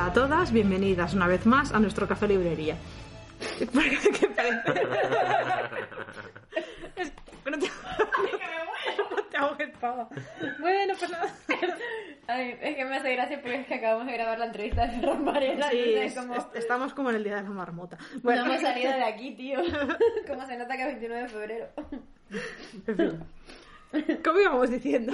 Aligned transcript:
Hola 0.00 0.08
a 0.08 0.12
todas, 0.14 0.50
bienvenidas 0.50 1.12
una 1.12 1.26
vez 1.26 1.44
más 1.44 1.72
a 1.72 1.78
nuestro 1.78 2.08
café 2.08 2.26
librería. 2.26 2.74
¿Qué 3.58 3.66
parece? 3.66 4.08
Es- 6.96 7.12
pero 7.44 7.58
te- 7.58 7.66
No 9.38 9.56
te. 9.58 9.66
Bueno, 10.60 10.94
pues 10.98 11.10
nada. 11.10 11.30
Ay, 12.28 12.56
es 12.62 12.76
que 12.76 12.84
me 12.86 12.96
hace 12.96 13.12
gracia 13.14 13.42
porque 13.42 13.56
es 13.56 13.66
que 13.66 13.74
acabamos 13.74 14.06
de 14.06 14.12
grabar 14.14 14.38
la 14.38 14.46
entrevista 14.46 14.86
de 14.86 14.92
Ferran 15.00 15.22
Varela 15.22 15.68
Sí, 15.70 15.76
y 15.76 15.94
es- 15.96 16.12
es 16.12 16.18
como... 16.18 16.34
es- 16.34 16.46
estamos 16.54 16.94
como 16.94 17.10
en 17.10 17.16
el 17.16 17.24
día 17.24 17.36
de 17.36 17.42
la 17.42 17.50
marmota. 17.50 17.98
No 18.14 18.20
Bueno, 18.22 18.46
hemos 18.46 18.62
salido 18.62 18.92
de 18.92 19.04
aquí, 19.04 19.32
tío. 19.36 19.58
Como 20.26 20.46
se 20.46 20.56
nota 20.56 20.76
que 20.78 20.82
es 20.82 20.88
29 20.88 21.22
de 21.24 21.28
febrero. 21.28 21.66
en 22.86 22.96
fin. 22.96 24.20
¿Cómo 24.24 24.40
íbamos 24.40 24.70
diciendo? 24.70 25.12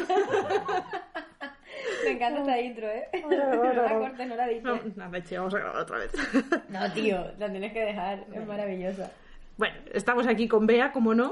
Me 2.04 2.10
encanta 2.12 2.40
esta 2.40 2.60
intro, 2.60 2.86
¿eh? 2.88 3.08
No 3.22 3.72
la 3.72 3.98
cortes, 3.98 4.28
no 4.28 4.36
la 4.36 4.46
No, 4.46 4.74
dices. 4.74 4.96
no, 4.96 5.10
leche, 5.10 5.38
vamos 5.38 5.54
a 5.54 5.58
grabar 5.58 5.82
otra 5.82 5.98
vez. 5.98 6.12
No, 6.68 6.92
tío, 6.92 7.32
la 7.38 7.50
tienes 7.50 7.72
que 7.72 7.80
dejar. 7.80 8.24
Es 8.32 8.46
maravillosa. 8.46 9.10
Bueno, 9.56 9.76
estamos 9.92 10.26
aquí 10.26 10.48
con 10.48 10.66
Bea, 10.66 10.92
como 10.92 11.14
no, 11.14 11.30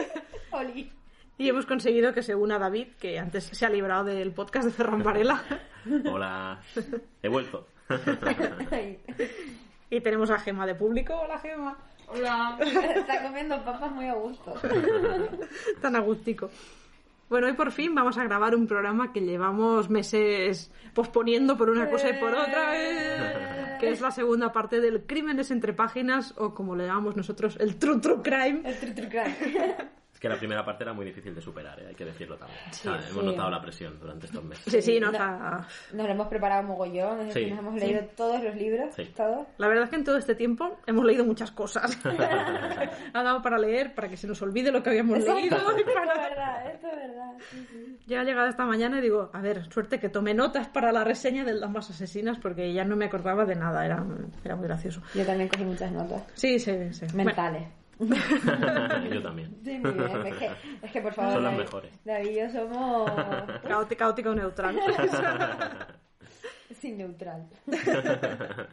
Oli. 0.52 0.92
y 1.38 1.48
hemos 1.48 1.66
conseguido 1.66 2.12
que 2.14 2.22
se 2.22 2.34
una 2.36 2.58
David, 2.58 2.88
que 3.00 3.18
antes 3.18 3.44
se 3.44 3.66
ha 3.66 3.68
librado 3.70 4.04
del 4.04 4.30
podcast 4.32 4.66
de 4.66 4.72
Ferran 4.72 5.02
Varela. 5.02 5.42
Hola, 6.10 6.60
he 7.22 7.28
vuelto. 7.28 7.66
Y 9.90 10.00
tenemos 10.00 10.30
a 10.30 10.38
Gema 10.38 10.66
de 10.66 10.74
público. 10.74 11.14
Hola, 11.14 11.38
Gema. 11.38 11.76
Hola. 12.08 12.58
Está 12.60 13.22
comiendo 13.22 13.62
papas 13.64 13.90
muy 13.92 14.06
a 14.06 14.14
gusto. 14.14 14.54
Tan 15.80 15.96
agústico. 15.96 16.50
Bueno, 17.34 17.48
hoy 17.48 17.54
por 17.54 17.72
fin 17.72 17.96
vamos 17.96 18.16
a 18.16 18.22
grabar 18.22 18.54
un 18.54 18.68
programa 18.68 19.12
que 19.12 19.20
llevamos 19.20 19.90
meses 19.90 20.70
posponiendo 20.94 21.56
por 21.56 21.68
una 21.68 21.90
cosa 21.90 22.10
y 22.10 22.20
por 22.20 22.32
otra, 22.32 23.76
que 23.80 23.90
es 23.90 24.00
la 24.00 24.12
segunda 24.12 24.52
parte 24.52 24.80
del 24.80 25.02
Crímenes 25.02 25.50
entre 25.50 25.72
páginas, 25.72 26.32
o 26.36 26.54
como 26.54 26.76
le 26.76 26.86
llamamos 26.86 27.16
nosotros, 27.16 27.56
el 27.58 27.74
True 27.74 27.98
True 27.98 28.22
Crime. 28.22 28.62
El 28.64 28.78
tru 28.78 28.94
tru 28.94 29.08
crack. 29.08 29.88
Que 30.24 30.28
la 30.30 30.38
primera 30.38 30.64
parte 30.64 30.84
era 30.84 30.94
muy 30.94 31.04
difícil 31.04 31.34
de 31.34 31.42
superar, 31.42 31.78
¿eh? 31.80 31.88
hay 31.88 31.94
que 31.94 32.06
decirlo 32.06 32.38
también. 32.38 32.58
O 32.70 32.72
sea, 32.72 32.98
sí. 32.98 33.10
Hemos 33.10 33.24
notado 33.24 33.50
la 33.50 33.60
presión 33.60 34.00
durante 34.00 34.24
estos 34.24 34.42
meses. 34.42 34.64
Sí, 34.72 34.80
sí, 34.80 34.98
nos 34.98 35.12
No. 35.12 35.18
ha- 35.20 35.68
Nos 35.92 36.06
lo 36.06 36.12
hemos 36.14 36.28
preparado 36.28 36.62
mogollón, 36.62 37.20
es 37.20 37.26
decir, 37.26 37.44
Sí. 37.44 37.50
nos 37.50 37.58
hemos 37.58 37.74
leído 37.74 38.00
todos 38.16 38.42
los 38.42 38.56
libros, 38.56 38.94
Sí. 38.94 39.12
todos. 39.14 39.46
La 39.58 39.68
verdad 39.68 39.84
es 39.84 39.90
que 39.90 39.96
en 39.96 40.04
todo 40.04 40.16
este 40.16 40.34
tiempo 40.34 40.78
hemos 40.86 41.04
leído 41.04 41.26
muchas 41.26 41.50
cosas. 41.50 41.98
ha 43.12 43.22
dado 43.22 43.42
para 43.42 43.58
leer, 43.58 43.94
para 43.94 44.08
que 44.08 44.16
se 44.16 44.26
nos 44.26 44.40
olvide 44.40 44.72
lo 44.72 44.82
que 44.82 44.88
habíamos 44.88 45.18
leído. 45.18 45.56
Esto 45.58 45.76
es 45.76 45.84
verdad, 45.84 46.70
esto 46.72 46.86
es 46.88 46.96
verdad. 46.96 47.32
Ya 48.06 48.22
he 48.22 48.24
llegado 48.24 48.48
esta 48.48 48.64
mañana 48.64 49.00
y 49.00 49.02
digo, 49.02 49.28
a 49.30 49.40
ver, 49.42 49.70
suerte 49.70 49.98
que 50.00 50.08
tomé 50.08 50.32
notas 50.32 50.68
para 50.68 50.90
la 50.90 51.04
reseña 51.04 51.44
de 51.44 51.60
Damas 51.60 51.90
Asesinas 51.90 52.38
porque 52.38 52.72
ya 52.72 52.84
no 52.84 52.96
me 52.96 53.04
acordaba 53.04 53.44
de 53.44 53.56
nada, 53.56 53.84
era, 53.84 54.02
era 54.42 54.56
muy 54.56 54.68
gracioso. 54.68 55.02
Yo 55.14 55.26
también 55.26 55.50
cogí 55.50 55.64
muchas 55.64 55.92
notas 55.92 56.22
Sí, 56.32 56.58
sí, 56.58 56.72
sí. 56.94 57.04
Bueno, 57.12 57.24
mentales. 57.26 57.68
Yo 59.12 59.22
también. 59.22 59.56
Sí, 59.64 59.78
muy 59.78 59.92
bien. 59.92 60.26
Es 60.26 60.36
que, 60.36 60.50
es 60.82 60.92
que 60.92 61.00
por 61.00 61.12
favor, 61.14 61.32
Son 61.34 61.42
las 61.44 61.52
David, 61.52 61.64
mejores. 61.64 61.92
David 62.04 62.30
y 62.30 62.34
yo 62.36 62.50
somos 62.50 63.10
caótico, 63.68 63.98
caótico 63.98 64.34
neutral. 64.34 64.80
sin 66.80 66.98
neutral. 66.98 67.46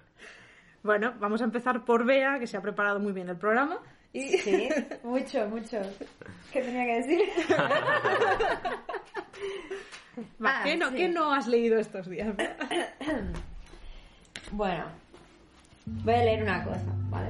bueno, 0.83 1.13
vamos 1.19 1.41
a 1.41 1.43
empezar 1.45 1.85
por 1.85 2.03
Bea, 2.05 2.39
que 2.39 2.47
se 2.47 2.57
ha 2.57 2.61
preparado 2.61 2.99
muy 2.99 3.11
bien 3.13 3.29
el 3.29 3.37
programa. 3.37 3.77
Y 4.13 4.37
Sí, 4.39 4.67
mucho, 5.03 5.47
mucho. 5.47 5.79
¿Qué 6.51 6.61
tenía 6.61 6.85
que 6.85 6.95
decir? 7.01 7.19
Va, 10.43 10.59
Ah, 10.59 10.61
¿qué, 10.65 10.75
no, 10.75 10.89
sí. 10.89 10.95
¿qué 10.95 11.07
no 11.09 11.31
has 11.33 11.47
leído 11.47 11.79
estos 11.79 12.09
días? 12.09 12.35
Bueno, 14.53 14.83
voy 15.85 16.13
a 16.13 16.25
leer 16.25 16.43
una 16.43 16.61
cosa, 16.65 16.83
¿vale? 17.09 17.29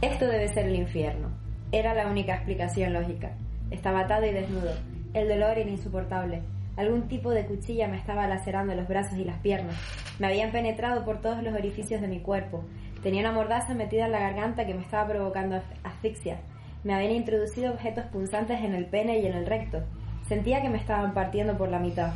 Esto 0.00 0.26
debe 0.26 0.48
ser 0.48 0.66
el 0.66 0.76
infierno. 0.76 1.28
Era 1.72 1.94
la 1.94 2.06
única 2.06 2.34
explicación 2.34 2.92
lógica. 2.92 3.32
Estaba 3.70 4.00
atado 4.00 4.26
y 4.26 4.32
desnudo. 4.32 4.72
El 5.14 5.28
dolor 5.28 5.58
era 5.58 5.68
insoportable. 5.70 6.42
Algún 6.76 7.08
tipo 7.08 7.30
de 7.30 7.44
cuchilla 7.46 7.88
me 7.88 7.96
estaba 7.98 8.26
lacerando 8.26 8.74
los 8.74 8.88
brazos 8.88 9.18
y 9.18 9.24
las 9.24 9.38
piernas. 9.40 9.76
Me 10.18 10.26
habían 10.28 10.52
penetrado 10.52 11.04
por 11.04 11.20
todos 11.20 11.42
los 11.42 11.54
orificios 11.54 12.00
de 12.00 12.08
mi 12.08 12.20
cuerpo. 12.20 12.64
Tenía 13.02 13.20
una 13.20 13.32
mordaza 13.32 13.74
metida 13.74 14.06
en 14.06 14.12
la 14.12 14.20
garganta 14.20 14.66
que 14.66 14.74
me 14.74 14.82
estaba 14.82 15.08
provocando 15.08 15.56
as- 15.56 15.64
asfixia. 15.84 16.38
Me 16.84 16.94
habían 16.94 17.12
introducido 17.12 17.72
objetos 17.72 18.04
punzantes 18.06 18.60
en 18.62 18.74
el 18.74 18.86
pene 18.86 19.18
y 19.18 19.26
en 19.26 19.34
el 19.34 19.46
recto. 19.46 19.82
Sentía 20.26 20.62
que 20.62 20.70
me 20.70 20.78
estaban 20.78 21.12
partiendo 21.12 21.58
por 21.58 21.68
la 21.68 21.78
mitad. 21.78 22.12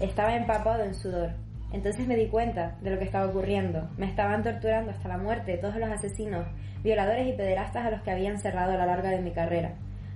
Estaba 0.00 0.36
empapado 0.36 0.82
en 0.84 0.94
sudor. 0.94 1.30
Entonces 1.72 2.06
me 2.06 2.16
di 2.16 2.28
cuenta 2.28 2.76
de 2.80 2.90
lo 2.90 2.98
que 2.98 3.04
estaba 3.04 3.26
ocurriendo. 3.26 3.88
Me 3.98 4.06
estaban 4.06 4.42
torturando 4.42 4.92
hasta 4.92 5.08
la 5.08 5.18
muerte 5.18 5.58
todos 5.58 5.76
los 5.76 5.90
asesinos, 5.90 6.46
violadores 6.82 7.26
y 7.28 7.32
pederastas 7.32 7.86
a 7.86 7.90
los 7.90 8.02
que 8.02 8.10
había 8.10 8.30
encerrado 8.30 8.72
a 8.72 8.76
lo 8.76 8.86
largo 8.86 9.08
de 9.08 9.20
mi 9.20 9.32
carrera. 9.32 9.74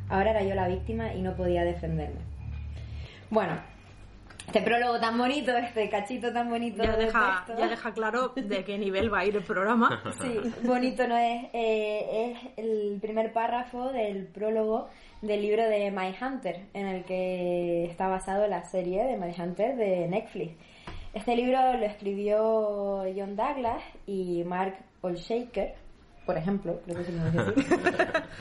Ahora 0.08 0.30
era 0.30 0.42
yo 0.42 0.54
la 0.54 0.68
víctima 0.68 1.12
y 1.14 1.22
no 1.22 1.34
podía 1.36 1.64
defenderme. 1.64 2.20
Bueno, 3.30 3.58
este 4.46 4.62
prólogo 4.62 4.98
tan 4.98 5.16
bonito, 5.16 5.56
este 5.56 5.88
cachito 5.88 6.32
tan 6.32 6.48
bonito. 6.50 6.82
Ya 6.82 6.96
de 6.96 7.04
deja, 7.06 7.44
ya 7.56 7.68
deja 7.68 7.92
claro 7.92 8.32
de 8.34 8.64
qué 8.64 8.78
nivel 8.78 9.12
va 9.12 9.20
a 9.20 9.24
ir 9.24 9.36
el 9.36 9.42
programa. 9.44 10.02
Sí, 10.20 10.40
bonito 10.64 11.06
no 11.06 11.16
es. 11.16 11.44
eh, 11.52 12.32
es 12.32 12.38
el 12.56 12.98
primer 13.00 13.32
párrafo 13.32 13.92
del 13.92 14.26
prólogo 14.26 14.88
del 15.22 15.42
libro 15.42 15.62
de 15.68 15.90
My 15.92 16.14
Hunter, 16.20 16.62
en 16.74 16.86
el 16.86 17.04
que 17.04 17.84
está 17.84 18.08
basado 18.08 18.48
la 18.48 18.62
serie 18.64 19.04
de 19.04 19.16
My 19.16 19.32
Hunter 19.38 19.76
de 19.76 20.08
Netflix. 20.08 20.54
Este 21.12 21.34
libro 21.36 21.58
lo 21.76 21.84
escribió 21.86 23.02
John 23.16 23.34
Douglas 23.36 23.82
y 24.06 24.44
Mark 24.44 24.76
Olshaker, 25.00 25.74
por 26.24 26.36
ejemplo, 26.38 26.80
creo 26.84 26.98
que 26.98 27.04
se 27.04 27.12
me 27.12 27.30
decir. 27.30 27.64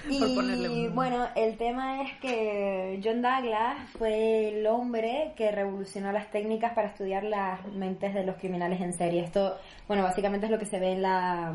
Y 0.10 0.88
un- 0.88 0.96
bueno, 0.96 1.28
el 1.36 1.58
tema 1.58 2.04
es 2.04 2.14
que 2.20 3.00
John 3.04 3.22
Douglas 3.24 3.78
fue 3.98 4.50
el 4.50 4.68
hombre 4.68 5.32
que 5.36 5.52
revolucionó 5.52 6.12
las 6.12 6.30
técnicas 6.30 6.74
para 6.74 6.90
estudiar 6.90 7.24
las 7.24 7.66
mentes 7.74 8.14
de 8.14 8.24
los 8.24 8.36
criminales 8.36 8.80
en 8.82 8.94
serie. 8.94 9.24
Esto, 9.24 9.58
bueno, 9.88 10.04
básicamente 10.04 10.46
es 10.46 10.52
lo 10.52 10.60
que 10.60 10.66
se 10.66 10.80
ve 10.80 10.92
en 10.92 11.02
la, 11.02 11.54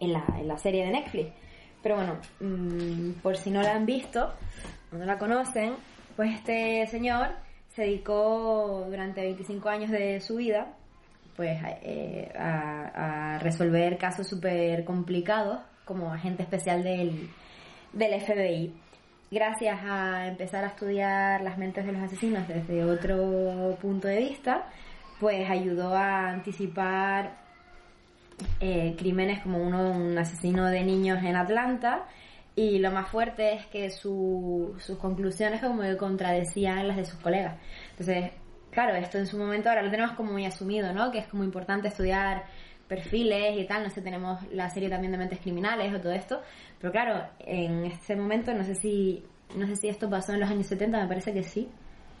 en 0.00 0.12
la, 0.12 0.24
en 0.38 0.48
la 0.48 0.58
serie 0.58 0.84
de 0.86 0.90
Netflix. 0.92 1.28
Pero 1.82 1.94
bueno, 1.96 2.16
mm, 2.40 3.20
por 3.22 3.36
si 3.36 3.50
no 3.50 3.62
la 3.62 3.74
han 3.76 3.86
visto 3.86 4.32
o 4.92 4.96
no 4.96 5.04
la 5.04 5.18
conocen, 5.18 5.74
pues 6.16 6.32
este 6.34 6.86
señor 6.88 7.28
se 7.70 7.82
dedicó 7.82 8.86
durante 8.88 9.22
25 9.22 9.68
años 9.68 9.90
de 9.90 10.20
su 10.20 10.36
vida 10.36 10.68
pues 11.36 11.62
a- 11.62 11.70
eh, 11.82 12.30
a 12.36 13.38
resolver 13.40 13.96
casos 13.96 14.26
súper 14.28 14.84
complicados 14.84 15.58
como 15.84 16.12
agente 16.12 16.42
especial 16.42 16.82
del, 16.84 17.30
del 17.92 18.20
FBI. 18.20 18.72
Gracias 19.30 19.78
a 19.82 20.26
empezar 20.26 20.64
a 20.64 20.68
estudiar 20.68 21.40
las 21.42 21.56
mentes 21.56 21.86
de 21.86 21.92
los 21.92 22.02
asesinos 22.02 22.46
desde 22.48 22.84
otro 22.84 23.76
punto 23.80 24.06
de 24.08 24.18
vista, 24.18 24.66
pues 25.20 25.48
ayudó 25.48 25.94
a 25.94 26.28
anticipar 26.30 27.36
eh, 28.60 28.94
crímenes 28.98 29.40
como 29.40 29.58
uno, 29.62 29.92
un 29.92 30.16
asesino 30.18 30.66
de 30.66 30.82
niños 30.82 31.22
en 31.22 31.36
Atlanta. 31.36 32.06
Y 32.56 32.78
lo 32.78 32.90
más 32.90 33.08
fuerte 33.08 33.54
es 33.54 33.66
que 33.66 33.90
su- 33.90 34.74
sus 34.78 34.98
conclusiones 34.98 35.60
como 35.60 35.82
que 35.82 35.96
contradecían 35.96 36.88
las 36.88 36.96
de 36.96 37.04
sus 37.04 37.18
colegas. 37.20 37.56
Entonces, 37.92 38.32
claro, 38.70 38.94
esto 38.96 39.18
en 39.18 39.26
su 39.26 39.38
momento 39.38 39.68
ahora 39.68 39.82
lo 39.82 39.90
tenemos 39.90 40.12
como 40.16 40.32
muy 40.32 40.44
asumido, 40.44 40.92
¿no? 40.92 41.10
Que 41.10 41.18
es 41.18 41.26
como 41.28 41.44
importante 41.44 41.88
estudiar 41.88 42.44
perfiles 42.88 43.56
y 43.56 43.64
tal, 43.66 43.84
no 43.84 43.90
sé, 43.90 44.02
tenemos 44.02 44.40
la 44.52 44.68
serie 44.68 44.88
también 44.90 45.12
de 45.12 45.18
mentes 45.18 45.38
criminales 45.38 45.94
o 45.94 46.00
todo 46.00 46.12
esto, 46.12 46.42
pero 46.80 46.90
claro, 46.92 47.24
en 47.38 47.84
este 47.84 48.16
momento 48.16 48.52
no 48.52 48.64
sé 48.64 48.74
si 48.74 49.24
no 49.56 49.66
sé 49.68 49.76
si 49.76 49.88
esto 49.88 50.10
pasó 50.10 50.32
en 50.32 50.40
los 50.40 50.50
años 50.50 50.66
70, 50.66 51.00
me 51.00 51.06
parece 51.08 51.32
que 51.32 51.42
sí, 51.44 51.68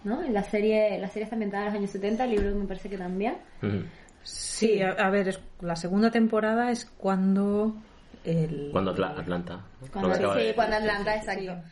¿no? 0.04 0.22
En 0.22 0.32
la 0.32 0.44
serie 0.44 0.96
la 1.00 1.08
serie 1.08 1.24
está 1.24 1.34
ambientada 1.34 1.64
en 1.64 1.68
los 1.70 1.78
años 1.78 1.90
70, 1.90 2.22
el 2.24 2.30
libro 2.30 2.54
me 2.54 2.66
parece 2.66 2.88
que 2.88 2.96
también. 2.98 3.34
Sí, 4.22 4.80
a, 4.82 4.90
a 4.92 5.10
ver, 5.10 5.28
es- 5.28 5.40
la 5.60 5.74
segunda 5.76 6.10
temporada 6.12 6.70
es 6.70 6.84
cuando 6.84 7.74
el... 8.24 8.68
Cuando 8.72 8.92
Atla- 8.92 9.14
Atlanta. 9.18 9.60
Cuando, 9.92 10.14
sí, 10.14 10.46
de- 10.46 10.54
cuando 10.54 10.76
sí, 10.76 10.82
Atlanta, 10.82 11.12
sí, 11.14 11.18
sí. 11.20 11.46
exacto. 11.46 11.68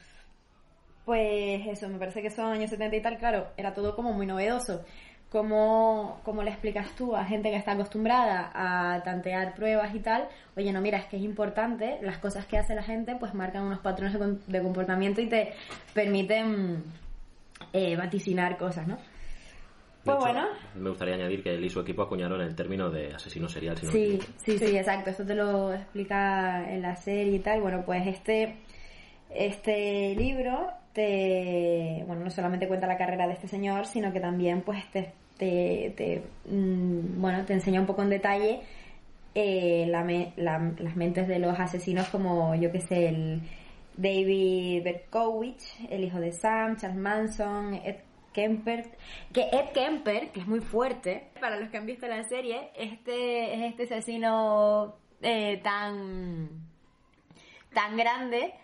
Pues 1.05 1.67
eso, 1.67 1.89
me 1.89 1.99
parece 1.99 2.21
que 2.21 2.31
son 2.31 2.53
años 2.53 2.71
70 2.71 2.97
y 2.97 3.01
tal, 3.03 3.19
claro, 3.19 3.49
era 3.57 3.73
todo 3.75 3.97
como 3.97 4.13
muy 4.13 4.27
novedoso. 4.27 4.85
¿Cómo, 5.31 6.21
cómo 6.25 6.43
le 6.43 6.51
explicas 6.51 6.91
tú 6.97 7.15
a 7.15 7.25
gente 7.25 7.51
que 7.51 7.57
está 7.57 7.73
acostumbrada 7.73 8.51
a 8.55 9.03
tantear 9.03 9.55
pruebas 9.55 9.95
y 9.95 10.01
tal? 10.01 10.27
Oye, 10.57 10.73
no, 10.73 10.81
mira, 10.81 10.99
es 10.99 11.05
que 11.07 11.17
es 11.19 11.23
importante, 11.23 11.99
las 12.03 12.17
cosas 12.19 12.47
que 12.47 12.57
hace 12.57 12.75
la 12.75 12.83
gente 12.83 13.15
pues 13.17 13.35
marcan 13.35 13.65
unos 13.65 13.81
patrones 13.81 14.19
de 14.47 14.63
comportamiento 14.63 15.21
y 15.21 15.27
te 15.27 15.53
permiten 15.93 16.83
eh, 17.75 17.97
vaticinar 17.97 18.57
cosas, 18.57 18.87
¿no? 18.87 18.99
De 20.09 20.17
Pues 20.19 20.31
hecho, 20.31 20.41
bueno, 20.41 20.49
Me 20.75 20.89
gustaría 20.91 21.15
añadir 21.15 21.43
que 21.43 21.55
él 21.55 21.65
y 21.65 21.71
su 21.71 21.81
equipo 21.81 22.03
acuñaron 22.03 22.41
el 22.41 22.55
término 22.55 22.91
de 22.91 23.15
asesino 23.15 23.49
serial. 23.49 23.77
Si 23.79 23.87
no 23.87 23.93
Sí, 23.93 24.19
sí, 24.45 24.59
sí, 24.59 24.77
exacto. 24.77 25.11
Esto 25.11 25.25
te 25.27 25.35
lo 25.35 25.73
explica 25.75 26.71
en 26.73 26.83
la 26.83 26.97
serie 26.97 27.35
y 27.37 27.39
tal. 27.41 27.61
Bueno, 27.61 27.83
pues 27.85 28.07
este, 28.07 28.57
este 29.35 30.15
libro 30.17 30.69
te, 30.93 32.03
bueno, 32.07 32.25
no 32.25 32.31
solamente 32.31 32.67
cuenta 32.67 32.87
la 32.87 32.97
carrera 32.97 33.27
de 33.27 33.35
este 33.35 33.49
señor, 33.49 33.87
sino 33.87 34.13
que 34.13 34.21
también, 34.21 34.63
pues, 34.63 34.85
te, 34.91 35.13
te, 35.37 35.93
te, 35.97 36.23
mm, 36.51 37.21
bueno, 37.21 37.45
te 37.45 37.53
enseña 37.53 37.81
un 37.81 37.87
poco 37.87 38.03
en 38.03 38.11
detalle 38.11 38.61
eh, 39.35 39.87
la 39.89 40.03
me- 40.03 40.33
la- 40.37 40.73
las 40.79 40.97
mentes 40.97 41.29
de 41.29 41.39
los 41.39 41.59
asesinos, 41.61 42.09
como 42.09 42.55
yo 42.57 42.73
que 42.73 42.81
sé, 42.81 43.09
el 43.09 43.43
David 43.97 44.83
Berkowitz, 44.83 45.77
el 45.91 46.03
hijo 46.05 46.19
de 46.19 46.33
Sam, 46.33 46.77
Charles 46.77 46.99
Manson, 46.99 47.75
Ed 47.75 47.97
Kemper, 48.39 48.85
que 49.33 49.49
Ed 49.51 49.73
Kemper, 49.75 50.31
que 50.31 50.41
es 50.41 50.47
muy 50.47 50.61
fuerte, 50.61 51.31
para 51.41 51.59
los 51.59 51.71
que 51.71 51.77
han 51.77 51.87
visto 51.87 52.07
la 52.07 52.23
serie, 52.23 52.71
este 52.77 53.55
es 53.55 53.73
este 53.73 53.83
asesino 53.95 54.95
eh, 55.23 55.61
tan 55.65 56.49
tan 57.75 57.97
grande 57.97 58.55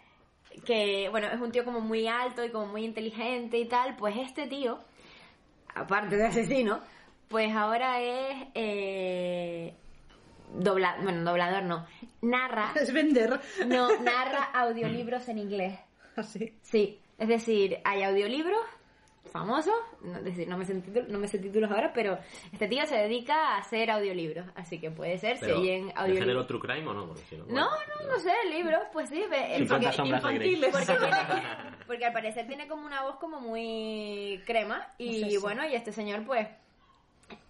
que, 0.64 1.08
bueno, 1.10 1.26
es 1.26 1.40
un 1.40 1.50
tío 1.50 1.64
como 1.64 1.80
muy 1.80 2.06
alto 2.06 2.44
y 2.44 2.50
como 2.50 2.66
muy 2.66 2.84
inteligente 2.84 3.58
y 3.58 3.64
tal, 3.66 3.96
pues 3.96 4.16
este 4.16 4.46
tío, 4.46 4.78
aparte 5.74 6.16
de 6.16 6.26
asesino, 6.26 6.78
pues 7.26 7.52
ahora 7.52 8.00
es 8.00 8.46
eh, 8.54 9.74
dobla, 10.54 10.98
bueno, 11.02 11.28
doblador 11.28 11.64
no, 11.64 11.84
narra, 12.22 12.72
Es 12.80 12.92
vender. 12.92 13.40
no, 13.66 13.88
narra 14.02 14.44
audiolibros 14.54 15.28
en 15.28 15.38
inglés. 15.38 15.80
Así. 16.16 16.56
Sí, 16.62 17.00
es 17.18 17.26
decir, 17.26 17.78
hay 17.82 18.04
audiolibros 18.04 18.64
famosos, 19.30 19.74
no, 20.02 20.18
es 20.18 20.24
decir, 20.24 20.46
no 20.48 20.56
me, 20.56 20.64
sé 20.64 20.74
títulos, 20.74 21.08
no 21.08 21.18
me 21.18 21.26
sé 21.28 21.38
títulos 21.38 21.70
ahora, 21.70 21.92
pero 21.92 22.18
este 22.52 22.68
tío 22.68 22.86
se 22.86 22.96
dedica 22.96 23.34
a 23.34 23.58
hacer 23.58 23.90
audiolibros, 23.90 24.46
así 24.54 24.80
que 24.80 24.90
puede 24.90 25.18
ser, 25.18 25.38
Pero, 25.40 25.56
si 25.56 25.62
bien 25.62 25.86
¿De 25.86 25.92
audiolibros... 25.92 26.20
género 26.20 26.46
true 26.46 26.60
crime 26.60 26.86
o 26.88 26.94
no? 26.94 27.16
Si 27.16 27.36
no, 27.36 27.44
No, 27.46 27.68
bueno, 27.70 27.92
no, 28.02 28.12
no 28.12 28.18
sé, 28.20 28.32
libros, 28.50 28.80
pues 28.92 29.08
sí, 29.08 29.22
50 29.24 29.90
porque- 29.92 30.08
infantiles. 30.08 30.70
porque, 30.72 30.86
tiene- 30.86 31.42
porque 31.86 32.04
al 32.06 32.12
parecer 32.12 32.46
tiene 32.46 32.68
como 32.68 32.86
una 32.86 33.02
voz 33.02 33.16
como 33.16 33.40
muy 33.40 34.40
crema 34.46 34.86
y 34.98 35.20
No 35.22 35.26
sé 35.26 35.30
si- 35.32 35.36
bueno, 35.38 35.66
y 35.66 35.74
este 35.74 35.90
señor 35.90 36.24
pues, 36.24 36.46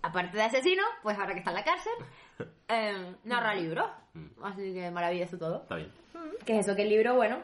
aparte 0.00 0.36
de 0.36 0.42
asesino, 0.44 0.82
pues 1.02 1.18
ahora 1.18 1.32
que 1.34 1.40
está 1.40 1.50
en 1.50 1.56
la 1.56 1.64
cárcel, 1.64 1.92
eh, 2.68 3.14
narra 3.24 3.54
libros, 3.54 3.86
así 4.42 4.72
que 4.72 4.90
maravilloso 4.90 5.36
todo. 5.36 5.62
Está 5.62 5.76
bien. 5.76 5.90
Que 6.46 6.58
es 6.58 6.66
eso, 6.66 6.76
que 6.76 6.82
el 6.82 6.88
libro, 6.88 7.14
bueno, 7.14 7.38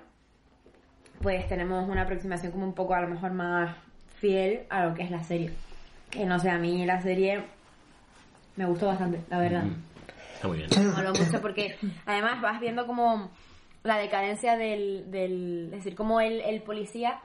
pues 1.20 1.46
tenemos 1.48 1.86
una 1.88 2.02
aproximación 2.02 2.52
como 2.52 2.64
un 2.64 2.74
poco 2.74 2.94
a 2.94 3.00
lo 3.02 3.08
mejor 3.08 3.32
más 3.32 3.76
fiel 4.20 4.60
a 4.70 4.84
lo 4.86 4.94
que 4.94 5.02
es 5.02 5.10
la 5.10 5.22
serie. 5.24 5.50
Que 6.10 6.24
no 6.26 6.38
sé, 6.38 6.50
a 6.50 6.58
mí 6.58 6.84
la 6.86 7.00
serie 7.02 7.42
me 8.56 8.64
gustó 8.66 8.86
bastante, 8.86 9.20
la 9.30 9.38
verdad. 9.38 9.62
Mm. 9.64 9.82
Está 10.34 10.48
muy 10.48 10.58
bien. 10.58 10.70
Me 10.76 10.84
moló 10.92 11.12
mucho 11.12 11.40
porque 11.40 11.76
además 12.06 12.40
vas 12.40 12.60
viendo 12.60 12.86
como 12.86 13.30
la 13.82 13.96
decadencia 13.98 14.56
del, 14.56 15.10
del 15.10 15.64
es 15.72 15.84
decir, 15.84 15.94
como 15.94 16.20
el, 16.20 16.40
el 16.42 16.62
policía 16.62 17.18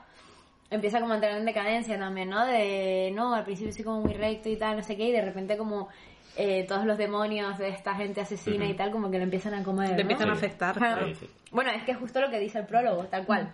empieza 0.70 1.00
como 1.00 1.12
a 1.12 1.16
entrar 1.16 1.36
en 1.36 1.44
decadencia 1.44 1.98
también, 1.98 2.30
¿no? 2.30 2.44
De, 2.46 3.12
no, 3.14 3.34
al 3.34 3.44
principio 3.44 3.72
sí 3.72 3.82
como 3.84 4.00
muy 4.02 4.14
recto 4.14 4.48
y 4.48 4.56
tal, 4.56 4.76
no 4.76 4.82
sé 4.82 4.96
qué, 4.96 5.08
y 5.08 5.12
de 5.12 5.22
repente 5.22 5.56
como 5.56 5.88
eh, 6.36 6.64
todos 6.66 6.84
los 6.84 6.98
demonios 6.98 7.56
de 7.58 7.68
esta 7.68 7.94
gente 7.94 8.20
asesina 8.20 8.66
y 8.66 8.74
tal, 8.74 8.90
como 8.90 9.10
que 9.10 9.18
le 9.18 9.24
empiezan 9.24 9.54
a 9.54 9.62
comer, 9.62 9.90
Te 9.90 9.94
¿no? 9.96 10.00
empiezan 10.02 10.30
a 10.30 10.32
Sí. 10.34 10.38
afectar. 10.38 10.76
Ajá. 10.82 11.04
Sí, 11.04 11.14
sí. 11.14 11.30
Bueno, 11.50 11.70
es 11.70 11.82
que 11.84 11.92
es 11.92 11.98
justo 11.98 12.20
lo 12.20 12.30
que 12.30 12.38
dice 12.40 12.58
el 12.58 12.66
prólogo, 12.66 13.04
tal 13.04 13.24
cual. 13.26 13.50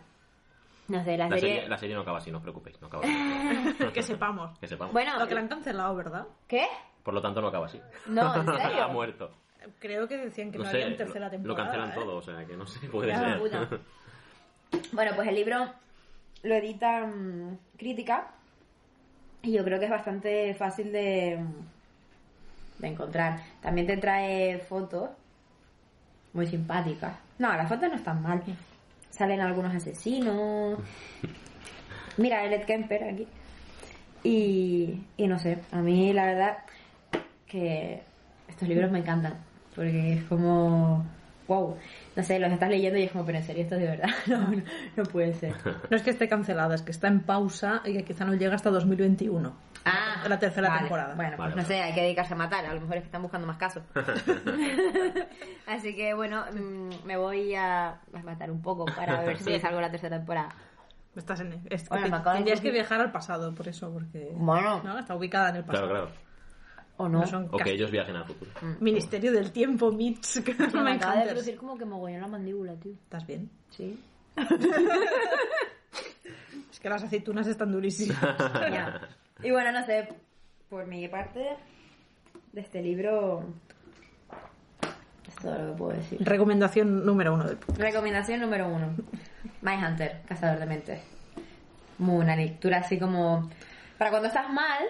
No 0.88 1.02
sé, 1.04 1.16
la, 1.16 1.28
La 1.28 1.36
serie... 1.38 1.54
serie, 1.54 1.68
la 1.68 1.78
serie 1.78 1.94
no 1.94 2.02
acaba 2.02 2.18
así, 2.18 2.30
no 2.30 2.38
os 2.38 2.42
preocupéis. 2.42 2.80
No 2.80 2.88
acaba 2.88 3.04
así. 3.04 3.12
Que 3.94 4.02
sepamos. 4.02 4.58
que 4.58 4.66
sepamos. 4.66 4.92
Bueno, 4.92 5.18
Lo 5.18 5.26
que 5.28 5.34
la 5.34 5.40
han 5.40 5.48
cancelado, 5.48 5.94
¿verdad? 5.94 6.26
¿qué? 6.48 6.66
Por 7.02 7.14
lo 7.14 7.22
tanto, 7.22 7.40
no 7.40 7.48
acaba 7.48 7.66
así. 7.66 7.80
No, 8.06 8.34
¿en 8.34 8.46
serio? 8.62 8.84
ha 8.84 8.88
muerto. 8.88 9.30
Creo 9.78 10.08
que 10.08 10.16
decían 10.16 10.50
que 10.50 10.58
no, 10.58 10.64
No 10.64 10.70
sé, 10.70 10.82
había 10.82 10.96
tercera 10.96 11.26
lo, 11.26 11.26
lo 11.26 11.30
temporada. 11.30 11.64
cancelan 11.64 11.90
¿eh? 11.90 11.94
todo, 11.94 12.16
o 12.16 12.22
sea 12.22 12.44
que 12.44 12.56
no 12.56 12.66
sé, 12.66 12.88
puede 12.88 13.14
ser. 13.14 13.38
puta. 13.38 13.68
Bueno, 14.92 15.12
pues 15.14 15.28
el 15.28 15.34
libro 15.34 15.66
lo 16.42 16.54
edita 16.54 17.06
mm, 17.06 17.58
Crítica 17.76 18.28
y 19.42 19.52
yo 19.52 19.62
creo 19.64 19.78
que 19.78 19.84
es 19.84 19.90
bastante 19.90 20.54
fácil 20.54 20.90
de, 20.90 21.38
mm, 21.38 22.80
de 22.82 22.88
encontrar. 22.88 23.38
También 23.60 23.86
te 23.86 23.96
trae 23.98 24.58
fotos 24.60 25.10
muy 26.32 26.46
simpáticas. 26.46 27.16
No, 27.38 27.52
las 27.52 27.68
fotos 27.68 27.88
no 27.90 27.96
están 27.96 28.22
mal. 28.22 28.42
Salen 29.12 29.40
algunos 29.40 29.74
asesinos. 29.74 30.80
Mira, 32.16 32.44
el 32.44 32.54
Ed 32.54 32.64
Kemper 32.64 33.04
aquí. 33.04 33.26
Y, 34.24 35.04
y 35.16 35.26
no 35.28 35.38
sé, 35.38 35.58
a 35.70 35.80
mí 35.80 36.12
la 36.12 36.26
verdad 36.26 36.58
que 37.46 38.02
estos 38.48 38.68
libros 38.68 38.90
me 38.90 39.00
encantan. 39.00 39.34
Porque 39.74 40.14
es 40.14 40.24
como. 40.24 41.04
Wow. 41.46 41.76
No 42.16 42.22
sé, 42.22 42.38
los 42.38 42.50
estás 42.50 42.70
leyendo 42.70 42.98
y 42.98 43.02
es 43.02 43.10
como, 43.10 43.24
pero 43.24 43.38
en 43.38 43.44
serio, 43.44 43.62
esto 43.62 43.74
es 43.74 43.82
de 43.82 43.86
verdad. 43.88 44.10
No, 44.26 44.38
no, 44.48 44.62
no 44.96 45.02
puede 45.04 45.34
ser. 45.34 45.54
No 45.90 45.96
es 45.96 46.02
que 46.02 46.10
esté 46.10 46.28
cancelada, 46.28 46.74
es 46.74 46.82
que 46.82 46.92
está 46.92 47.08
en 47.08 47.20
pausa 47.20 47.82
y 47.84 47.92
que 47.92 48.04
quizá 48.04 48.24
no 48.24 48.34
llega 48.34 48.54
hasta 48.54 48.70
2021. 48.70 49.52
Ah, 49.84 50.24
La 50.28 50.38
tercera 50.38 50.68
vale. 50.68 50.80
temporada. 50.82 51.14
Bueno, 51.14 51.36
pues 51.36 51.50
Vale, 51.50 51.62
no 51.62 51.66
sé, 51.66 51.82
hay 51.82 51.94
que 51.94 52.02
dedicarse 52.02 52.34
a 52.34 52.36
matar. 52.36 52.64
A 52.66 52.74
lo 52.74 52.80
mejor 52.80 52.96
es 52.96 53.02
que 53.02 53.06
están 53.06 53.22
buscando 53.22 53.46
más 53.46 53.56
casos. 53.56 53.82
Así 55.66 55.94
que 55.96 56.14
bueno, 56.14 56.44
mm, 56.52 57.06
me 57.06 57.16
voy 57.16 57.54
a, 57.54 58.00
matar 58.22 58.50
un 58.50 58.62
poco 58.62 58.84
para 58.84 59.22
ver 59.22 59.38
si 59.38 59.58
salgo 59.58 59.80
la 59.80 59.90
tercera 59.90 60.16
temporada. 60.18 60.50
Estás 61.14 61.40
en 61.40 61.60
es 61.68 61.88
Bueno, 61.88 62.18
de 62.18 62.24
tendrías 62.32 62.60
que 62.60 62.70
viajar 62.70 63.00
al 63.00 63.12
pasado, 63.12 63.54
por 63.54 63.68
eso, 63.68 63.92
porque 63.92 64.32
Bueno. 64.34 64.82
¿no? 64.82 64.98
está 64.98 65.14
ubicada 65.14 65.50
en 65.50 65.56
el 65.56 65.64
pasado. 65.64 65.88
Claro, 65.88 66.06
claro. 66.06 66.22
¿O 66.96 67.08
no? 67.08 67.20
No 67.20 67.26
son 67.26 67.48
O 67.50 67.58
que 67.58 67.72
ellos 67.72 67.90
viajen 67.90 68.16
al 68.16 68.24
futuro. 68.24 68.50
Ministerio 68.80 69.32
del 69.32 69.50
Tiempo, 69.52 69.90
Mitch. 69.90 70.42
que 70.44 70.54
no 70.54 70.68
me 70.68 70.82
me 70.84 70.92
acaba 70.92 71.16
de 71.16 71.26
producir 71.26 71.56
como 71.56 71.76
que 71.76 71.84
mogollón 71.84 72.20
la 72.20 72.28
mandíbula, 72.28 72.74
tío. 72.76 72.92
¿Estás 72.92 73.26
bien? 73.26 73.50
Sí. 73.70 73.98
Es 76.70 76.80
que 76.80 76.88
las 76.88 77.02
aceitunas 77.02 77.46
están 77.46 77.72
durísimas. 77.72 78.18
Ya. 78.70 79.00
Y 79.42 79.50
bueno, 79.50 79.72
no 79.72 79.84
sé, 79.84 80.08
por 80.68 80.86
mi 80.86 81.08
parte, 81.08 81.56
de 82.52 82.60
este 82.60 82.80
libro, 82.80 83.44
es 85.26 85.34
todo 85.36 85.58
lo 85.58 85.72
que 85.72 85.78
puedo 85.78 85.92
decir. 85.96 86.18
Recomendación 86.22 87.04
número 87.04 87.34
uno 87.34 87.44
del 87.44 87.56
podcast. 87.56 87.80
Recomendación 87.80 88.40
número 88.40 88.68
uno. 88.68 88.94
Mindhunter, 89.62 90.22
Cazador 90.26 90.60
de 90.60 90.66
Mentes. 90.66 91.00
Muy 91.98 92.22
una 92.24 92.36
lectura 92.36 92.78
así 92.78 92.98
como... 92.98 93.50
Para 93.98 94.10
cuando 94.10 94.28
estás 94.28 94.50
mal, 94.50 94.84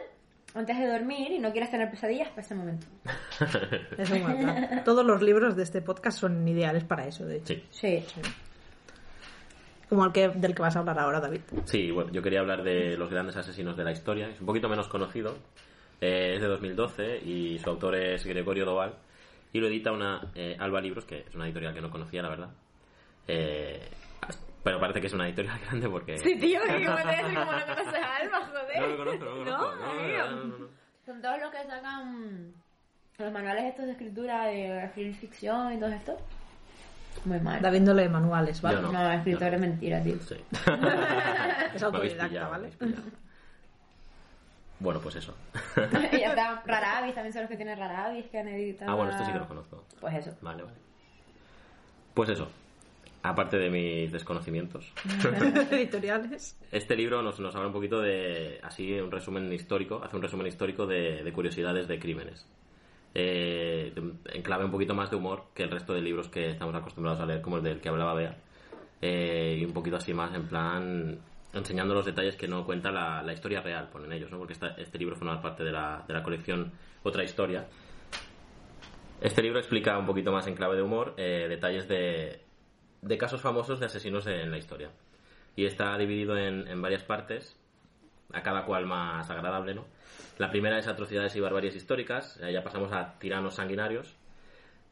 antes 0.54 0.78
de 0.78 0.86
dormir 0.86 1.32
y 1.32 1.38
no 1.38 1.50
quieres 1.52 1.70
tener 1.70 1.90
pesadillas, 1.90 2.28
para 2.28 2.42
ese 2.42 2.54
momento. 2.54 2.86
Es 3.98 4.10
un. 4.10 4.84
Todos 4.84 5.04
los 5.04 5.22
libros 5.22 5.56
de 5.56 5.62
este 5.62 5.82
podcast 5.82 6.18
son 6.18 6.46
ideales 6.46 6.84
para 6.84 7.06
eso, 7.06 7.26
de 7.26 7.36
hecho. 7.36 7.54
Sí. 7.70 8.04
Sí. 8.06 8.20
Como 9.92 10.06
el 10.06 10.12
que, 10.12 10.26
del 10.26 10.54
que 10.54 10.62
vas 10.62 10.74
a 10.74 10.78
hablar 10.78 10.98
ahora, 10.98 11.20
David. 11.20 11.42
Sí, 11.66 11.90
bueno, 11.90 12.10
yo 12.12 12.22
quería 12.22 12.40
hablar 12.40 12.62
de 12.62 12.96
los 12.96 13.10
grandes 13.10 13.36
asesinos 13.36 13.76
de 13.76 13.84
la 13.84 13.92
historia. 13.92 14.26
Es 14.26 14.40
un 14.40 14.46
poquito 14.46 14.66
menos 14.66 14.88
conocido. 14.88 15.36
Eh, 16.00 16.36
es 16.36 16.40
de 16.40 16.48
2012 16.48 17.18
y 17.18 17.58
su 17.58 17.68
autor 17.68 17.96
es 17.96 18.24
Gregorio 18.24 18.64
Doval. 18.64 18.94
Y 19.52 19.60
lo 19.60 19.66
edita 19.66 19.92
una 19.92 20.30
eh, 20.34 20.56
Alba 20.58 20.80
Libros, 20.80 21.04
que 21.04 21.26
es 21.28 21.34
una 21.34 21.44
editorial 21.44 21.74
que 21.74 21.82
no 21.82 21.90
conocía, 21.90 22.22
la 22.22 22.30
verdad. 22.30 22.48
Eh, 23.28 23.86
pero 24.64 24.80
parece 24.80 25.02
que 25.02 25.08
es 25.08 25.12
una 25.12 25.28
editorial 25.28 25.60
grande 25.66 25.90
porque... 25.90 26.16
Sí, 26.16 26.38
tío, 26.38 26.62
que 26.62 26.86
como 26.86 26.96
te 26.96 27.08
decir 27.08 27.24
como 27.24 27.52
no 27.52 27.66
conoces 27.66 28.02
a 28.02 28.16
Alba, 28.16 28.46
joder. 28.46 28.80
No 28.80 28.86
lo 28.86 28.96
conozco, 28.96 29.24
no 29.26 29.34
lo 29.34 29.44
conozco. 29.44 29.76
No, 29.76 29.94
no, 29.94 30.06
tío. 30.06 30.24
no, 30.24 30.36
no, 30.36 30.58
no. 30.58 30.68
Son 31.04 31.20
todos 31.20 31.38
los 31.38 31.50
que 31.50 31.64
sacan 31.66 32.54
los 33.18 33.30
manuales 33.30 33.64
estos 33.64 33.84
de 33.84 33.92
escritura 33.92 34.46
de 34.46 34.84
escribir 34.84 35.14
ficción 35.16 35.74
y 35.74 35.78
todo 35.78 35.90
esto. 35.90 36.16
Muy 37.24 37.38
mal. 37.40 37.60
David 37.62 37.80
no 37.80 37.94
lee 37.94 38.08
manuales, 38.08 38.60
¿vale? 38.60 38.80
Yo 38.82 38.92
No, 38.92 39.12
escritor 39.12 39.54
es 39.54 39.60
mentira, 39.60 40.02
tío. 40.02 40.16
Sí. 40.26 40.36
Es 41.74 41.82
autodidacta, 41.82 42.28
pillado, 42.28 42.50
¿vale? 42.50 42.70
Bueno, 44.78 45.00
pues 45.00 45.16
eso. 45.16 45.34
y 46.12 46.18
ya 46.20 46.30
está. 46.30 46.62
Raravis, 46.66 47.14
también 47.14 47.32
son 47.32 47.42
los 47.42 47.50
que 47.50 47.56
tienen 47.56 47.78
Raravis, 47.78 48.26
que 48.26 48.38
han 48.38 48.48
editado. 48.48 48.90
ah, 48.90 48.94
bueno, 48.94 49.10
esto 49.12 49.24
sí 49.24 49.32
que 49.32 49.38
lo 49.38 49.48
conozco. 49.48 49.84
Pues 50.00 50.14
eso. 50.16 50.36
Vale, 50.42 50.62
vale. 50.64 50.76
Pues 52.14 52.28
eso. 52.30 52.48
Aparte 53.22 53.56
de 53.56 53.70
mis 53.70 54.10
desconocimientos. 54.10 54.92
Editoriales. 55.70 56.58
Este 56.72 56.96
libro 56.96 57.22
nos, 57.22 57.38
nos 57.38 57.54
habla 57.54 57.68
un 57.68 57.72
poquito 57.72 58.00
de, 58.00 58.58
así, 58.64 58.98
un 59.00 59.12
resumen 59.12 59.52
histórico, 59.52 60.02
hace 60.04 60.16
un 60.16 60.22
resumen 60.22 60.48
histórico 60.48 60.86
de, 60.86 61.22
de 61.22 61.32
curiosidades 61.32 61.86
de 61.86 62.00
crímenes. 62.00 62.44
Eh, 63.14 63.92
en 63.94 64.42
clave 64.42 64.64
un 64.64 64.70
poquito 64.70 64.94
más 64.94 65.10
de 65.10 65.16
humor 65.16 65.44
que 65.54 65.64
el 65.64 65.70
resto 65.70 65.92
de 65.92 66.00
libros 66.00 66.28
que 66.28 66.50
estamos 66.50 66.74
acostumbrados 66.74 67.20
a 67.20 67.26
leer, 67.26 67.42
como 67.42 67.58
el 67.58 67.62
del 67.62 67.80
que 67.80 67.88
hablaba 67.88 68.14
Bea. 68.14 68.36
Eh, 69.00 69.58
y 69.60 69.64
un 69.64 69.72
poquito 69.72 69.96
así 69.96 70.14
más 70.14 70.34
en 70.34 70.46
plan 70.46 71.18
enseñando 71.52 71.92
los 71.92 72.06
detalles 72.06 72.36
que 72.36 72.48
no 72.48 72.64
cuenta 72.64 72.90
la, 72.90 73.30
historia 73.32 73.60
real, 73.60 73.88
ponen 73.88 74.12
ellos, 74.12 74.30
¿no? 74.30 74.38
Porque 74.38 74.54
este 74.54 74.98
libro 74.98 75.16
forma 75.16 75.42
parte 75.42 75.64
de 75.64 75.72
la, 75.72 76.04
de 76.06 76.14
la 76.14 76.22
colección 76.22 76.72
Otra 77.02 77.24
Historia. 77.24 77.66
Este 79.20 79.42
libro 79.42 79.58
explica 79.58 79.98
un 79.98 80.06
poquito 80.06 80.32
más 80.32 80.46
en 80.46 80.54
clave 80.54 80.76
de 80.76 80.82
humor 80.82 81.14
eh, 81.16 81.46
detalles 81.48 81.86
de, 81.88 82.40
de 83.02 83.18
casos 83.18 83.40
famosos 83.40 83.80
de 83.80 83.86
asesinos 83.86 84.26
en 84.26 84.50
la 84.50 84.58
historia. 84.58 84.90
Y 85.54 85.66
está 85.66 85.96
dividido 85.98 86.38
en, 86.38 86.66
en 86.66 86.80
varias 86.80 87.02
partes, 87.02 87.56
a 88.32 88.42
cada 88.42 88.64
cual 88.64 88.86
más 88.86 89.28
agradable, 89.28 89.74
¿no? 89.74 89.84
La 90.38 90.50
primera 90.50 90.78
es 90.78 90.86
atrocidades 90.88 91.34
y 91.36 91.40
barbaries 91.40 91.76
históricas, 91.76 92.38
eh, 92.42 92.52
ya 92.52 92.62
pasamos 92.62 92.92
a 92.92 93.18
tiranos 93.18 93.54
sanguinarios, 93.54 94.16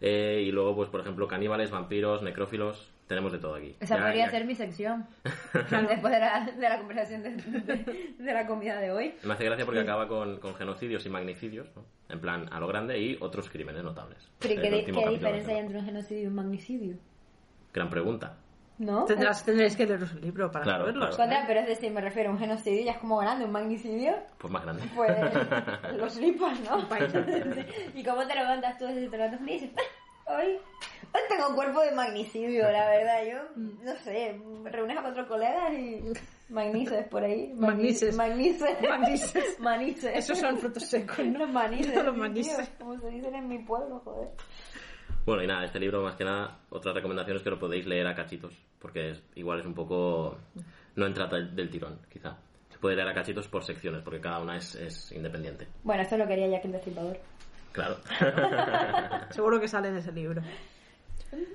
eh, 0.00 0.42
y 0.46 0.50
luego, 0.52 0.74
pues, 0.76 0.88
por 0.88 1.00
ejemplo, 1.00 1.26
caníbales, 1.28 1.70
vampiros, 1.70 2.22
necrófilos, 2.22 2.90
tenemos 3.06 3.32
de 3.32 3.38
todo 3.38 3.56
aquí. 3.56 3.74
Esa 3.80 3.96
Ya- 3.96 4.02
podría 4.04 4.24
ya- 4.26 4.30
ser 4.30 4.44
mi 4.44 4.54
sección. 4.54 5.06
Después 5.54 6.12
de 6.12 6.20
la, 6.20 6.46
de 6.56 6.68
la 6.68 6.78
conversación 6.78 7.22
de, 7.22 7.30
de- 7.36 8.14
de 8.18 8.32
la 8.32 8.46
comida 8.46 8.78
de 8.80 8.92
hoy. 8.92 9.14
Me 9.24 9.32
hace 9.34 9.44
gracia 9.44 9.64
porque 9.66 9.80
acaba 9.80 10.06
con, 10.08 10.38
con 10.38 10.54
genocidios 10.54 11.04
y 11.06 11.08
magnicidios, 11.10 11.68
¿no? 11.74 11.84
En 12.08 12.20
plan, 12.20 12.48
a 12.52 12.60
lo 12.60 12.66
grande, 12.68 12.98
y 12.98 13.18
otros 13.20 13.50
crímenes 13.50 13.82
notables. 13.82 14.18
Pero 14.38 14.54
¿y 14.54 14.56
El 14.58 14.62
qué, 14.62 14.70
qué 14.70 14.76
diferencia 14.92 15.28
hay 15.28 15.32
mencionó. 15.32 15.58
entre 15.58 15.78
un 15.80 15.84
genocidio 15.86 16.22
y 16.22 16.26
un 16.26 16.34
magnicidio? 16.34 16.96
Gran 17.74 17.90
pregunta. 17.90 18.36
¿No? 18.80 19.04
Tendrás, 19.04 19.44
tendréis 19.44 19.76
que 19.76 19.84
leeros 19.86 20.10
el 20.12 20.22
libro 20.22 20.50
para 20.50 20.64
Claro, 20.64 20.78
saberlo. 20.84 21.00
claro. 21.02 21.16
Contra, 21.18 21.44
pero 21.46 21.60
es 21.60 21.66
decir, 21.66 21.92
me 21.92 22.00
refiero 22.00 22.30
a 22.30 22.32
un 22.32 22.38
genocidio 22.38 22.82
ya 22.86 22.92
es 22.92 22.98
como 22.98 23.18
grande, 23.18 23.44
un 23.44 23.52
magnicidio, 23.52 24.14
Pues 24.38 24.50
más 24.50 24.62
grande. 24.62 24.82
pues 24.96 25.10
los 25.98 26.14
flipas, 26.14 26.58
¿no? 26.60 26.78
¿Y 27.94 28.02
cómo 28.02 28.26
te 28.26 28.34
levantas 28.34 28.78
tú 28.78 28.86
desde 28.86 29.04
un 29.04 29.44
día 29.44 29.56
y 29.56 29.60
dices, 29.60 29.70
"Ah, 30.26 30.32
hoy, 30.38 30.52
hoy 31.12 31.20
tengo 31.28 31.54
cuerpo 31.54 31.82
de 31.82 31.92
magnicidio, 31.92 32.70
la 32.72 32.88
verdad, 32.88 33.22
yo, 33.30 33.38
no 33.56 33.94
sé, 33.96 34.40
reúnes 34.64 34.96
a 34.96 35.02
cuatro 35.02 35.28
colegas 35.28 35.72
y 35.74 36.02
magnices 36.48 37.06
por 37.08 37.22
ahí. 37.22 37.52
Magnices. 37.54 38.16
Magnices. 38.16 38.76
Manises. 38.88 39.60
Manices. 39.60 40.16
Esos 40.16 40.38
son 40.38 40.56
frutos 40.58 40.84
secos, 40.84 41.18
¿no? 41.18 41.40
Los 41.40 41.50
manices. 41.50 41.94
Los 41.94 42.04
tío, 42.04 42.14
manises. 42.14 42.68
Como 42.78 42.98
se 42.98 43.10
dicen 43.10 43.34
en 43.34 43.46
mi 43.46 43.58
pueblo, 43.58 44.00
joder. 44.04 44.28
Bueno, 45.26 45.42
y 45.42 45.46
nada, 45.46 45.64
este 45.64 45.78
libro, 45.78 46.02
más 46.02 46.16
que 46.16 46.24
nada, 46.24 46.58
otra 46.70 46.92
recomendación 46.92 47.36
es 47.36 47.42
que 47.42 47.50
lo 47.50 47.58
podéis 47.58 47.86
leer 47.86 48.06
a 48.06 48.14
cachitos, 48.14 48.54
porque 48.78 49.10
es- 49.10 49.22
igual 49.36 49.60
es 49.60 49.66
un 49.66 49.74
poco... 49.74 50.38
no 50.96 51.06
entra 51.06 51.26
del, 51.26 51.54
del 51.54 51.70
tirón, 51.70 51.98
quizá. 52.10 52.36
Se 52.70 52.78
puede 52.78 52.96
leer 52.96 53.08
a 53.08 53.14
cachitos 53.14 53.46
por 53.48 53.62
secciones, 53.64 54.02
porque 54.02 54.20
cada 54.20 54.40
una 54.40 54.56
es, 54.56 54.74
es 54.76 55.12
independiente. 55.12 55.68
Bueno, 55.84 56.02
esto 56.02 56.16
lo 56.16 56.26
quería 56.26 56.48
ya 56.48 56.60
que 56.60 56.66
el 56.68 56.72
destripador. 56.72 57.18
Claro. 57.72 57.98
Seguro 59.30 59.60
que 59.60 59.68
sale 59.68 59.88
en 59.88 59.96
ese 59.96 60.10
libro. 60.12 60.42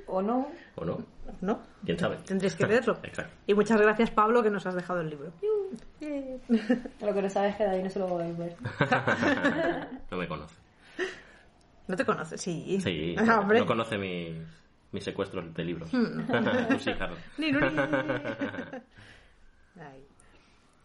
¿O 0.07 0.21
no? 0.21 0.47
¿O 0.75 0.85
no? 0.85 1.03
¿No? 1.41 1.59
¿Quién 1.83 1.99
sabe? 1.99 2.17
Tendréis 2.25 2.55
que 2.55 2.65
leerlo. 2.65 2.97
Exacto. 3.03 3.33
Y 3.47 3.53
muchas 3.53 3.81
gracias, 3.81 4.09
Pablo, 4.11 4.41
que 4.41 4.49
nos 4.49 4.65
has 4.65 4.75
dejado 4.75 5.01
el 5.01 5.09
libro. 5.09 5.31
Lo 7.01 7.13
que 7.13 7.21
no 7.21 7.29
sabes 7.29 7.51
es 7.51 7.57
que 7.57 7.63
David 7.65 7.83
no 7.83 7.89
se 7.89 7.99
lo 7.99 8.15
va 8.15 8.23
a 8.23 8.27
ver. 8.31 8.55
no 10.11 10.17
me 10.17 10.27
conoce. 10.29 10.55
¿No 11.87 11.95
te 11.95 12.05
conoces? 12.05 12.41
Sí. 12.41 12.79
Sí, 12.81 13.15
Ah, 13.27 13.39
hombre. 13.39 13.59
no 13.59 13.65
conoce 13.65 13.97
mis, 13.97 14.35
mis 14.91 15.03
secuestros 15.03 15.53
de 15.53 15.63
libros. 15.65 15.89
Hmm. 15.93 16.21
Sí, 16.79 16.91
Carlos. 16.93 17.19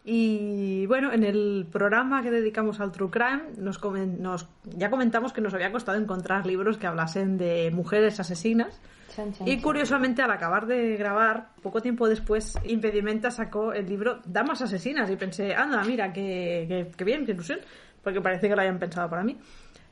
Y 0.03 0.87
bueno, 0.87 1.13
en 1.13 1.23
el 1.23 1.67
programa 1.71 2.23
que 2.23 2.31
dedicamos 2.31 2.79
al 2.79 2.91
True 2.91 3.11
Crime, 3.11 3.43
nos, 3.57 3.79
comen- 3.79 4.17
nos- 4.17 4.47
ya 4.63 4.89
comentamos 4.89 5.31
que 5.31 5.41
nos 5.41 5.53
había 5.53 5.71
costado 5.71 5.99
encontrar 5.99 6.47
libros 6.47 6.77
que 6.79 6.87
hablasen 6.87 7.37
de 7.37 7.69
mujeres 7.71 8.19
asesinas. 8.19 8.81
Chan, 9.15 9.31
chan, 9.33 9.47
Y 9.47 9.51
chan. 9.55 9.61
curiosamente, 9.61 10.23
al 10.23 10.31
acabar 10.31 10.65
de 10.65 10.95
grabar, 10.97 11.49
poco 11.61 11.81
tiempo 11.81 12.09
después, 12.09 12.57
Impedimenta 12.63 13.29
sacó 13.29 13.73
el 13.73 13.85
libro 13.87 14.21
Damas 14.25 14.63
Asesinas. 14.63 15.07
Y 15.11 15.17
pensé, 15.17 15.53
anda, 15.53 15.83
mira, 15.83 16.11
qué, 16.11 16.65
qué- 16.67 16.91
qué 16.97 17.03
bien, 17.03 17.23
qué 17.23 17.33
ilusión, 17.33 17.59
porque 18.03 18.21
parece 18.21 18.49
que 18.49 18.55
lo 18.55 18.61
hayan 18.63 18.79
pensado 18.79 19.07
para 19.07 19.23
mí. 19.23 19.37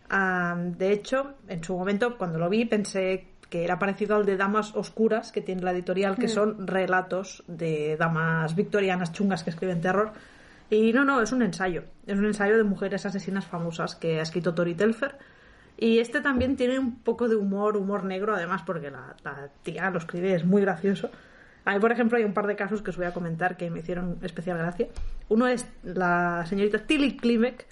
Ah, 0.09 0.55
de 0.57 0.91
hecho, 0.91 1.35
en 1.47 1.63
su 1.63 1.77
momento, 1.77 2.17
cuando 2.17 2.39
lo 2.39 2.49
vi, 2.49 2.65
pensé 2.65 3.27
que 3.49 3.63
era 3.63 3.79
parecido 3.79 4.15
al 4.15 4.25
de 4.25 4.37
Damas 4.37 4.75
Oscuras, 4.75 5.31
que 5.31 5.41
tiene 5.41 5.61
la 5.61 5.71
editorial, 5.71 6.17
que 6.17 6.27
son 6.27 6.67
relatos 6.67 7.43
de 7.47 7.97
damas 7.97 8.55
victorianas 8.55 9.11
chungas 9.11 9.43
que 9.43 9.49
escriben 9.49 9.81
terror. 9.81 10.13
Y 10.69 10.93
no, 10.93 11.03
no, 11.03 11.21
es 11.21 11.31
un 11.31 11.41
ensayo. 11.41 11.83
Es 12.05 12.17
un 12.17 12.25
ensayo 12.25 12.57
de 12.57 12.63
mujeres 12.63 13.05
asesinas 13.05 13.45
famosas 13.45 13.95
que 13.95 14.19
ha 14.19 14.21
escrito 14.21 14.53
Tori 14.53 14.75
Telfer. 14.75 15.17
Y 15.77 15.99
este 15.99 16.21
también 16.21 16.57
tiene 16.57 16.77
un 16.77 16.99
poco 16.99 17.27
de 17.27 17.35
humor, 17.35 17.77
humor 17.77 18.03
negro, 18.03 18.35
además, 18.35 18.61
porque 18.65 18.91
la, 18.91 19.15
la 19.23 19.49
tía 19.63 19.89
lo 19.89 19.97
escribe, 19.97 20.35
es 20.35 20.45
muy 20.45 20.61
gracioso. 20.61 21.09
A 21.65 21.73
mí, 21.73 21.79
por 21.79 21.91
ejemplo, 21.91 22.17
hay 22.17 22.23
un 22.23 22.33
par 22.33 22.47
de 22.47 22.55
casos 22.55 22.81
que 22.81 22.91
os 22.91 22.97
voy 22.97 23.05
a 23.05 23.13
comentar 23.13 23.57
que 23.57 23.69
me 23.69 23.79
hicieron 23.79 24.19
especial 24.21 24.57
gracia. 24.57 24.87
Uno 25.29 25.47
es 25.47 25.67
la 25.83 26.45
señorita 26.45 26.79
Tilly 26.79 27.17
Klimek, 27.17 27.65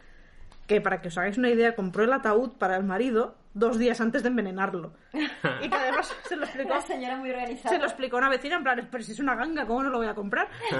que 0.67 0.81
para 0.81 1.01
que 1.01 1.07
os 1.07 1.17
hagáis 1.17 1.37
una 1.37 1.49
idea, 1.49 1.75
compró 1.75 2.03
el 2.03 2.13
ataúd 2.13 2.51
para 2.57 2.75
el 2.75 2.83
marido 2.83 3.35
dos 3.53 3.79
días 3.79 3.99
antes 4.01 4.21
de 4.21 4.29
envenenarlo. 4.29 4.93
Y 5.63 5.69
que 5.69 5.75
además 5.75 6.13
se 6.27 6.35
lo 6.35 6.43
explicó, 6.43 6.73
Una 6.73 6.81
señora 6.81 7.15
muy 7.17 7.29
organizada. 7.31 7.69
se 7.73 7.79
lo 7.79 7.85
explicó 7.85 8.17
a 8.17 8.19
una 8.19 8.29
vecina 8.29 8.57
en 8.57 8.63
plan, 8.63 8.87
pero 8.91 9.03
si 9.03 9.13
es 9.13 9.19
una 9.19 9.35
ganga, 9.35 9.65
¿cómo 9.65 9.81
no 9.81 9.89
lo 9.89 9.97
voy 9.97 10.07
a 10.07 10.13
comprar? 10.13 10.47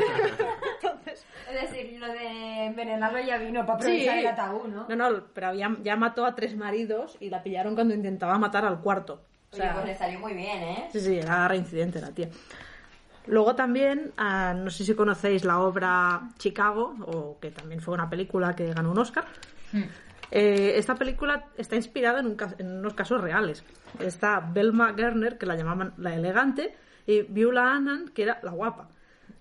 Entonces, 0.82 1.25
Es 1.50 1.62
decir, 1.62 2.00
lo 2.00 2.08
de 2.08 2.65
envenenarlo 2.65 3.20
ya 3.20 3.38
vino 3.38 3.65
para 3.65 3.79
aprovechar 3.79 4.20
el 4.20 4.27
ataúd, 4.27 4.67
¿no? 4.67 4.86
No, 4.89 4.96
no, 4.96 5.24
pero 5.34 5.48
había, 5.48 5.75
ya 5.82 5.96
mató 5.96 6.25
a 6.25 6.36
tres 6.36 6.56
maridos 6.56 7.17
y 7.20 7.29
la 7.29 7.41
pillaron 7.41 7.74
cuando 7.74 7.94
intentaba 7.94 8.38
matar 8.38 8.65
al 8.65 8.82
cuarto. 8.82 9.13
O 9.13 9.56
Oye, 9.56 9.62
sea, 9.63 9.74
pues 9.74 9.86
le 9.86 9.96
salió 9.96 10.20
muy 10.20 10.34
bien, 10.34 10.62
¿eh? 10.62 10.89
sí, 10.91 11.00
sí, 11.00 11.17
era 11.17 11.48
reincidente 11.48 12.01
la 12.01 12.12
tía. 12.12 12.27
Luego 13.27 13.56
también, 13.56 14.13
ah, 14.17 14.53
no 14.53 14.70
sé 14.70 14.84
si 14.86 14.94
conocéis 14.94 15.44
la 15.44 15.60
obra 15.60 16.29
Chicago, 16.38 16.96
o 17.06 17.39
que 17.39 17.51
también 17.51 17.82
fue 17.82 17.94
una 17.94 18.10
película 18.10 18.56
que 18.56 18.74
ganó 18.74 18.91
un 18.91 19.00
Oscar. 19.00 19.25
Eh, 20.32 20.74
esta 20.76 20.96
película 20.96 21.46
está 21.58 21.76
inspirada 21.76 22.20
en, 22.20 22.28
un 22.28 22.38
en 22.58 22.80
unos 22.80 22.94
casos 22.94 23.22
reales. 23.22 23.64
Está 24.00 24.40
Belma 24.40 24.94
Gerner, 24.94 25.38
que 25.38 25.46
la 25.46 25.56
llamaban 25.56 25.94
la 25.98 26.14
elegante, 26.14 26.76
y 27.06 27.22
Viola 27.22 27.74
Annan, 27.74 28.10
que 28.10 28.24
era 28.24 28.40
la 28.44 28.52
guapa. 28.52 28.90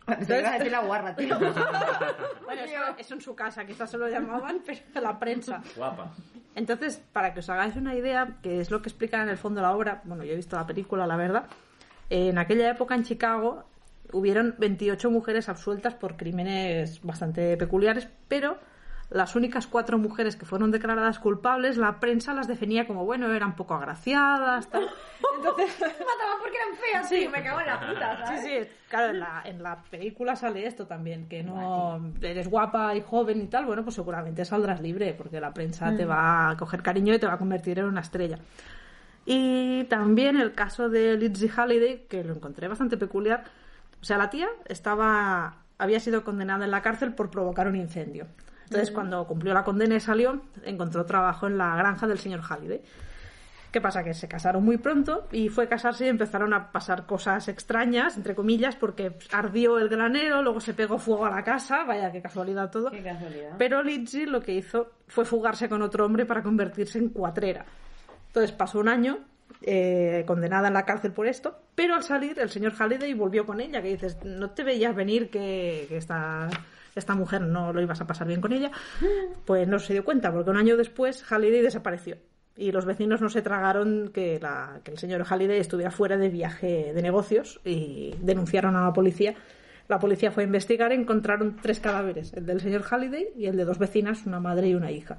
Te 0.06 0.38
ibas 0.38 0.52
a 0.52 0.59
decir 0.59 0.71
la 0.71 0.80
guarra, 0.80 1.16
tío. 1.16 1.37
Bueno, 2.45 2.62
eso, 2.62 2.76
eso 2.97 3.14
en 3.14 3.21
su 3.21 3.35
casa, 3.35 3.66
quizás 3.66 3.90
se 3.90 3.99
lo 3.99 4.09
llamaban, 4.09 4.62
pero 4.64 5.00
la 5.00 5.18
prensa. 5.18 5.61
Guapa. 5.75 6.12
Entonces, 6.54 7.02
para 7.12 7.35
que 7.35 7.40
os 7.40 7.50
hagáis 7.50 7.75
una 7.75 7.95
idea, 7.97 8.38
que 8.40 8.61
es 8.61 8.71
lo 8.71 8.80
que 8.80 8.88
explican 8.88 9.23
en 9.23 9.28
el 9.30 9.37
fondo 9.37 9.61
de 9.61 9.66
la 9.66 9.75
obra, 9.75 10.00
bueno, 10.04 10.23
yo 10.23 10.33
he 10.33 10.37
visto 10.37 10.56
la 10.56 10.66
película, 10.66 11.06
la 11.09 11.16
verdad, 11.16 11.47
en 12.09 12.38
aquella 12.38 12.71
época 12.71 12.95
en 12.95 13.02
Chicago 13.02 13.64
hubieron 14.12 14.54
28 14.59 15.11
mujeres 15.11 15.49
absueltas 15.49 15.95
por 15.95 16.16
crímenes 16.16 17.02
bastante 17.02 17.56
peculiares, 17.56 18.09
pero 18.28 18.59
las 19.08 19.36
únicas 19.36 19.66
cuatro 19.66 19.98
mujeres 19.98 20.34
que 20.36 20.46
fueron 20.46 20.70
declaradas 20.72 21.18
culpables, 21.20 21.76
la 21.76 22.00
prensa 22.00 22.34
las 22.34 22.48
definía 22.48 22.86
como, 22.86 23.04
bueno, 23.04 23.32
eran 23.32 23.54
poco 23.54 23.75
agraciadas, 23.75 24.68
tal. 24.68 24.88
Entonces, 25.36 25.70
Mataban 25.80 26.38
porque 26.40 26.56
eran 26.56 26.76
feas, 26.76 27.08
sí. 27.08 27.28
Me 27.32 27.42
cago 27.42 27.60
en 27.60 27.66
la 27.66 27.80
puta, 27.80 28.16
Sí, 28.16 28.22
¿sabes? 28.26 28.42
sí, 28.68 28.75
claro, 28.88 29.10
en 29.10 29.20
la, 29.20 29.42
en 29.44 29.62
la 29.62 29.82
película 29.90 30.34
sale 30.34 30.66
esto 30.66 30.86
también, 30.86 31.28
que 31.28 31.42
no 31.44 32.00
eres 32.20 32.48
guapa 32.48 32.94
y 32.96 33.00
joven 33.02 33.40
y 33.42 33.46
tal, 33.46 33.66
bueno, 33.66 33.82
pues 33.84 33.94
seguramente 33.94 34.44
saldrás 34.44 34.80
libre, 34.80 35.14
porque 35.14 35.40
la 35.40 35.52
prensa 35.54 35.94
te 35.96 36.04
va 36.04 36.50
a 36.50 36.56
coger 36.56 36.82
cariño 36.82 37.14
y 37.14 37.18
te 37.18 37.26
va 37.26 37.34
a 37.34 37.38
convertir 37.38 37.78
en 37.78 37.84
una 37.86 38.00
estrella. 38.00 38.38
Y 39.25 39.84
también 39.84 40.36
el 40.36 40.52
caso 40.52 40.88
de 40.88 41.16
Lizzie 41.16 41.48
Halliday, 41.50 42.06
que 42.08 42.22
lo 42.25 42.34
encontré 42.34 42.68
bastante 42.68 42.96
peculiar. 42.96 43.44
O 44.00 44.04
sea, 44.04 44.18
la 44.18 44.30
tía 44.30 44.48
estaba 44.66 45.56
había 45.78 46.00
sido 46.00 46.22
condenada 46.25 46.64
en 46.64 46.70
la 46.70 46.80
cárcel 46.82 47.12
por 47.14 47.30
provocar 47.30 47.66
un 47.66 47.76
incendio. 47.76 48.26
Entonces, 48.66 48.90
cuando 48.90 49.26
cumplió 49.26 49.54
la 49.54 49.64
condena 49.64 49.94
y 49.94 50.00
salió, 50.00 50.40
encontró 50.64 51.06
trabajo 51.06 51.46
en 51.46 51.56
la 51.56 51.76
granja 51.76 52.06
del 52.06 52.18
señor 52.18 52.40
Halliday. 52.42 52.82
¿Qué 53.70 53.80
pasa? 53.80 54.02
Que 54.02 54.14
se 54.14 54.26
casaron 54.26 54.64
muy 54.64 54.78
pronto 54.78 55.28
y 55.30 55.49
fue 55.50 55.68
casarse 55.68 56.06
y 56.06 56.08
empezaron 56.08 56.54
a 56.54 56.73
pasar 56.73 57.04
cosas 57.04 57.46
extrañas, 57.49 58.16
entre 58.16 58.35
comillas, 58.35 58.75
porque 58.75 59.12
ardió 59.32 59.78
el 59.78 59.88
granero, 59.88 60.42
luego 60.42 60.61
se 60.61 60.75
pegó 60.75 60.99
fuego 60.99 61.26
a 61.26 61.30
la 61.30 61.44
casa, 61.44 61.85
vaya 61.85 62.11
qué 62.11 62.23
casualidad 62.23 62.70
todo. 62.70 62.90
Qué 62.90 63.02
casualidad. 63.02 63.54
Pero 63.58 63.82
Lizzie 63.82 64.26
lo 64.26 64.40
que 64.40 64.54
hizo 64.54 64.92
fue 65.06 65.25
fugarse 65.25 65.68
con 65.68 65.82
otro 65.82 66.06
hombre 66.06 66.25
para 66.26 66.42
convertirse 66.42 66.99
en 66.99 67.11
cuatrera. 67.11 67.66
Entonces 68.28 68.52
pasó 68.52 68.80
un 68.80 68.88
año 68.88 69.18
eh, 69.62 70.25
condenada 70.26 70.68
en 70.68 70.75
la 70.75 70.85
cárcel 70.85 71.12
por 71.12 71.26
esto, 71.26 71.58
pero 71.75 71.94
al 71.94 72.02
salir 72.02 72.38
el 72.38 72.50
señor 72.50 72.73
Halliday 72.73 73.12
volvió 73.14 73.44
con 73.44 73.61
ella, 73.61 73.82
que 73.82 73.88
dices, 73.88 74.16
no 74.25 74.50
te 74.50 74.64
veías 74.64 74.94
venir 74.94 75.28
que, 75.28 75.87
que 75.88 75.99
esta 75.99 76.49
esta 76.96 77.14
mujer 77.14 77.42
no 77.42 77.72
lo 77.72 77.80
ibas 77.80 78.00
a 78.00 78.06
pasar 78.06 78.26
bien 78.26 78.40
con 78.40 78.52
ella, 78.52 78.72
pues 79.44 79.68
no 79.68 79.78
se 79.78 79.92
dio 79.92 80.04
cuenta, 80.04 80.32
porque 80.32 80.50
un 80.50 80.56
año 80.56 80.76
después 80.76 81.22
Halliday 81.22 81.62
desapareció. 81.62 82.16
Y 82.56 82.72
los 82.72 82.86
vecinos 82.86 83.20
no 83.20 83.28
se 83.28 83.42
tragaron 83.42 84.10
que, 84.14 84.40
la- 84.40 84.80
que 84.82 84.90
el 84.90 84.98
señor 84.98 85.22
Halliday 85.24 85.58
estuviera 85.60 85.90
fuera 85.90 86.16
de 86.16 86.30
viaje 86.30 86.92
de 86.94 87.02
negocios 87.02 87.60
y 87.64 88.14
denunciaron 88.22 88.74
a 88.76 88.84
la 88.84 88.92
policía. 88.92 89.34
La 89.88 89.98
policía 90.00 90.32
fue 90.32 90.42
a 90.42 90.46
investigar 90.46 90.90
y 90.90 90.96
encontraron 90.96 91.56
tres 91.62 91.78
cadáveres, 91.80 92.32
el 92.32 92.46
del 92.46 92.60
señor 92.60 92.82
Halliday 92.82 93.28
y 93.36 93.46
el 93.46 93.56
de 93.56 93.64
dos 93.64 93.78
vecinas, 93.78 94.24
una 94.26 94.40
madre 94.40 94.68
y 94.68 94.74
una 94.74 94.90
hija. 94.90 95.18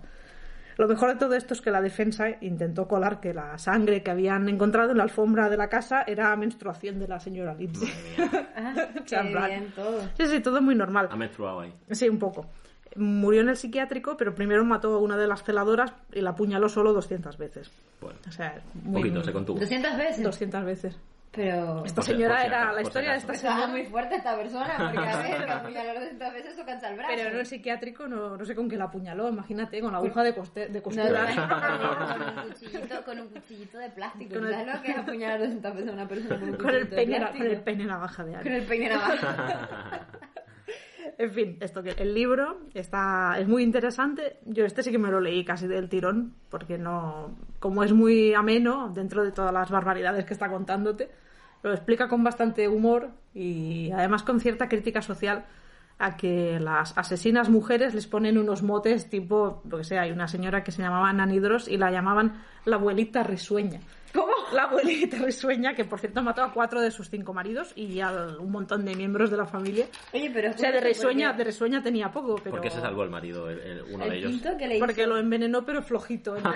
Lo 0.78 0.88
mejor 0.88 1.10
de 1.10 1.16
todo 1.16 1.34
esto 1.34 1.54
es 1.54 1.62
que 1.62 1.72
la 1.72 1.82
defensa 1.82 2.30
intentó 2.42 2.88
colar 2.88 3.20
que 3.20 3.34
la 3.34 3.58
sangre 3.58 4.04
que 4.04 4.12
habían 4.12 4.48
encontrado 4.48 4.92
en 4.92 4.98
la 4.98 5.04
alfombra 5.04 5.50
de 5.50 5.58
la 5.58 5.70
casa 5.70 6.04
era 6.04 6.36
menstruación 6.36 7.00
de 7.00 7.08
la 7.08 7.20
señora 7.20 7.54
Lindsay. 7.54 7.90
Ah, 8.60 8.74
qué 9.06 9.22
bien 9.22 9.72
todo. 9.76 10.02
Sí, 10.18 10.26
sí, 10.26 10.40
todo 10.40 10.62
muy 10.64 10.74
normal. 10.74 11.10
Ha 11.12 11.16
menstruado 11.16 11.60
ahí. 11.60 11.74
Sí, 11.92 12.10
un 12.10 12.18
poco. 12.18 12.48
Murió 12.96 13.42
en 13.42 13.50
el 13.50 13.56
psiquiátrico, 13.56 14.18
pero 14.18 14.34
primero 14.34 14.66
mató 14.66 14.96
a 14.96 14.98
una 14.98 15.16
de 15.16 15.28
las 15.28 15.44
celadoras 15.44 15.94
y 16.12 16.22
la 16.22 16.32
apuñaló 16.32 16.68
solo 16.68 16.92
200 16.92 17.38
veces. 17.38 17.72
Bueno, 18.02 18.18
O 18.28 18.32
sea, 18.32 18.60
muy, 18.74 19.02
poquito, 19.04 19.24
se 19.24 19.32
contuvo. 19.32 19.60
200 19.60 19.96
veces. 19.98 20.24
200 20.24 20.66
veces. 20.66 21.00
Pero... 21.32 21.86
Esta 21.86 22.02
señora 22.02 22.36
por 22.38 22.46
era 22.46 22.58
acaso, 22.58 22.66
la 22.68 22.72
por 22.74 22.82
historia 22.88 23.12
de 23.12 23.18
esta 23.18 23.34
Estaba 23.34 23.54
señora. 23.56 23.72
muy 23.72 23.86
fuerte 23.86 24.16
esta 24.16 24.36
persona, 24.36 24.76
porque 24.78 24.98
a 25.10 25.18
ver, 25.22 25.52
apuñalar 25.52 25.96
200 26.00 26.34
veces 26.34 26.54
eso 26.54 26.66
cansa 26.66 26.90
el 26.90 26.96
brazo. 26.98 27.14
Pero 27.16 27.30
en 27.30 27.36
el 27.38 27.46
psiquiátrico 27.46 28.08
no, 28.08 28.38
no 28.38 28.46
sé 28.46 28.56
con 28.56 28.68
qué 28.68 28.76
la 28.78 28.86
apuñaló, 28.86 29.30
imagínate, 29.30 29.80
con 29.82 29.92
la 29.92 30.00
aguja 30.00 30.24
de, 30.24 30.34
coste- 30.36 30.68
de 30.68 30.80
No, 30.80 30.84
costura. 30.84 31.28
no, 31.36 32.18
con 32.18 32.22
un 32.22 32.44
cuchillito, 32.54 33.04
con 33.06 33.20
un 33.20 33.28
cuchillito 33.28 33.78
de 33.78 33.90
plástico. 33.92 34.34
Con 34.36 34.46
el- 34.48 34.54
¿Sabes 34.54 34.76
lo 34.76 34.82
que 34.82 34.92
es 34.92 34.98
apuñalar 34.98 35.40
200 35.40 35.74
veces 35.76 35.90
a 35.90 35.94
una 35.94 36.08
persona 36.08 36.40
con 36.40 36.50
un 36.50 36.56
con, 36.58 36.70
el 36.70 36.88
cuchillito 36.90 36.90
de 36.90 36.96
peine, 36.96 37.18
plástico? 37.20 37.44
con 37.46 37.54
el 37.54 37.62
peine 37.62 37.86
navaja 37.86 38.24
de 38.24 38.32
Con 38.34 38.42
Ana. 38.48 38.56
el 38.58 38.64
peine 38.66 38.90
navaja. 38.90 40.08
En 41.18 41.32
fin, 41.32 41.58
esto 41.60 41.84
que 41.84 41.92
el 41.92 42.14
libro 42.14 42.62
está 42.74 43.38
es 43.40 43.48
muy 43.48 43.64
interesante. 43.64 44.38
Yo 44.46 44.66
este 44.66 44.84
sí 44.84 44.92
que 44.92 44.98
me 44.98 45.12
lo 45.12 45.20
leí 45.20 45.44
casi 45.46 45.68
del 45.68 45.90
tirón, 45.90 46.34
porque 46.50 46.78
no, 46.78 47.36
como 47.60 47.84
es 47.84 47.94
muy 47.94 48.34
ameno 48.34 48.90
dentro 48.94 49.24
de 49.24 49.32
todas 49.32 49.54
las 49.54 49.70
barbaridades 49.70 50.26
que 50.26 50.34
está 50.34 50.50
contándote, 50.50 51.10
lo 51.64 51.72
explica 51.74 52.08
con 52.08 52.24
bastante 52.24 52.68
humor 52.68 53.10
y 53.34 53.92
además 53.92 54.24
con 54.24 54.40
cierta 54.40 54.68
crítica 54.68 55.02
social 55.02 55.46
a 56.00 56.16
que 56.16 56.60
las 56.60 56.98
asesinas 56.98 57.50
mujeres 57.50 57.96
les 57.96 58.08
ponen 58.08 58.38
unos 58.38 58.62
motes 58.62 59.10
tipo, 59.10 59.62
lo 59.68 59.78
que 59.78 59.84
sea, 59.84 60.02
hay 60.02 60.12
una 60.12 60.28
señora 60.28 60.64
que 60.64 60.72
se 60.72 60.82
llamaba 60.82 61.12
Nanidros 61.12 61.68
y 61.68 61.78
la 61.78 61.92
llamaban 61.92 62.44
la 62.66 62.76
abuelita 62.76 63.24
risueña. 63.24 63.80
¿Cómo? 64.18 64.34
La 64.52 64.64
abuelita 64.64 65.18
risueña, 65.18 65.74
que 65.76 65.86
por 65.86 66.00
cierto 66.00 66.22
mató 66.24 66.42
a 66.44 66.52
cuatro 66.52 66.82
de 66.82 66.90
sus 66.92 67.10
cinco 67.10 67.34
maridos 67.34 67.72
y 67.76 68.00
a 68.02 68.10
un 68.40 68.52
montón 68.52 68.84
de 68.84 68.96
miembros 68.96 69.30
de 69.30 69.38
la 69.38 69.46
familia. 69.46 69.86
Oye, 70.14 70.32
pero... 70.34 70.50
O 70.50 70.54
sea, 70.58 70.72
de 70.72 70.82
risueña, 70.82 71.28
porque 71.30 71.38
de 71.38 71.44
risueña 71.52 71.84
tenía 71.84 72.12
poco, 72.12 72.36
pero... 72.36 72.52
¿Por 72.52 72.62
qué 72.62 72.70
se 72.72 72.82
salvó 72.82 73.04
el 73.04 73.10
marido, 73.12 73.50
el- 73.50 73.60
el- 73.60 73.82
uno 73.94 74.06
el 74.06 74.10
de 74.10 74.18
ellos? 74.18 74.42
que 74.58 74.68
le 74.68 74.80
Porque 74.80 75.02
hizo- 75.02 75.10
lo 75.10 75.18
envenenó, 75.18 75.64
pero 75.66 75.82
flojito. 75.84 76.36
¿no? 76.42 76.52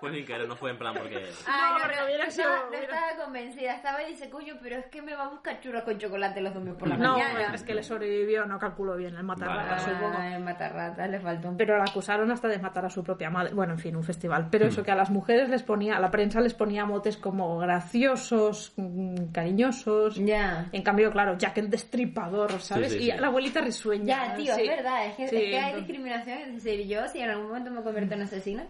fue, 0.00 0.12
sin- 0.12 0.24
querer, 0.24 0.48
no 0.48 0.56
fue 0.56 0.70
en 0.70 0.78
plan 0.78 0.94
porque... 0.94 1.22
Ah, 1.46 1.72
No, 1.72 1.78
no, 1.78 1.84
pero 1.86 2.00
no, 2.00 2.06
hubiera 2.06 2.24
no 2.24 2.30
sido- 2.30 2.48
estaba, 2.72 3.12
no 3.16 3.24
convencida. 3.24 3.74
Estaba 3.74 4.02
y 4.02 4.12
dice, 4.12 4.30
coño, 4.30 4.54
pero 4.62 4.76
es 4.76 4.86
que 4.86 5.02
me 5.02 5.14
va 5.14 5.24
a 5.24 5.28
buscar 5.28 5.60
churros 5.60 5.82
con 5.82 5.98
chocolate 5.98 6.40
los 6.40 6.54
domingos 6.54 6.78
por 6.78 6.88
la 6.88 6.96
No, 6.96 7.12
mañana. 7.18 7.54
es 7.54 7.62
que 7.62 7.74
le 7.74 7.82
sobrevivió, 7.82 8.46
no 8.46 8.58
calculó 8.58 8.96
bien 8.96 9.14
el 9.16 9.22
matar 9.24 9.48
Vale, 9.48 9.62
ratas, 9.64 9.82
supongo. 9.84 10.14
Ah, 10.18 10.36
el 10.36 10.42
matarratas, 10.42 11.10
le 11.10 11.20
faltó 11.20 11.48
un 11.48 11.56
Pero 11.56 11.76
la 11.76 11.84
acusaron 11.84 12.30
hasta 12.30 12.48
de 12.48 12.58
matar 12.58 12.84
a 12.86 12.90
su 12.90 13.02
propia 13.04 13.28
madre. 13.30 13.52
Bueno, 13.52 13.74
en 13.74 13.78
fin, 13.78 13.96
un 13.96 14.04
festival. 14.04 14.48
Pero 14.50 14.66
eso 14.66 14.82
que 14.82 14.90
a 14.90 14.94
las 14.96 15.10
mujeres 15.10 15.48
les 15.50 15.62
ponía, 15.62 15.89
a 15.96 16.00
la 16.00 16.10
prensa 16.10 16.40
les 16.40 16.54
ponía 16.54 16.84
motes 16.84 17.16
como 17.16 17.58
graciosos, 17.58 18.72
mm, 18.76 19.26
cariñosos. 19.32 20.16
Ya. 20.16 20.68
En 20.72 20.82
cambio, 20.82 21.10
claro, 21.10 21.36
Jack 21.38 21.58
el 21.58 21.70
destripador, 21.70 22.60
¿sabes? 22.60 22.92
Sí, 22.92 22.98
sí, 22.98 23.04
y 23.08 23.10
sí. 23.12 23.16
la 23.18 23.26
abuelita 23.28 23.60
risueña. 23.60 24.04
Ya, 24.28 24.34
tío, 24.36 24.54
sí. 24.54 24.62
es 24.62 24.68
verdad. 24.68 25.06
Es 25.06 25.14
que, 25.14 25.28
Sí, 25.28 25.36
es 25.36 25.42
que 25.42 25.46
hay 25.58 25.64
entonces- 25.64 25.86
discriminación. 25.88 26.38
Es 26.38 26.64
decir, 26.64 26.86
yo, 26.86 27.08
si 27.08 27.20
en 27.20 27.30
algún 27.30 27.48
momento 27.48 27.70
me 27.70 27.82
convierto 27.82 28.14
en 28.14 28.22
asesina, 28.22 28.66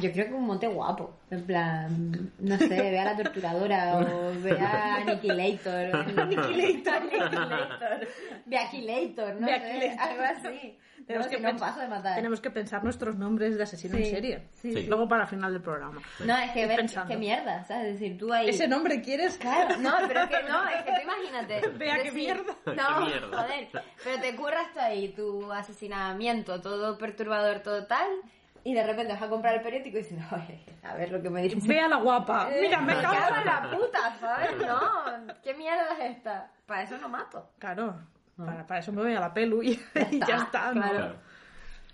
yo 0.00 0.12
creo 0.12 0.26
que 0.26 0.34
un 0.34 0.46
monte 0.46 0.66
guapo. 0.68 1.16
En 1.30 1.44
plan, 1.46 2.32
no 2.38 2.56
sé, 2.58 2.68
ve 2.68 2.98
a 2.98 3.04
la 3.04 3.16
torturadora 3.16 3.96
o 3.98 4.32
ve 4.40 4.52
a 4.60 4.96
Annihilator. 4.96 5.96
Annihilator. 5.96 6.94
Annihilator. 6.94 8.08
Ve 8.46 8.56
a 8.56 8.68
Annihilator, 8.68 9.34
no 9.40 9.46
sé, 9.46 9.96
algo 9.98 10.22
así. 10.22 10.78
Tenemos 11.06 11.26
no, 11.26 11.30
que 11.32 11.40
no 11.40 11.48
pens- 11.50 11.58
paso 11.58 11.80
de 11.80 11.88
matar. 11.88 12.14
Tenemos 12.16 12.40
que 12.40 12.50
pensar 12.50 12.84
nuestros 12.84 13.16
nombres 13.16 13.56
de 13.56 13.62
asesino 13.62 13.96
Sí, 13.96 14.02
en 14.04 14.10
serie. 14.10 14.42
sí, 14.52 14.72
Sí. 14.72 14.82
Luego 14.86 15.08
para 15.08 15.22
el 15.22 15.28
final 15.28 15.52
del 15.52 15.62
programa. 15.62 16.00
No, 16.24 16.36
es 16.36 16.50
que 16.52 16.66
ver 16.66 16.86
qué 17.08 17.16
mierda, 17.16 17.64
¿sabes? 17.64 17.86
Es 17.94 18.00
decir, 18.00 18.18
tú 18.18 18.32
ahí... 18.32 18.50
¿Ese 18.50 18.68
nombre 18.68 19.00
quieres? 19.00 19.36
Claro, 19.38 19.76
no, 19.78 19.92
pero 20.06 20.20
es 20.24 20.28
que 20.30 20.42
no, 20.48 20.68
es 20.68 20.82
que 20.84 20.92
tú 20.92 21.00
imagínate. 21.02 21.68
Vea 21.70 22.02
qué 22.02 22.12
mierda. 22.12 22.54
No, 22.66 22.74
Qué 22.74 23.04
mierda. 23.06 23.42
joder. 23.42 23.68
Pero 24.04 24.20
te 24.20 24.36
curras 24.36 24.72
tú 24.72 24.78
ahí 24.80 25.08
tu 25.08 25.50
asesinamiento, 25.52 26.60
todo 26.60 26.96
perturbador, 26.98 27.60
todo 27.60 27.86
tal, 27.86 28.06
y 28.64 28.74
de 28.74 28.82
repente 28.86 29.12
vas 29.12 29.22
a 29.22 29.28
comprar 29.28 29.54
el 29.54 29.62
periódico 29.62 29.98
y 29.98 30.02
dices, 30.02 30.18
oye, 30.32 30.60
a 30.82 30.94
ver 30.94 31.10
lo 31.12 31.22
que 31.22 31.30
me 31.30 31.42
dices. 31.42 31.66
Ve 31.66 31.80
a 31.80 31.88
la 31.88 31.96
guapa. 31.96 32.48
Eh, 32.52 32.58
Mira, 32.62 32.80
me 32.80 32.92
cago 33.00 33.36
en 33.36 33.44
la 33.46 33.70
puta, 33.70 34.16
¿sabes? 34.20 34.50
No, 34.66 35.34
¿qué 35.42 35.54
mierda 35.54 35.86
es 35.98 36.16
esta? 36.16 36.50
Para 36.66 36.82
eso 36.82 36.98
no 36.98 37.08
mato. 37.08 37.50
Claro, 37.58 37.94
para, 38.36 38.66
para 38.66 38.80
eso 38.80 38.92
me 38.92 39.02
voy 39.02 39.14
a 39.14 39.20
la 39.20 39.32
pelu 39.34 39.62
y 39.62 39.76
ya 39.94 40.00
está. 40.02 40.08
está, 40.10 40.42
está, 40.42 40.74
¿no? 40.74 40.80
claro. 40.82 41.14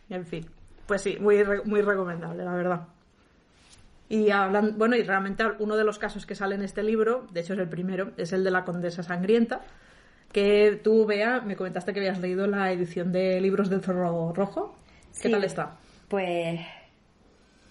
En 0.09 0.24
fin, 0.26 0.46
pues 0.87 1.02
sí, 1.02 1.16
muy, 1.20 1.42
muy 1.64 1.83
recomendable, 1.83 2.44
la 2.44 2.52
verdad. 2.55 2.81
Y 4.09 4.31
hablan, 4.31 4.79
bueno, 4.79 4.94
y 4.94 5.02
realmente 5.02 5.44
uno 5.59 5.76
de 5.76 5.83
los 5.83 5.98
casos 5.98 6.26
que 6.26 6.37
sale 6.37 6.55
en 6.55 6.62
este 6.62 6.85
libro, 6.85 7.26
de 7.33 7.40
hecho 7.40 7.55
es 7.55 7.59
el 7.59 7.68
primero, 7.68 8.12
es 8.16 8.33
el 8.33 8.44
de 8.44 8.52
la 8.52 8.64
condesa 8.64 9.02
sangrienta, 9.02 9.62
que 10.31 10.81
tú, 10.85 11.07
Bea, 11.07 11.40
me 11.40 11.57
comentaste 11.57 11.92
que 11.92 11.98
habías 12.00 12.20
leído 12.20 12.46
la 12.46 12.70
edición 12.70 13.11
de 13.11 13.40
libros 13.40 13.68
del 13.68 13.83
zorro 13.83 14.33
rojo. 14.33 14.76
¿Qué 15.20 15.29
Sí. 15.29 15.31
tal 15.33 15.42
está? 15.44 15.76
Pues, 16.08 16.60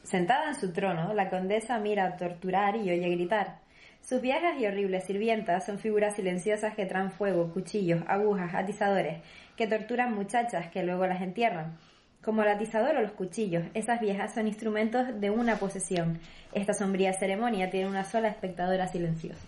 sentada 0.04 0.50
en 0.50 0.56
su 0.56 0.74
trono, 0.74 1.14
la 1.14 1.30
condesa 1.30 1.80
mira 1.80 2.06
a 2.06 2.18
torturar 2.18 2.76
y 2.76 2.92
oye 2.92 3.10
gritar. 3.10 3.60
Sus 4.02 4.22
viejas 4.22 4.60
y 4.60 4.68
horribles 4.68 5.06
sirvientas 5.06 5.66
son 5.66 5.80
figuras 5.80 6.16
silenciosas 6.16 6.76
que 6.76 6.86
traen 6.86 7.12
fuego, 7.12 7.52
cuchillos, 7.52 8.04
agujas, 8.08 8.54
atizadores, 8.54 9.22
que 9.56 9.68
torturan 9.68 10.14
muchachas 10.14 10.68
que 10.68 10.84
luego 10.84 11.08
las 11.08 11.22
entierran. 11.22 11.78
Como 12.22 12.44
el 12.44 12.50
atizador 12.50 12.98
o 12.98 13.02
los 13.02 13.14
cuchillos, 13.14 13.64
esas 13.74 14.02
viejas 14.02 14.34
son 14.34 14.48
instrumentos 14.48 15.20
de 15.20 15.30
una 15.30 15.56
posesión. 15.56 16.20
Esta 16.54 16.74
sombría 16.74 17.14
ceremonia 17.14 17.70
tiene 17.70 17.88
una 17.88 18.04
sola 18.04 18.28
espectadora 18.28 18.88
silenciosa. 18.88 19.42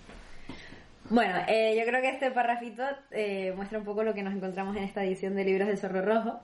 Bueno, 1.09 1.35
eh, 1.47 1.75
yo 1.77 1.85
creo 1.85 2.01
que 2.01 2.09
este 2.09 2.31
parrafito 2.31 2.83
eh, 3.11 3.53
muestra 3.55 3.79
un 3.79 3.85
poco 3.85 4.03
lo 4.03 4.13
que 4.13 4.23
nos 4.23 4.33
encontramos 4.33 4.75
en 4.75 4.83
esta 4.83 5.03
edición 5.03 5.35
de 5.35 5.43
Libros 5.43 5.67
del 5.67 5.77
Zorro 5.77 6.01
Rojo. 6.01 6.39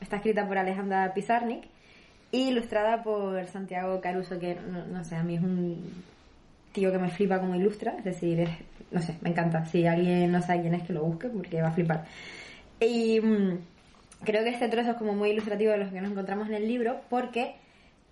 Está 0.00 0.16
escrita 0.16 0.48
por 0.48 0.58
Alejandra 0.58 1.12
Pizarnik 1.14 1.64
y 2.32 2.48
ilustrada 2.48 3.02
por 3.04 3.46
Santiago 3.46 4.00
Caruso, 4.00 4.40
que 4.40 4.56
no, 4.56 4.84
no 4.86 5.04
sé, 5.04 5.14
a 5.14 5.22
mí 5.22 5.36
es 5.36 5.42
un 5.42 6.02
tío 6.72 6.90
que 6.90 6.98
me 6.98 7.10
flipa 7.10 7.38
como 7.38 7.54
ilustra, 7.54 7.94
es 7.98 8.04
decir, 8.04 8.40
es- 8.40 8.50
no 8.90 9.00
sé, 9.00 9.16
me 9.20 9.30
encanta. 9.30 9.64
Si 9.66 9.86
alguien 9.86 10.32
no 10.32 10.42
sabe 10.42 10.62
quién 10.62 10.74
es, 10.74 10.82
que 10.82 10.92
lo 10.92 11.04
busque 11.04 11.28
porque 11.28 11.62
va 11.62 11.68
a 11.68 11.72
flipar. 11.72 12.04
Y 12.80 13.20
mm, 13.20 13.58
creo 14.24 14.42
que 14.42 14.50
este 14.50 14.68
trozo 14.68 14.90
es 14.92 14.96
como 14.96 15.12
muy 15.14 15.30
ilustrativo 15.30 15.70
de 15.72 15.78
lo 15.78 15.90
que 15.90 16.00
nos 16.00 16.10
encontramos 16.10 16.48
en 16.48 16.54
el 16.54 16.66
libro 16.66 17.00
porque 17.08 17.54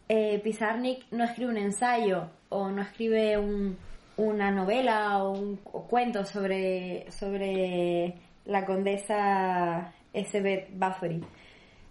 eh, 0.09 0.39
Pizarnik 0.45 1.05
no 1.13 1.25
escribe 1.25 1.51
un 1.51 1.57
ensayo 1.59 2.29
o 2.51 2.69
no 2.71 2.83
escribe 2.83 3.39
un- 3.39 3.77
una 4.17 4.51
novela 4.51 5.23
o 5.25 5.33
un 5.33 5.61
o 5.65 5.85
cuento 5.87 6.25
sobre, 6.27 7.11
sobre 7.11 8.15
la 8.45 8.67
condesa 8.67 9.93
Elizabeth 10.13 10.69
Bathory, 10.75 11.23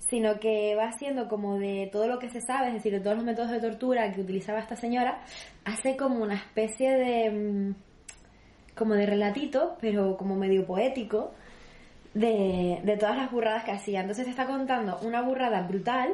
sino 0.10 0.39
que 0.39 0.76
va 0.76 0.89
haciendo 0.89 1.28
como 1.28 1.58
de 1.60 1.89
todo 1.91 2.08
lo 2.08 2.19
que 2.19 2.30
se 2.30 2.41
sabe, 2.41 2.69
es 2.69 2.74
decir, 2.74 2.91
de 2.91 3.00
todos 3.00 3.17
los 3.17 3.26
métodos 3.26 3.52
de 3.52 3.60
tortura 3.60 4.12
que 4.12 4.22
utilizaba 4.22 4.60
esta 4.60 4.76
señora, 4.76 5.22
hace 5.65 5.95
como 5.95 6.24
una 6.24 6.36
especie 6.36 6.91
de... 6.91 7.30
mm, 7.32 7.76
como 8.76 8.95
de 8.95 9.06
relatito, 9.06 9.78
pero 9.82 10.17
como 10.17 10.36
medio 10.36 10.65
poético, 10.65 11.34
de, 12.13 12.80
de 12.84 12.98
todas 12.98 13.17
las 13.17 13.32
burradas 13.32 13.63
que 13.65 13.72
hacía. 13.72 14.02
Entonces 14.02 14.28
está 14.28 14.45
contando 14.48 14.98
una 15.04 15.22
burrada 15.22 15.62
brutal, 15.67 16.13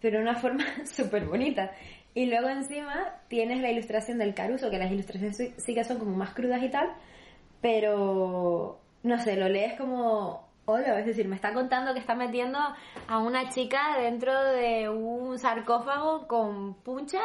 pero 0.00 0.18
de 0.18 0.24
una 0.24 0.36
forma 0.36 0.64
súper 0.84 1.26
bonita. 1.26 1.72
Y 2.14 2.26
luego 2.26 2.48
encima 2.48 3.20
tienes 3.28 3.60
la 3.60 3.70
ilustración 3.70 4.18
del 4.18 4.34
Caruso, 4.34 4.70
que 4.70 4.78
las 4.78 4.90
ilustraciones 4.90 5.36
sí 5.56 5.74
que 5.74 5.84
son 5.84 5.98
como 5.98 6.16
más 6.16 6.32
crudas 6.34 6.62
y 6.62 6.70
tal, 6.70 6.88
pero 7.60 8.80
no 9.02 9.18
sé, 9.20 9.36
lo 9.36 9.48
lees 9.48 9.74
como 9.74 10.45
es 10.74 11.06
decir, 11.06 11.28
me 11.28 11.36
está 11.36 11.52
contando 11.52 11.94
que 11.94 12.00
está 12.00 12.14
metiendo 12.14 12.58
a 13.08 13.18
una 13.18 13.48
chica 13.48 13.96
dentro 13.98 14.42
de 14.42 14.88
un 14.88 15.38
sarcófago 15.38 16.26
con 16.26 16.74
punchas 16.74 17.22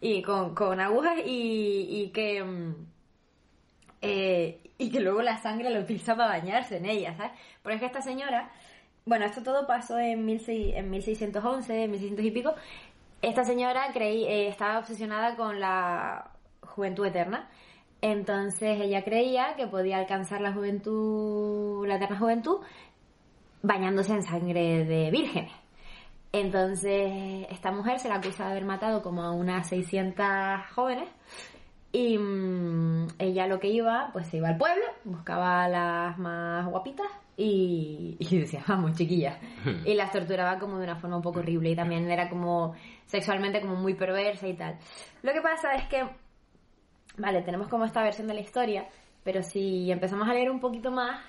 y 0.00 0.22
con, 0.22 0.54
con 0.54 0.78
agujas 0.80 1.18
y, 1.26 1.88
y 1.90 2.10
que 2.10 2.44
mm, 2.44 2.74
eh, 4.00 4.60
y 4.78 4.90
que 4.90 5.00
luego 5.00 5.22
la 5.22 5.38
sangre 5.38 5.70
la 5.70 5.80
utiliza 5.80 6.16
para 6.16 6.28
bañarse 6.28 6.76
en 6.76 6.86
ella, 6.86 7.16
¿sabes? 7.16 7.32
Porque 7.62 7.74
es 7.74 7.80
que 7.80 7.86
esta 7.86 8.00
señora, 8.00 8.50
bueno, 9.04 9.24
esto 9.24 9.42
todo 9.42 9.66
pasó 9.66 9.98
en, 9.98 10.24
16, 10.24 10.76
en 10.76 10.90
1611, 10.90 11.84
en 11.84 11.90
1600 11.90 12.24
y 12.24 12.30
pico. 12.30 12.54
Esta 13.20 13.44
señora 13.44 13.88
creí, 13.92 14.24
eh, 14.24 14.48
estaba 14.48 14.78
obsesionada 14.78 15.34
con 15.34 15.58
la 15.58 16.30
juventud 16.62 17.06
eterna. 17.06 17.48
Entonces 18.00 18.80
ella 18.80 19.02
creía 19.02 19.54
que 19.56 19.66
podía 19.66 19.98
alcanzar 19.98 20.40
la 20.40 20.52
juventud, 20.52 21.86
la 21.86 21.96
eterna 21.96 22.18
juventud, 22.18 22.58
bañándose 23.62 24.12
en 24.12 24.22
sangre 24.22 24.84
de 24.84 25.10
vírgenes. 25.10 25.52
Entonces, 26.32 27.46
esta 27.50 27.72
mujer 27.72 27.98
se 27.98 28.08
la 28.08 28.16
acusa 28.16 28.44
de 28.44 28.50
haber 28.52 28.64
matado 28.64 29.02
como 29.02 29.22
a 29.22 29.32
unas 29.32 29.68
600 29.68 30.26
jóvenes 30.74 31.08
y 31.90 32.18
mm, 32.18 33.08
ella 33.18 33.46
lo 33.46 33.58
que 33.58 33.68
iba, 33.68 34.10
pues 34.12 34.26
se 34.26 34.36
iba 34.36 34.48
al 34.48 34.58
pueblo, 34.58 34.84
buscaba 35.04 35.64
a 35.64 35.68
las 35.68 36.18
más 36.18 36.66
guapitas 36.66 37.06
y, 37.36 38.16
y 38.18 38.38
decía, 38.40 38.62
vamos, 38.68 38.92
chiquillas. 38.92 39.38
y 39.84 39.94
las 39.94 40.12
torturaba 40.12 40.58
como 40.58 40.78
de 40.78 40.84
una 40.84 40.96
forma 40.96 41.16
un 41.16 41.22
poco 41.22 41.40
horrible 41.40 41.70
y 41.70 41.76
también 41.76 42.10
era 42.10 42.28
como 42.28 42.74
sexualmente 43.06 43.60
como 43.62 43.76
muy 43.76 43.94
perversa 43.94 44.46
y 44.46 44.54
tal. 44.54 44.76
Lo 45.22 45.32
que 45.32 45.40
pasa 45.40 45.74
es 45.76 45.88
que, 45.88 46.04
vale, 47.18 47.42
tenemos 47.42 47.68
como 47.68 47.84
esta 47.84 48.02
versión 48.02 48.26
de 48.28 48.34
la 48.34 48.40
historia, 48.40 48.88
pero 49.24 49.42
si 49.42 49.90
empezamos 49.90 50.28
a 50.28 50.32
leer 50.32 50.50
un 50.50 50.60
poquito 50.60 50.90
más, 50.90 51.20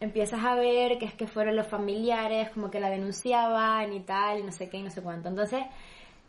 empiezas 0.00 0.44
a 0.44 0.54
ver 0.54 0.98
que 0.98 1.06
es 1.06 1.14
que 1.14 1.26
fueron 1.26 1.56
los 1.56 1.66
familiares 1.66 2.50
como 2.50 2.70
que 2.70 2.80
la 2.80 2.90
denunciaban 2.90 3.92
y 3.92 4.00
tal, 4.00 4.40
y 4.40 4.42
no 4.42 4.52
sé 4.52 4.68
qué 4.68 4.78
y 4.78 4.82
no 4.82 4.90
sé 4.90 5.02
cuánto. 5.02 5.28
Entonces, 5.28 5.64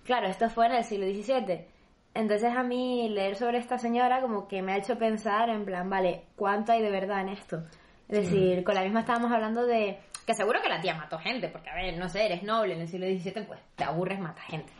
claro, 0.03 0.27
esto 0.27 0.49
fue 0.49 0.67
en 0.67 0.73
el 0.73 0.83
siglo 0.83 1.05
XVII. 1.05 1.65
Entonces 2.13 2.55
a 2.55 2.63
mí 2.63 3.09
leer 3.09 3.35
sobre 3.35 3.57
esta 3.57 3.77
señora 3.77 4.21
como 4.21 4.47
que 4.47 4.61
me 4.61 4.71
ha 4.73 4.77
hecho 4.77 4.97
pensar 4.97 5.49
en 5.49 5.65
plan, 5.65 5.89
vale, 5.89 6.23
¿cuánto 6.35 6.71
hay 6.71 6.81
de 6.81 6.89
verdad 6.89 7.21
en 7.21 7.29
esto? 7.29 7.63
Es 8.07 8.23
decir, 8.23 8.63
con 8.63 8.75
la 8.75 8.83
misma 8.83 9.01
estábamos 9.01 9.31
hablando 9.31 9.65
de 9.65 9.99
que 10.25 10.33
seguro 10.33 10.61
que 10.61 10.69
la 10.69 10.81
tía 10.81 10.95
mató 10.95 11.19
gente, 11.19 11.49
porque 11.49 11.69
a 11.69 11.75
ver, 11.75 11.97
no 11.97 12.07
sé, 12.07 12.25
eres 12.25 12.43
noble 12.43 12.73
en 12.73 12.81
el 12.81 12.87
siglo 12.87 13.05
XVII, 13.05 13.45
pues 13.45 13.59
te 13.75 13.83
aburres, 13.83 14.19
mata 14.19 14.41
gente. 14.43 14.71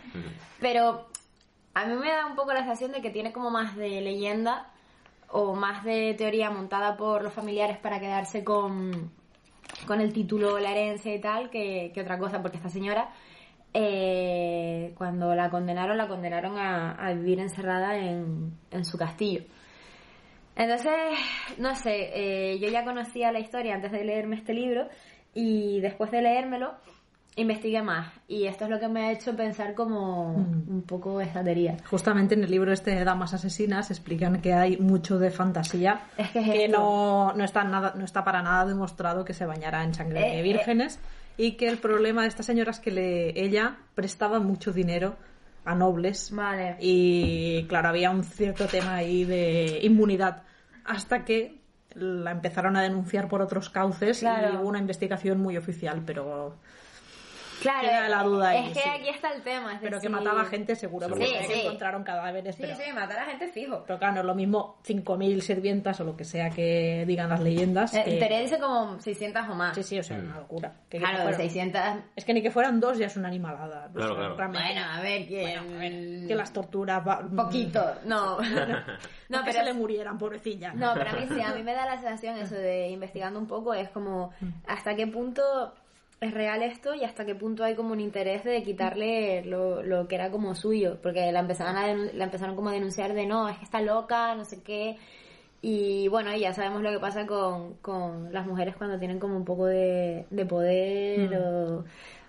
Pero 0.59 1.07
a 1.75 1.85
mí 1.85 1.93
me 1.95 2.09
da 2.09 2.25
un 2.25 2.35
poco 2.35 2.53
la 2.53 2.61
sensación 2.61 2.93
de 2.93 3.01
que 3.01 3.11
tiene 3.11 3.33
como 3.33 3.51
más 3.51 3.75
de 3.75 4.01
leyenda 4.01 4.71
o 5.29 5.55
más 5.55 5.83
de 5.83 6.15
teoría 6.17 6.49
montada 6.49 6.95
por 6.95 7.21
los 7.21 7.33
familiares 7.33 7.77
para 7.77 7.99
quedarse 7.99 8.45
con, 8.45 9.11
con 9.85 9.99
el 9.99 10.13
título, 10.13 10.57
la 10.57 10.71
herencia 10.71 11.13
y 11.13 11.19
tal, 11.19 11.49
que, 11.49 11.91
que 11.93 12.01
otra 12.01 12.17
cosa, 12.17 12.41
porque 12.41 12.57
esta 12.57 12.69
señora, 12.69 13.09
eh, 13.73 14.93
cuando 14.97 15.35
la 15.35 15.49
condenaron, 15.49 15.97
la 15.97 16.07
condenaron 16.07 16.57
a, 16.57 17.11
vivir 17.13 17.41
encerrada 17.41 17.97
en, 17.97 18.57
en 18.71 18.85
su 18.85 18.97
castillo. 18.97 19.43
Entonces, 20.55 20.93
no 21.57 21.75
sé, 21.75 22.11
eh, 22.53 22.59
yo 22.59 22.69
ya 22.69 22.85
conocía 22.85 23.33
la 23.33 23.39
historia 23.39 23.75
antes 23.75 23.91
de 23.91 24.05
leerme 24.05 24.37
este 24.37 24.53
libro 24.53 24.87
y 25.33 25.81
después 25.81 26.09
de 26.11 26.21
leérmelo 26.21 26.75
investigué 27.37 27.81
más 27.81 28.07
y 28.27 28.45
esto 28.45 28.63
es 28.63 28.69
lo 28.69 28.79
que 28.79 28.87
me 28.87 29.01
ha 29.07 29.11
hecho 29.11 29.35
pensar 29.35 29.73
como 29.73 30.33
un 30.33 30.83
poco 30.87 31.19
esta 31.19 31.43
teoría. 31.43 31.75
Justamente 31.89 32.33
en 32.35 32.43
el 32.43 32.51
libro 32.51 32.71
este 32.71 32.91
de 32.95 33.03
Damas 33.03 33.33
Asesinas 33.33 33.91
explican 33.91 34.41
que 34.41 34.53
hay 34.53 34.77
mucho 34.77 35.19
de 35.19 35.31
fantasía 35.31 36.01
Es 36.17 36.29
que 36.31 36.39
es 36.39 36.45
que 36.49 36.65
esto. 36.65 36.77
no, 36.79 37.33
no, 37.35 37.43
está 37.43 37.63
nada, 37.65 37.93
no 37.97 38.05
está 38.05 38.23
para 38.23 38.41
nada 38.41 38.65
demostrado 38.65 39.25
que 39.25 39.33
se 39.33 39.45
bañara 39.45 39.83
en 39.83 39.93
sangre 39.93 40.31
Eh, 40.33 40.37
de 40.37 40.41
vírgenes 40.43 40.99
y 41.37 41.53
que 41.53 41.67
el 41.67 41.77
problema 41.77 42.21
de 42.21 42.29
esta 42.29 42.43
señora 42.43 42.71
es 42.71 42.79
que 42.79 42.91
le, 42.91 43.37
ella 43.43 43.75
prestaba 43.95 44.39
mucho 44.39 44.71
dinero 44.71 45.17
a 45.65 45.75
nobles 45.75 46.31
Vale. 46.31 46.77
y 46.79 47.65
claro, 47.67 47.89
había 47.89 48.11
un 48.11 48.23
cierto 48.23 48.67
tema 48.67 48.95
ahí 48.95 49.25
de 49.25 49.79
inmunidad 49.81 50.43
hasta 50.85 51.25
que 51.25 51.59
la 51.95 52.31
empezaron 52.31 52.77
a 52.77 52.81
denunciar 52.83 53.27
por 53.27 53.41
otros 53.41 53.69
cauces 53.69 54.21
y 54.23 54.25
hubo 54.25 54.67
una 54.67 54.79
investigación 54.79 55.39
muy 55.41 55.57
oficial, 55.57 56.03
pero 56.05 56.55
Claro, 57.61 57.87
Queda 57.87 58.09
la 58.09 58.23
duda 58.23 58.49
ahí, 58.49 58.67
es 58.67 58.73
que 58.77 58.83
sí. 58.83 58.89
aquí 58.89 59.09
está 59.09 59.31
el 59.33 59.41
tema. 59.41 59.73
es 59.73 59.79
pero 59.81 59.99
que 59.99 60.09
mataba 60.09 60.45
gente 60.45 60.75
seguro, 60.75 61.07
porque 61.07 61.25
Sí, 61.25 61.33
que 61.33 61.43
sí. 61.53 61.61
encontraron 61.61 62.03
cadáveres, 62.03 62.55
Sí, 62.55 62.61
pero... 62.63 62.75
sí, 62.75 62.83
matar 62.93 63.19
a 63.19 63.25
gente 63.25 63.47
fijo. 63.47 63.83
Pero 63.87 63.97
claro, 63.99 64.13
no 64.15 64.19
es 64.21 64.25
lo 64.25 64.35
mismo 64.35 64.77
5.000 64.85 65.39
sirvientas 65.41 65.99
o 65.99 66.03
lo 66.03 66.15
que 66.17 66.23
sea 66.25 66.49
que 66.49 67.03
digan 67.07 67.29
las 67.29 67.39
leyendas. 67.41 67.93
Eh, 67.93 68.03
que- 68.03 68.13
En 68.13 68.19
teoría 68.19 68.39
dice 68.41 68.59
como 68.59 68.99
600 68.99 69.49
o 69.49 69.55
más. 69.55 69.75
Sí, 69.75 69.83
sí, 69.83 69.99
o 69.99 70.03
sea, 70.03 70.17
una 70.17 70.37
locura. 70.39 70.73
Que, 70.89 70.97
que 70.97 71.03
Claro, 71.03 71.23
fueran- 71.23 71.35
600... 71.41 71.81
Es 72.15 72.25
que 72.25 72.33
ni 72.33 72.41
que 72.41 72.51
fueran 72.51 72.79
dos 72.79 72.97
ya 72.97 73.07
es 73.07 73.17
una 73.17 73.27
animalada. 73.27 73.89
Claro, 73.93 74.13
O 74.13 74.15
sea, 74.15 74.15
claro. 74.15 74.35
realmente- 74.37 74.67
Bueno, 74.73 74.81
a 74.91 75.01
ver, 75.01 75.27
que... 75.27 75.41
Bueno, 75.41 75.61
a 75.61 75.79
ver, 75.79 76.27
que 76.27 76.35
las 76.35 76.53
torturas... 76.53 77.07
va- 77.07 77.19
Un 77.19 77.35
poquito, 77.35 77.83
no. 78.05 78.37
No, 79.27 79.39
no, 79.39 79.45
que 79.45 79.51
pero... 79.51 79.63
se 79.65 79.65
le 79.65 79.73
murieran, 79.73 80.17
pobrecilla. 80.19 80.71
No, 80.73 80.93
pero 80.93 81.09
a 81.09 81.13
mí 81.13 81.25
sí, 81.27 81.41
a 81.41 81.53
mí 81.55 81.63
me 81.63 81.73
da 81.73 81.85
la 81.85 81.97
sensación 81.97 82.37
eso 82.37 82.53
de 82.53 82.89
investigando 82.89 83.39
un 83.39 83.47
poco, 83.47 83.73
es 83.73 83.89
como 83.89 84.31
Mm. 84.39 84.49
hasta 84.67 84.95
qué 84.95 85.07
punto 85.07 85.73
es 86.21 86.33
real 86.33 86.63
esto 86.63 86.93
y 86.95 87.03
hasta 87.03 87.25
qué 87.25 87.35
punto 87.35 87.63
hay 87.63 87.75
como 87.75 87.91
un 87.91 87.99
interés 87.99 88.43
de 88.43 88.63
quitarle 88.63 89.43
lo, 89.45 89.83
lo 89.83 90.07
que 90.07 90.15
era 90.15 90.31
como 90.31 90.55
suyo, 90.55 90.97
porque 91.01 91.31
la 91.31 91.39
empezaron, 91.41 91.75
a 91.77 91.87
la 92.13 92.23
empezaron 92.23 92.55
como 92.55 92.69
a 92.69 92.73
denunciar 92.73 93.13
de 93.13 93.25
no, 93.25 93.49
es 93.49 93.57
que 93.57 93.65
está 93.65 93.81
loca, 93.81 94.35
no 94.35 94.45
sé 94.45 94.61
qué, 94.63 94.97
y 95.61 96.07
bueno, 96.09 96.33
y 96.35 96.41
ya 96.41 96.53
sabemos 96.53 96.81
lo 96.83 96.91
que 96.91 96.99
pasa 96.99 97.25
con, 97.25 97.75
con 97.75 98.31
las 98.33 98.45
mujeres 98.45 98.75
cuando 98.77 98.99
tienen 98.99 99.19
como 99.19 99.35
un 99.37 99.45
poco 99.45 99.65
de, 99.65 100.25
de 100.29 100.45
poder 100.45 101.31
Mm. 101.31 101.33
o, 101.33 101.85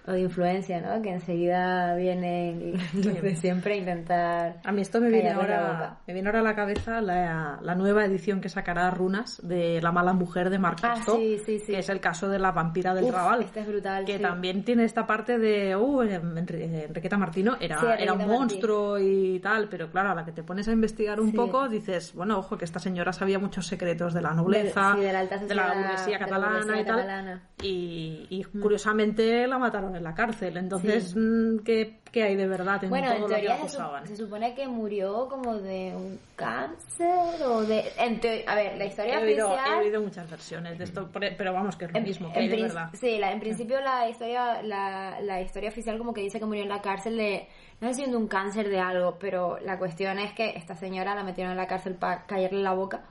o 0.07 0.13
de 0.13 0.21
influencia, 0.21 0.81
¿no? 0.81 1.03
Que 1.03 1.11
enseguida 1.11 1.95
vienen 1.97 2.75
los 2.95 3.21
de 3.23 3.35
siempre 3.37 3.75
a 3.75 3.77
intentar... 3.77 4.57
A 4.65 4.73
mí 4.73 4.83
esto 4.83 5.01
me 5.01 5.09
viene 5.11 5.31
ahora, 5.33 5.99
me 6.07 6.15
viene 6.15 6.29
ahora 6.29 6.41
a 6.41 6.43
la 6.45 6.55
cabeza 6.55 7.01
la, 7.01 7.59
la 7.61 7.75
nueva 7.75 8.05
edición 8.05 8.41
que 8.41 8.49
sacará 8.49 8.91
Runas 8.91 9.41
de 9.43 9.81
La 9.83 9.91
mala 9.93 10.13
mujer 10.13 10.51
de 10.51 10.59
Marc 10.59 10.79
Ah, 10.83 10.97
sí, 11.05 11.41
sí, 11.45 11.59
sí. 11.59 11.73
que 11.73 11.79
es 11.81 11.89
el 11.89 12.01
caso 12.01 12.29
de 12.29 12.39
la 12.39 12.53
vampira 12.53 12.95
del 12.95 13.05
Uf, 13.05 13.15
Raval. 13.15 13.43
este 13.43 13.61
es 13.61 13.67
brutal, 13.67 14.05
Que 14.05 14.19
también 14.19 14.65
tiene 14.65 14.85
esta 14.85 15.07
parte 15.07 15.39
de, 15.39 15.75
uh, 15.75 16.03
Enri- 16.03 16.85
Enriqueta 16.89 17.17
Martino 17.19 17.57
era, 17.61 17.97
era 17.99 18.13
un 18.13 18.19
Martín. 18.19 18.35
monstruo 18.37 18.99
y 18.99 19.41
tal, 19.41 19.69
pero 19.69 19.91
claro, 19.91 20.11
a 20.11 20.15
la 20.15 20.25
que 20.25 20.33
te 20.33 20.43
pones 20.45 20.69
a 20.69 20.73
investigar 20.73 21.21
un 21.21 21.33
poco 21.33 21.69
dices, 21.69 22.15
bueno, 22.15 22.39
ojo, 22.39 22.57
que 22.57 22.65
esta 22.65 22.79
señora 22.79 23.13
sabía 23.13 23.39
muchos 23.39 23.67
secretos 23.67 24.15
de 24.15 24.23
la 24.23 24.33
nobleza, 24.35 24.95
de 24.95 25.13
la 25.13 25.21
alta 25.21 25.35
la 25.37 25.41
sociedad, 25.41 25.75
burguesía 25.75 26.05
de 26.07 26.13
la 26.13 26.19
catalana 26.19 26.59
burguesía 26.59 26.81
y 26.81 26.85
tal. 26.85 26.97
catalana. 26.97 27.43
Y, 27.63 28.27
y 28.31 28.45
curiosamente 28.45 29.47
la 29.47 29.59
mataron 29.59 29.96
en 29.97 30.05
la 30.05 30.15
cárcel. 30.15 30.57
Entonces, 30.57 31.11
Sí. 31.11 31.19
mm, 31.19 31.59
¿qué, 31.65 31.99
qué 32.13 32.23
hay 32.25 32.37
de 32.37 32.47
verdad 32.47 32.83
en 32.85 32.91
Bueno, 32.91 33.07
todo 33.09 33.17
en 33.17 33.23
lo 33.23 33.29
que 33.29 33.35
teoría 33.35 33.57
su- 33.57 33.63
acusaban? 33.63 34.07
se 34.07 34.17
supone 34.17 34.55
que 34.55 34.67
murió 34.69 35.29
como 35.29 35.57
de 35.57 35.93
un 35.95 36.19
cáncer 36.37 37.43
o 37.45 37.63
de... 37.63 37.85
en 37.99 38.21
a 38.47 38.55
ver, 38.55 38.77
la 38.79 38.85
historia 38.87 39.19
He 39.21 39.25
oído, 39.25 39.49
oficial... 39.53 39.73
he 39.83 39.87
oído 39.87 40.01
muchas 40.03 40.31
versiones 40.31 40.79
de 40.79 40.85
esto, 40.85 41.09
por- 41.11 41.37
pero 41.37 41.53
vamos, 41.53 41.77
que 41.77 41.87
es 41.87 41.93
lo 41.93 41.99
en- 41.99 42.05
mismo, 42.05 42.33
que 42.33 42.39
hay 42.41 42.49
de 42.49 42.63
verdad. 42.63 42.91
Sí, 42.95 43.19
la- 43.19 43.33
en 43.33 43.41
principio 43.41 43.81
la 43.81 44.09
historia, 44.09 44.63
la, 44.63 45.21
la 45.21 45.41
historia 45.41 45.69
oficial 45.71 45.99
como 45.99 46.13
que 46.15 46.21
dice 46.23 46.39
que 46.39 46.47
murió 46.47 46.63
en 46.63 46.69
la 46.69 46.81
cárcel 46.83 47.17
de... 47.17 47.49
No 47.81 47.89
sé 47.89 48.05
si 48.05 48.11
de 48.11 48.17
un 48.17 48.27
cáncer 48.29 48.69
de 48.69 48.81
algo, 48.81 49.19
pero 49.19 49.59
la 49.61 49.79
cuestión 49.79 50.19
es 50.19 50.33
que 50.33 50.51
esta 50.57 50.75
señora 50.75 51.15
la 51.15 51.23
metieron 51.25 51.51
en 51.53 51.59
la 51.59 51.67
cárcel 51.67 51.95
para 51.95 52.25
callarle 52.27 52.63
la 52.63 52.73
boca 52.73 53.03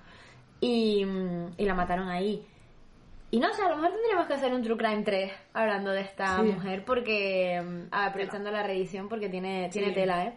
y, 0.59 1.05
mm, 1.05 1.53
y 1.57 1.65
la 1.65 1.73
mataron 1.75 2.09
ahí. 2.09 2.45
Y 3.35 3.39
no 3.39 3.53
sé, 3.53 3.63
a 3.63 3.69
lo 3.69 3.75
mejor 3.75 3.91
tendríamos 3.91 4.27
que 4.27 4.33
hacer 4.33 4.53
un 4.53 4.61
True 4.63 4.77
Crime 4.77 5.03
3 5.03 5.31
hablando 5.53 5.91
de 5.91 6.01
esta 6.01 6.37
Sí. 6.37 6.43
mujer 6.43 6.85
porque... 6.85 7.61
mm, 7.61 7.87
Aprovechando 7.91 8.49
la 8.51 8.63
reedición 8.63 9.09
porque 9.09 9.27
tiene, 9.29 9.69
tiene 9.73 9.91
tela, 9.91 10.25
¿eh? 10.25 10.33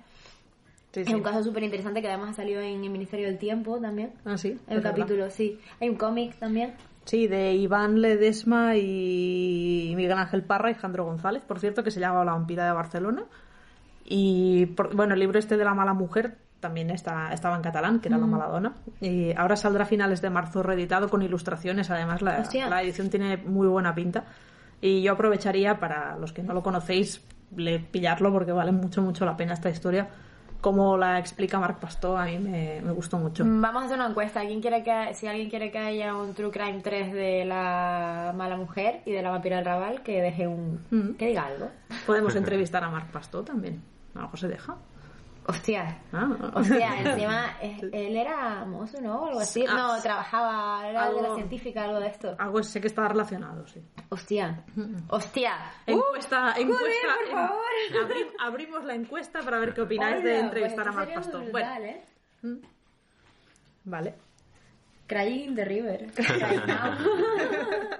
Sí, 0.92 1.02
Es 1.02 1.08
un 1.08 1.22
caso 1.22 1.44
súper 1.44 1.62
interesante 1.62 2.00
que 2.02 2.08
además 2.08 2.30
ha 2.30 2.34
salido 2.34 2.60
en 2.60 2.82
el 2.82 2.90
Ministerio 2.90 3.26
del 3.26 3.38
Tiempo 3.38 3.78
también. 3.78 4.14
Ah, 4.24 4.36
sí, 4.36 4.48
de 4.50 4.56
un 4.56 4.82
verdad. 4.82 4.96
capítulo, 4.96 5.30
sí. 5.30 5.60
Hay 5.80 5.88
un 5.90 5.96
cómic 5.96 6.34
también. 6.38 6.72
Sí, 7.04 7.26
de 7.28 7.54
Iván 7.54 8.00
Ledesma 8.02 8.76
y 8.76 9.92
Miguel 9.96 10.12
Ángel 10.18 10.42
Parra 10.42 10.70
y 10.70 10.74
Jandro 10.74 11.04
González, 11.04 11.42
por 11.44 11.60
cierto, 11.60 11.84
que 11.84 11.90
se 11.90 12.00
llama 12.00 12.24
La 12.24 12.32
vampira 12.32 12.66
de 12.66 12.72
Barcelona. 12.72 13.22
Y 14.04 14.66
por- 14.66 14.94
bueno, 14.96 15.14
el 15.14 15.20
libro 15.20 15.38
este 15.38 15.56
de 15.56 15.64
la 15.64 15.74
mala 15.74 15.92
mujer 15.94 16.36
también 16.60 16.90
está, 16.90 17.32
estaba 17.32 17.56
en 17.56 17.62
catalán, 17.62 18.00
que 18.00 18.08
era 18.08 18.18
La 18.18 18.26
Mm. 18.26 18.30
Maladona. 18.30 18.74
Y 19.00 19.32
ahora 19.36 19.56
saldrá 19.56 19.84
a 19.84 19.86
finales 19.86 20.20
de 20.20 20.30
marzo 20.30 20.62
reeditado 20.62 21.08
con 21.08 21.22
ilustraciones. 21.22 21.90
Además, 21.90 22.22
la, 22.22 22.44
la 22.68 22.82
edición 22.82 23.10
tiene 23.10 23.36
muy 23.36 23.66
buena 23.68 23.94
pinta. 23.94 24.24
Y 24.80 25.02
yo 25.02 25.12
aprovecharía 25.12 25.78
para 25.78 26.16
los 26.18 26.32
que 26.32 26.42
no 26.42 26.54
lo 26.54 26.62
conocéis, 26.62 27.24
le, 27.56 27.78
pillarlo 27.80 28.32
porque 28.32 28.52
vale 28.52 28.72
mucho, 28.72 29.02
mucho 29.02 29.24
la 29.24 29.36
pena 29.36 29.54
esta 29.54 29.70
historia. 29.70 30.08
Como 30.60 30.96
la 30.96 31.20
explica 31.20 31.60
Marc 31.60 31.78
Pastó, 31.78 32.16
a 32.18 32.24
mí 32.24 32.36
me, 32.38 32.80
me 32.82 32.90
gustó 32.90 33.16
mucho. 33.16 33.44
Mm, 33.44 33.60
Vamos 33.60 33.82
a 33.82 33.86
hacer 33.86 33.96
una 33.98 34.08
encuesta. 34.08 34.40
¿Alguien 34.40 34.60
quiere 34.60 34.82
que, 34.82 35.14
si 35.14 35.28
alguien 35.28 35.48
quiere 35.48 35.70
que 35.70 35.78
haya 35.78 36.16
un 36.16 36.34
True 36.34 36.50
Crime 36.50 36.80
3 36.82 37.12
de 37.12 37.44
la 37.44 38.32
mala 38.36 38.56
mujer 38.56 39.02
y 39.06 39.12
de 39.12 39.22
la 39.22 39.30
vampira 39.30 39.56
del 39.56 39.64
Raval, 39.64 40.02
que 40.02 40.20
deje 40.20 40.48
un... 40.48 40.80
Mm. 40.90 41.14
que 41.16 41.26
diga 41.28 41.46
algo. 41.46 41.70
Podemos 42.06 42.34
entrevistar 42.36 42.82
a 42.82 42.90
Marc 42.90 43.08
Pastó 43.12 43.44
también. 43.44 43.80
A 44.14 44.18
lo 44.18 44.22
mejor 44.24 44.38
se 44.40 44.48
deja. 44.48 44.76
Hostia. 45.50 45.98
Ah. 46.12 46.28
Hostia, 46.54 47.00
encima 47.10 47.56
eh, 47.62 47.78
él 47.90 48.16
era 48.18 48.66
mozo, 48.66 49.00
¿no? 49.00 49.22
O 49.22 49.26
algo 49.28 49.40
así. 49.40 49.64
Ah, 49.66 49.74
No, 49.74 50.02
trabajaba, 50.02 50.86
era 50.86 51.06
de 51.08 51.12
la 51.14 51.20
algo- 51.28 51.34
científica, 51.36 51.84
algo 51.84 52.00
de 52.00 52.08
esto. 52.08 52.36
Algo 52.38 52.62
sé 52.62 52.80
que 52.82 52.88
está 52.88 53.08
relacionado, 53.08 53.66
sí. 53.66 53.82
Hostia. 54.10 54.62
Hostia. 55.08 55.54
Encuesta, 55.86 56.54
Uh, 56.56 56.60
encuesta. 56.60 56.84
joder, 56.84 57.16
por 57.16 57.24
en- 57.28 57.32
favor. 57.48 58.10
abri- 58.10 58.32
abrimos 58.40 58.84
la 58.84 58.94
encuesta 58.94 59.40
para 59.40 59.58
ver 59.58 59.72
qué 59.72 59.80
opináis 59.80 60.22
de 60.22 60.32
Hola, 60.32 60.40
entrevistar 60.40 60.84
pues 60.84 60.94
a 60.94 60.98
Marc 60.98 61.14
Pastó. 61.14 61.38
sería 61.38 61.50
Bueno, 61.52 61.68
brutal, 61.70 61.84
¿eh? 61.84 62.04
vale. 63.84 64.14
Crying 65.06 65.54
the 65.54 65.64
River. 65.64 66.06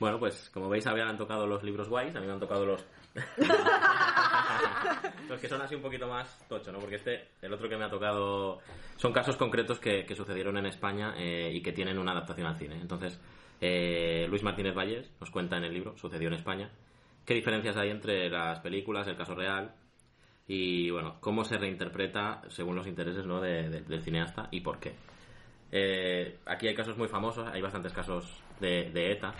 Bueno, 0.00 0.18
pues 0.18 0.50
como 0.50 0.68
veis, 0.68 0.86
han 0.86 1.16
tocado 1.16 1.46
los 1.46 1.62
libros 1.62 1.88
guays, 1.88 2.14
a 2.16 2.20
mí 2.20 2.26
me 2.26 2.32
han 2.32 2.40
tocado 2.40 2.66
los. 2.66 2.84
los 5.28 5.40
que 5.40 5.48
son 5.48 5.60
así 5.62 5.74
un 5.74 5.82
poquito 5.82 6.06
más 6.08 6.38
tocho, 6.48 6.72
¿no? 6.72 6.78
Porque 6.78 6.96
este, 6.96 7.28
el 7.42 7.52
otro 7.52 7.68
que 7.68 7.76
me 7.76 7.84
ha 7.84 7.90
tocado, 7.90 8.60
son 8.96 9.12
casos 9.12 9.36
concretos 9.36 9.78
que, 9.78 10.04
que 10.04 10.14
sucedieron 10.14 10.56
en 10.58 10.66
España 10.66 11.14
eh, 11.16 11.50
y 11.52 11.62
que 11.62 11.72
tienen 11.72 11.98
una 11.98 12.12
adaptación 12.12 12.46
al 12.46 12.58
cine. 12.58 12.76
Entonces, 12.80 13.20
Eh, 13.60 14.26
Luis 14.28 14.42
Martínez 14.42 14.74
Valles 14.74 15.10
nos 15.20 15.30
cuenta 15.30 15.56
en 15.56 15.64
el 15.64 15.72
libro, 15.72 15.96
sucedió 15.96 16.28
en 16.28 16.34
España, 16.34 16.70
qué 17.24 17.34
diferencias 17.34 17.76
hay 17.76 17.90
entre 17.90 18.28
las 18.28 18.58
películas, 18.60 19.06
el 19.06 19.16
caso 19.16 19.34
real 19.34 19.72
y, 20.48 20.90
bueno, 20.90 21.16
cómo 21.20 21.44
se 21.44 21.56
reinterpreta 21.56 22.42
según 22.48 22.74
los 22.76 22.86
intereses 22.86 23.24
¿no? 23.24 23.40
de- 23.40 23.70
de- 23.70 23.80
del 23.82 24.02
cineasta 24.02 24.48
y 24.50 24.60
por 24.60 24.78
qué. 24.80 24.92
Eh, 25.72 26.38
aquí 26.46 26.66
hay 26.68 26.74
casos 26.74 26.98
muy 26.98 27.08
famosos, 27.08 27.46
hay 27.48 27.62
bastantes 27.62 27.92
casos 27.92 28.42
de, 28.60 28.90
de 28.90 29.12
ETA 29.12 29.34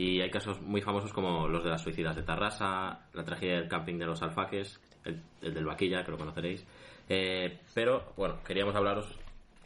y 0.00 0.22
hay 0.22 0.30
casos 0.30 0.62
muy 0.62 0.80
famosos 0.80 1.12
como 1.12 1.46
los 1.46 1.62
de 1.62 1.68
las 1.68 1.82
suicidas 1.82 2.16
de 2.16 2.22
Tarrasa, 2.22 3.06
la 3.12 3.22
tragedia 3.22 3.56
del 3.56 3.68
camping 3.68 3.98
de 3.98 4.06
los 4.06 4.22
alfaques, 4.22 4.80
el, 5.04 5.22
el 5.42 5.52
del 5.52 5.66
Vaquilla, 5.66 6.02
que 6.02 6.10
lo 6.10 6.16
conoceréis. 6.16 6.66
Eh, 7.06 7.60
pero, 7.74 8.14
bueno, 8.16 8.42
queríamos 8.42 8.74
hablaros 8.74 9.18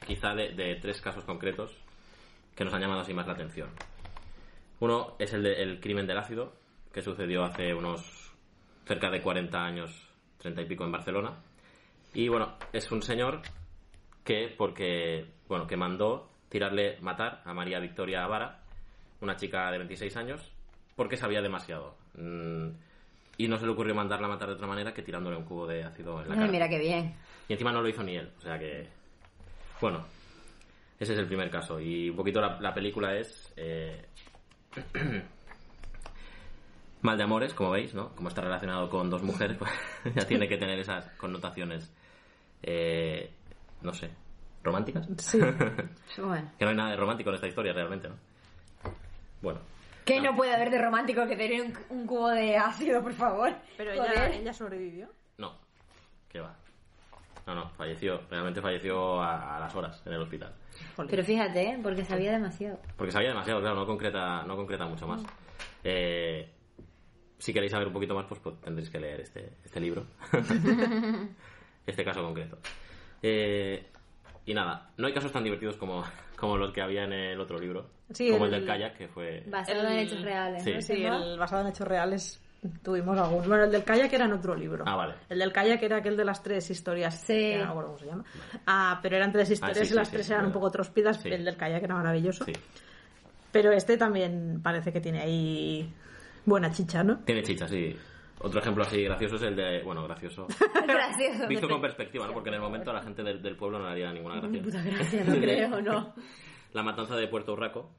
quizá 0.05 0.35
de, 0.35 0.77
tres 0.83 1.01
casos 1.01 1.23
concretos 1.23 1.71
que 2.57 2.65
nos 2.65 2.75
han 2.75 2.81
llamado 2.81 3.03
así 3.03 3.15
más 3.15 3.29
la 3.29 3.35
atención. 3.35 3.69
Uno 4.81 5.15
es 5.21 5.33
el 5.35 5.45
del 5.45 5.79
crimen 5.79 6.09
del 6.09 6.19
ácido, 6.19 6.53
que 6.93 7.01
sucedió 7.01 7.45
hace 7.45 7.73
unos 7.73 8.33
cerca 8.87 9.13
de 9.13 9.23
40 9.23 9.57
años, 9.57 10.09
30 10.39 10.63
y 10.63 10.67
pico 10.67 10.83
en 10.83 10.91
Barcelona. 10.91 11.39
Y 12.13 12.27
bueno, 12.27 12.55
es 12.73 12.91
un 12.91 13.03
señor 13.03 13.41
que, 14.25 14.53
porque, 14.59 15.27
bueno, 15.47 15.69
que 15.69 15.77
mandó 15.77 16.29
tirarle, 16.49 16.99
matar 17.03 17.41
a 17.45 17.55
María 17.55 17.79
Victoria 17.79 18.27
Vara, 18.27 18.64
una 19.25 19.37
chica 19.37 19.71
de 19.71 19.79
26 19.79 20.17
años, 20.17 20.53
porque 20.97 21.17
sabía 21.17 21.43
demasiado. 21.43 21.97
Mm, 22.17 22.69
y 23.39 23.49
no 23.49 23.59
se 23.59 23.67
le 23.67 23.73
ocurrió 23.73 23.95
mandarla 23.95 24.27
a 24.27 24.31
matar 24.31 24.49
de 24.49 24.55
otra 24.55 24.67
manera 24.69 24.95
que 24.95 25.03
tirándole 25.03 25.37
un 25.37 25.45
cubo 25.45 25.67
de 25.67 25.83
ácido 25.83 26.23
en 26.23 26.29
la 26.29 26.35
Ay, 26.35 26.41
cara. 26.41 26.53
mira 26.53 26.69
qué 26.69 26.79
bien. 26.79 27.15
Y 27.49 27.53
encima 27.55 27.73
no 27.73 27.83
lo 27.83 27.89
hizo 27.89 28.03
ni 28.03 28.17
él. 28.17 28.31
O 28.39 28.41
sea 28.41 28.59
que. 28.59 28.87
Bueno, 29.81 30.05
ese 31.01 31.13
es 31.15 31.19
el 31.19 31.27
primer 31.27 31.51
caso. 31.51 31.81
Y 31.81 32.11
un 32.11 32.17
poquito 32.17 32.41
la, 32.41 32.61
la 32.61 32.73
película 32.73 33.17
es. 33.17 33.53
eh, 33.57 34.05
Mal 37.03 37.19
de 37.19 37.23
amores, 37.25 37.53
como 37.53 37.71
veis, 37.71 37.93
¿no? 37.95 38.15
Como 38.15 38.29
está 38.29 38.41
relacionado 38.41 38.89
con 38.89 39.11
dos 39.11 39.23
mujeres, 39.23 39.59
pues 39.59 39.71
ya 40.15 40.27
tiene 40.27 40.49
que 40.49 40.57
tener 40.57 40.79
esas 40.79 41.07
connotaciones. 41.19 41.93
eh, 42.63 43.31
no 43.83 43.93
sé. 43.93 44.11
¿Románticas? 44.63 45.07
Sí. 45.19 45.39
Bueno. 46.17 46.51
que 46.59 46.65
no 46.65 46.71
hay 46.71 46.77
nada 46.77 46.91
de 46.93 46.97
romántico 46.97 47.29
en 47.31 47.35
esta 47.35 47.47
historia 47.49 47.73
realmente, 47.75 48.09
¿no? 48.09 48.15
Bueno. 49.45 49.61
¿Qué 50.07 50.21
no 50.21 50.35
puede 50.35 50.55
haber 50.55 50.71
de 50.71 50.79
romántico 50.79 51.27
que 51.27 51.37
tener 51.37 51.63
un, 51.63 51.73
un 51.91 52.07
cubo 52.07 52.31
de 52.31 52.57
ácido, 52.57 53.03
por 53.03 53.13
favor? 53.13 53.53
Pero 53.77 53.93
ella, 53.93 54.29
ella 54.35 54.53
sobrevivió. 54.53 55.09
No. 55.39 55.53
¿Qué 56.29 56.41
va? 56.41 56.57
No, 57.47 57.55
no, 57.55 57.69
falleció. 57.71 58.23
Realmente 58.31 58.61
falleció 58.63 59.21
a, 59.21 59.57
a 59.57 59.61
las 59.61 59.75
horas 59.75 60.03
en 60.07 60.15
el 60.15 60.23
hospital. 60.23 60.55
Pero 61.09 61.23
fíjate, 61.23 61.63
¿eh? 61.63 61.79
porque 61.83 62.05
sabía 62.05 62.33
demasiado. 62.33 62.81
Porque 62.97 63.13
sabía 63.13 63.29
demasiado, 63.29 63.61
claro, 63.61 63.77
no 63.77 63.87
concreta, 63.87 64.43
no 64.45 64.57
concreta 64.57 64.87
mucho 64.87 65.07
más. 65.07 65.23
Eh, 65.85 66.51
si 67.39 67.53
queréis 67.53 67.73
saber 67.73 67.87
un 67.89 67.93
poquito 67.93 68.15
más, 68.15 68.25
pues, 68.27 68.41
pues, 68.41 68.59
tendréis 68.63 68.89
que 68.89 68.99
leer 68.99 69.21
este, 69.21 69.59
este 69.63 69.81
libro. 69.81 70.07
este 71.87 72.05
caso 72.05 72.23
concreto. 72.23 72.59
Eh, 73.23 73.91
y 74.47 74.55
nada, 74.55 74.91
no 74.97 75.07
hay 75.07 75.13
casos 75.13 75.33
tan 75.33 75.45
divertidos 75.45 75.77
como, 75.77 76.03
como 76.37 76.57
los 76.57 76.73
que 76.73 76.81
había 76.83 77.05
en 77.05 77.13
el 77.13 77.41
otro 77.41 77.59
libro. 77.59 77.87
Sí, 78.13 78.31
como 78.31 78.47
el, 78.47 78.55
el- 78.55 78.61
del 78.61 78.69
kayak, 78.69 78.97
que 78.97 79.09
fue... 79.09 79.43
Basado 79.47 79.89
en 79.89 79.99
hechos 79.99 80.23
reales. 80.23 80.63
Sí. 80.63 80.73
¿no? 80.73 80.81
Sí, 80.83 81.03
¿no? 81.05 81.25
el 81.33 81.39
basado 81.39 81.63
en 81.63 81.69
hechos 81.69 81.89
reales 81.89 82.41
tuvimos 82.83 83.19
algunos. 83.19 83.47
Bueno, 83.47 83.65
el 83.65 83.71
del 83.73 83.85
kayak 83.85 84.13
era 84.13 84.25
en 84.27 84.33
otro 84.33 84.55
libro. 84.55 84.85
Ah, 84.87 84.97
vale. 84.97 85.15
El 85.29 85.39
del 85.39 85.53
kayak 85.53 85.83
era 85.83 85.97
aquel 85.99 86.17
de 86.17 86.25
las 86.25 86.43
tres 86.43 86.71
historias. 86.71 87.15
Sí. 87.21 87.35
que 87.35 87.59
no 87.59 87.65
me 87.65 87.71
acuerdo 87.71 87.89
cómo 87.89 87.99
se 87.99 88.07
llama. 88.07 88.25
Ah, 88.67 88.99
pero 89.03 89.17
eran 89.17 89.33
tres 89.33 89.51
historias 89.51 89.79
sí, 89.79 89.87
sí, 89.87 89.93
y 89.93 89.97
las 89.97 90.09
sí, 90.09 90.15
tres 90.15 90.27
sí, 90.27 90.33
eran 90.33 90.47
un 90.47 90.53
poco 90.53 90.71
trospidas. 90.71 91.21
Sí. 91.21 91.29
El 91.29 91.45
del 91.45 91.57
kayak 91.57 91.83
era 91.83 91.95
maravilloso. 91.95 92.45
Sí. 92.45 92.53
Pero 93.53 93.73
este 93.73 93.97
también 93.97 94.61
parece 94.63 94.93
que 94.93 95.01
tiene 95.01 95.21
ahí 95.21 95.93
buena 96.45 96.71
chicha, 96.73 97.05
¿no? 97.05 97.19
Tiene 97.19 97.43
chicha, 97.43 97.69
sí. 97.69 97.97
Otro 98.45 98.61
ejemplo 98.61 98.85
así 98.85 99.03
gracioso 99.03 99.37
es 99.37 99.43
el 99.43 99.57
de... 99.57 99.83
Bueno, 99.83 100.05
gracioso. 100.05 100.47
Gracioso. 100.87 101.49
Visto 101.49 101.67
con 101.67 101.81
perspectiva, 101.81 102.27
¿no? 102.27 102.35
Porque 102.35 102.51
en 102.51 102.57
el 102.57 102.61
momento 102.61 102.91
a 102.91 102.95
la 102.95 103.03
gente 103.03 103.23
del, 103.23 103.41
del 103.41 103.57
pueblo 103.57 103.79
no 103.79 103.87
le 103.87 103.93
haría 103.93 104.13
ninguna 104.13 104.39
gracia. 104.39 104.63
Puta 104.63 104.83
gracia, 104.83 105.25
no 105.25 105.35
creo, 105.41 105.81
no. 105.81 106.15
la 106.75 106.83
matanza 106.83 107.17
de 107.17 107.27
Puerto 107.27 107.55
Urraco, 107.55 107.91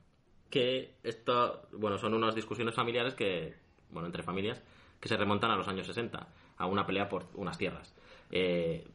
que 0.52 0.98
esto, 1.02 1.68
bueno, 1.72 1.98
son 1.98 2.14
unas 2.14 2.36
discusiones 2.36 2.76
familiares 2.76 3.16
que, 3.16 3.56
bueno, 3.90 4.06
entre 4.06 4.22
familias, 4.22 4.62
que 5.00 5.10
se 5.10 5.18
remontan 5.18 5.50
a 5.50 5.56
los 5.56 5.68
años 5.68 5.88
60, 5.88 6.28
a 6.58 6.66
una 6.68 6.86
pelea 6.86 7.10
por 7.10 7.26
unas 7.34 7.58
tierras. 7.58 7.96
Eh, 8.30 8.86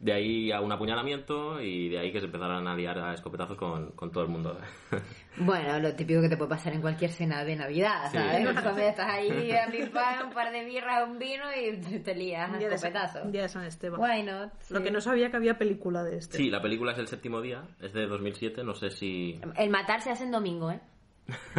de 0.00 0.12
ahí 0.12 0.52
a 0.52 0.60
un 0.60 0.70
apuñalamiento 0.70 1.60
y 1.60 1.88
de 1.88 1.98
ahí 1.98 2.12
que 2.12 2.20
se 2.20 2.26
empezaran 2.26 2.68
a 2.68 2.74
liar 2.76 2.98
a 3.00 3.14
escopetazos 3.14 3.56
con, 3.56 3.90
con 3.92 4.12
todo 4.12 4.22
el 4.24 4.30
mundo. 4.30 4.58
Bueno, 5.40 5.78
lo 5.78 5.94
típico 5.94 6.20
que 6.20 6.28
te 6.28 6.36
puede 6.36 6.50
pasar 6.50 6.72
en 6.72 6.80
cualquier 6.80 7.12
cena 7.12 7.44
de 7.44 7.54
Navidad, 7.54 8.10
Sí. 8.10 8.16
¿sabes? 8.18 8.44
Tu 8.56 8.60
familia 8.60 8.88
estás 8.90 9.08
ahí 9.08 9.52
a 9.52 9.70
pim 9.70 9.88
pam, 9.90 10.26
un 10.26 10.34
par 10.34 10.50
de 10.50 10.64
birras, 10.64 11.08
un 11.08 11.16
vino 11.16 11.44
y 11.54 11.78
te, 12.00 12.12
lías 12.16 12.48
a 12.50 12.52
Un 12.54 12.58
día, 12.58 12.68
de 12.68 12.76
San, 12.76 12.88
escopetazo. 12.90 13.24
un 13.24 13.30
día 13.30 13.42
de 13.42 13.48
San 13.48 13.64
Esteban. 13.64 14.00
Why 14.00 14.24
not? 14.24 14.50
Lo 14.70 14.78
Sí. 14.78 14.82
que 14.84 14.90
no 14.90 15.00
sabía 15.00 15.30
que 15.30 15.36
había 15.36 15.56
película 15.56 16.02
de 16.02 16.16
este. 16.16 16.38
sí, 16.38 16.50
la 16.50 16.60
película 16.60 16.90
es 16.90 16.98
El 16.98 17.06
séptimo 17.06 17.40
día, 17.40 17.62
es 17.80 17.92
de 17.92 18.08
2007, 18.08 18.64
no 18.64 18.74
sé 18.74 18.90
si... 18.90 19.40
El 19.56 19.70
matar 19.70 20.00
se 20.00 20.10
hace 20.10 20.24
en 20.24 20.32
domingo, 20.32 20.72
¿eh? 20.72 20.80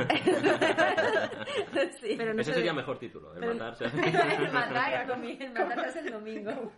sí. 2.02 2.16
Pero 2.18 2.34
no 2.34 2.42
Ese 2.42 2.54
sería 2.54 2.72
de- 2.72 2.78
mejor 2.78 3.00
título, 3.00 3.34
el 3.36 3.40
pero- 3.40 3.54
matarse. 3.54 3.86
el 3.96 4.52
matar, 4.52 5.08
domingo, 5.08 5.44
el 5.46 5.54
matar 5.54 5.80
se 5.80 5.86
hace 5.86 6.00
el 6.02 6.12
domingo. 6.12 6.72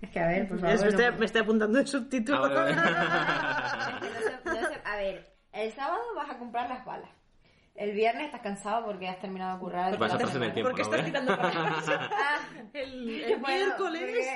Es 0.00 0.10
que 0.10 0.20
a 0.20 0.26
ver, 0.28 0.48
por 0.48 0.58
favor. 0.60 0.74
Es- 0.74 0.80
me, 0.84 0.90
no- 0.90 0.98
estoy, 0.98 1.18
me 1.18 1.26
estoy 1.26 1.40
apuntando 1.42 1.78
de 1.78 1.86
subtítulo. 1.86 2.44
Ah, 2.44 2.48
vale, 2.48 2.74
vale. 2.74 2.90
No 4.00 4.20
sé- 4.20 4.62
no 4.62 4.68
sé- 4.68 4.80
a 4.84 4.96
ver, 4.96 5.32
el 5.52 5.72
sábado 5.72 6.00
vas 6.16 6.30
a 6.30 6.38
comprar 6.38 6.68
las 6.68 6.84
balas. 6.84 7.10
El 7.74 7.92
viernes 7.92 8.26
estás 8.26 8.40
cansado 8.40 8.84
porque 8.86 9.08
has 9.08 9.20
terminado 9.20 9.54
de 9.54 9.60
currar. 9.60 9.96
Vas 9.98 10.12
a 10.12 10.18
pasar 10.18 10.42
el 10.42 10.52
tiempo, 10.52 10.70
Porque 10.70 10.82
¿no? 10.82 10.88
estás 10.90 11.04
tirando. 11.04 11.32
Ah, 11.40 12.38
El, 12.72 13.22
el 13.22 13.36
bueno, 13.40 13.66
miércoles. 13.66 14.26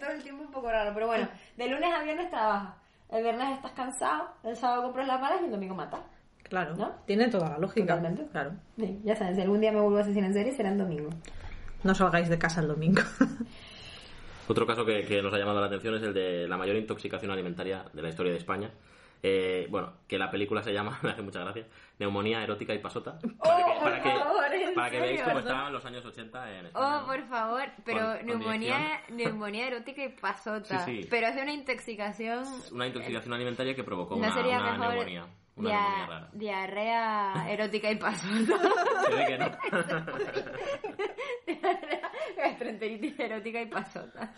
todo 0.00 0.10
el 0.10 0.22
tiempo 0.22 0.42
un 0.42 0.50
poco 0.50 0.68
raro, 0.70 0.90
pero 0.94 1.06
bueno, 1.06 1.28
de 1.56 1.68
lunes 1.68 1.90
a 1.94 2.02
viernes 2.02 2.28
trabajas. 2.30 2.74
El 3.10 3.22
viernes 3.22 3.54
estás 3.54 3.72
cansado, 3.72 4.34
el 4.42 4.56
sábado 4.56 4.82
compras 4.82 5.06
las 5.06 5.20
balas 5.20 5.38
y 5.42 5.44
el 5.46 5.50
domingo 5.52 5.74
matas. 5.76 6.00
Claro, 6.42 6.74
¿No? 6.76 6.90
tiene 7.06 7.28
toda 7.28 7.50
la 7.50 7.58
lógica. 7.58 7.94
Totalmente. 7.94 8.26
Claro. 8.32 8.52
Sí, 8.76 9.00
ya 9.04 9.14
sabes, 9.14 9.36
si 9.36 9.42
algún 9.42 9.60
día 9.60 9.70
me 9.70 9.80
vuelvo 9.80 9.98
a 9.98 10.00
asesinar 10.00 10.28
en 10.30 10.34
serie 10.34 10.52
será 10.52 10.70
en 10.70 10.78
domingo. 10.78 11.10
No 11.84 11.94
salgáis 11.94 12.28
de 12.28 12.38
casa 12.38 12.60
el 12.62 12.68
domingo. 12.68 13.02
Otro 14.48 14.66
caso 14.66 14.84
que, 14.84 15.04
que 15.04 15.22
nos 15.22 15.32
ha 15.34 15.38
llamado 15.38 15.60
la 15.60 15.66
atención 15.66 15.94
es 15.94 16.02
el 16.02 16.14
de 16.14 16.48
la 16.48 16.56
mayor 16.56 16.76
intoxicación 16.76 17.30
alimentaria 17.30 17.84
de 17.92 18.02
la 18.02 18.08
historia 18.08 18.32
de 18.32 18.38
España. 18.38 18.70
Eh, 19.22 19.66
bueno, 19.68 19.94
que 20.06 20.16
la 20.16 20.30
película 20.30 20.62
se 20.62 20.72
llama, 20.72 20.98
me 21.02 21.10
hace 21.10 21.22
mucha 21.22 21.40
gracia, 21.40 21.66
Neumonía 21.98 22.42
erótica 22.42 22.72
y 22.72 22.78
pasota. 22.78 23.18
Para 23.18 23.64
que, 23.64 23.72
por 23.72 23.82
para 23.82 24.02
que, 24.02 24.10
favor, 24.10 24.54
¿en 24.54 24.74
para 24.74 24.90
que 24.90 25.00
veáis 25.00 25.22
cómo 25.22 25.38
estaban 25.40 25.72
los 25.72 25.84
años 25.84 26.04
80 26.04 26.58
en 26.58 26.66
España. 26.66 27.00
Oh, 27.02 27.06
por 27.06 27.22
favor, 27.28 27.64
pero 27.84 27.98
Con- 28.00 28.16
con 28.18 28.26
neumonía, 28.26 29.00
neumonía 29.10 29.66
erótica 29.66 30.04
y 30.04 30.08
pasota. 30.10 30.84
Sí, 30.84 31.02
sí. 31.02 31.08
Pero 31.10 31.26
hace 31.26 31.42
una 31.42 31.52
intoxicación. 31.52 32.44
Una 32.70 32.86
intoxicación 32.86 33.34
alimentaria 33.34 33.74
que 33.74 33.82
provocó 33.82 34.14
¿No 34.14 34.20
una, 34.20 34.32
sería 34.32 34.60
una 34.60 34.72
mejor 34.72 34.88
neumonía. 34.94 35.26
Una 35.58 35.70
dia- 35.70 36.06
rara. 36.06 36.28
diarrea 36.32 37.32
erótica 37.50 37.90
y 37.90 37.96
pasota? 37.96 38.58
Se 39.06 39.14
ve 39.14 39.26
que 39.26 39.38
no. 39.38 39.46
diarrea 41.46 42.10
gastroenteritis 42.36 43.18
erótica 43.20 43.62
y 43.62 43.66
pasota. 43.66 44.34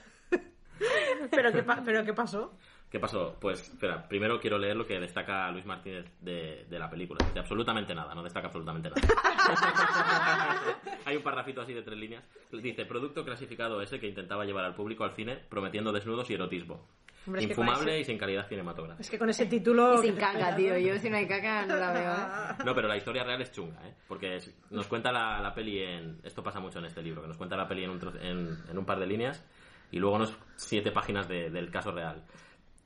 ¿Pero 1.30 1.52
qué, 1.52 1.62
pa- 1.62 1.82
¿Pero 1.84 2.04
qué 2.04 2.14
pasó? 2.14 2.56
¿Qué 2.90 2.98
pasó? 2.98 3.36
Pues, 3.40 3.68
espera, 3.68 4.08
primero 4.08 4.40
quiero 4.40 4.58
leer 4.58 4.74
lo 4.74 4.84
que 4.86 4.98
destaca 4.98 5.48
Luis 5.52 5.64
Martínez 5.64 6.06
de, 6.20 6.64
de 6.68 6.78
la 6.78 6.90
película. 6.90 7.24
De 7.32 7.38
absolutamente 7.38 7.94
nada, 7.94 8.14
no 8.16 8.22
destaca 8.24 8.48
absolutamente 8.48 8.90
nada. 8.90 9.00
Hay 11.04 11.16
un 11.16 11.22
parrafito 11.22 11.60
así 11.60 11.72
de 11.72 11.82
tres 11.82 11.96
líneas. 11.98 12.24
Dice, 12.50 12.84
producto 12.86 13.24
clasificado 13.24 13.80
ese 13.80 14.00
que 14.00 14.08
intentaba 14.08 14.44
llevar 14.44 14.64
al 14.64 14.74
público 14.74 15.04
al 15.04 15.12
cine 15.12 15.36
prometiendo 15.48 15.92
desnudos 15.92 16.28
y 16.30 16.34
erotismo. 16.34 16.84
Hombre, 17.26 17.42
es 17.42 17.48
que 17.48 17.54
con 17.54 17.66
Infumable 17.66 18.00
y 18.00 18.04
sin 18.04 18.16
calidad 18.18 18.48
cinematográfica. 18.48 19.02
Es 19.02 19.10
que 19.10 19.18
con 19.18 19.28
ese 19.30 19.46
título... 19.46 20.02
Y 20.02 20.06
sin 20.08 20.16
caca, 20.16 20.56
tío. 20.56 20.72
¿no? 20.72 20.78
Yo 20.78 20.98
si 20.98 21.10
no 21.10 21.16
hay 21.18 21.26
caca 21.28 21.66
no 21.66 21.76
la 21.76 21.92
veo. 21.92 22.12
¿eh? 22.12 22.54
No, 22.64 22.74
pero 22.74 22.88
la 22.88 22.96
historia 22.96 23.22
real 23.24 23.40
es 23.42 23.52
chunga, 23.52 23.86
¿eh? 23.86 23.94
Porque 24.08 24.36
es- 24.36 24.54
nos 24.70 24.86
cuenta 24.88 25.12
la, 25.12 25.40
la 25.40 25.52
peli 25.54 25.82
en... 25.82 26.18
Esto 26.24 26.42
pasa 26.42 26.60
mucho 26.60 26.78
en 26.78 26.86
este 26.86 27.02
libro, 27.02 27.20
que 27.22 27.28
nos 27.28 27.36
cuenta 27.36 27.56
la 27.56 27.68
peli 27.68 27.84
en 27.84 27.90
un, 27.90 28.00
en, 28.22 28.58
en 28.70 28.78
un 28.78 28.84
par 28.86 28.98
de 28.98 29.06
líneas 29.06 29.44
y 29.90 29.98
luego 29.98 30.16
unos 30.16 30.36
siete 30.56 30.90
páginas 30.92 31.28
de- 31.28 31.50
del 31.50 31.70
caso 31.70 31.92
real. 31.92 32.24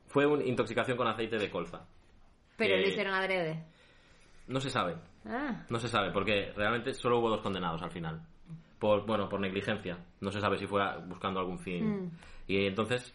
Fue 0.08 0.26
una 0.26 0.44
intoxicación 0.44 0.96
con 0.96 1.06
aceite 1.06 1.38
de 1.38 1.50
colza. 1.50 1.86
Pero 2.56 2.76
lo 2.76 2.86
hicieron 2.88 3.14
adrede. 3.14 3.64
No 4.46 4.60
se 4.60 4.68
sabe, 4.70 4.96
Ah. 5.26 5.64
no 5.70 5.78
se 5.78 5.88
sabe, 5.88 6.10
porque 6.12 6.52
realmente 6.54 6.92
solo 6.92 7.18
hubo 7.18 7.30
dos 7.30 7.40
condenados 7.40 7.82
al 7.82 7.90
final. 7.90 8.20
Por, 8.78 9.06
bueno, 9.06 9.28
por 9.28 9.40
negligencia. 9.40 9.96
No 10.20 10.30
se 10.30 10.40
sabe 10.40 10.58
si 10.58 10.66
fue 10.66 10.82
buscando 11.06 11.40
algún 11.40 11.58
fin. 11.58 12.04
Mm. 12.04 12.10
Y 12.48 12.66
entonces 12.66 13.14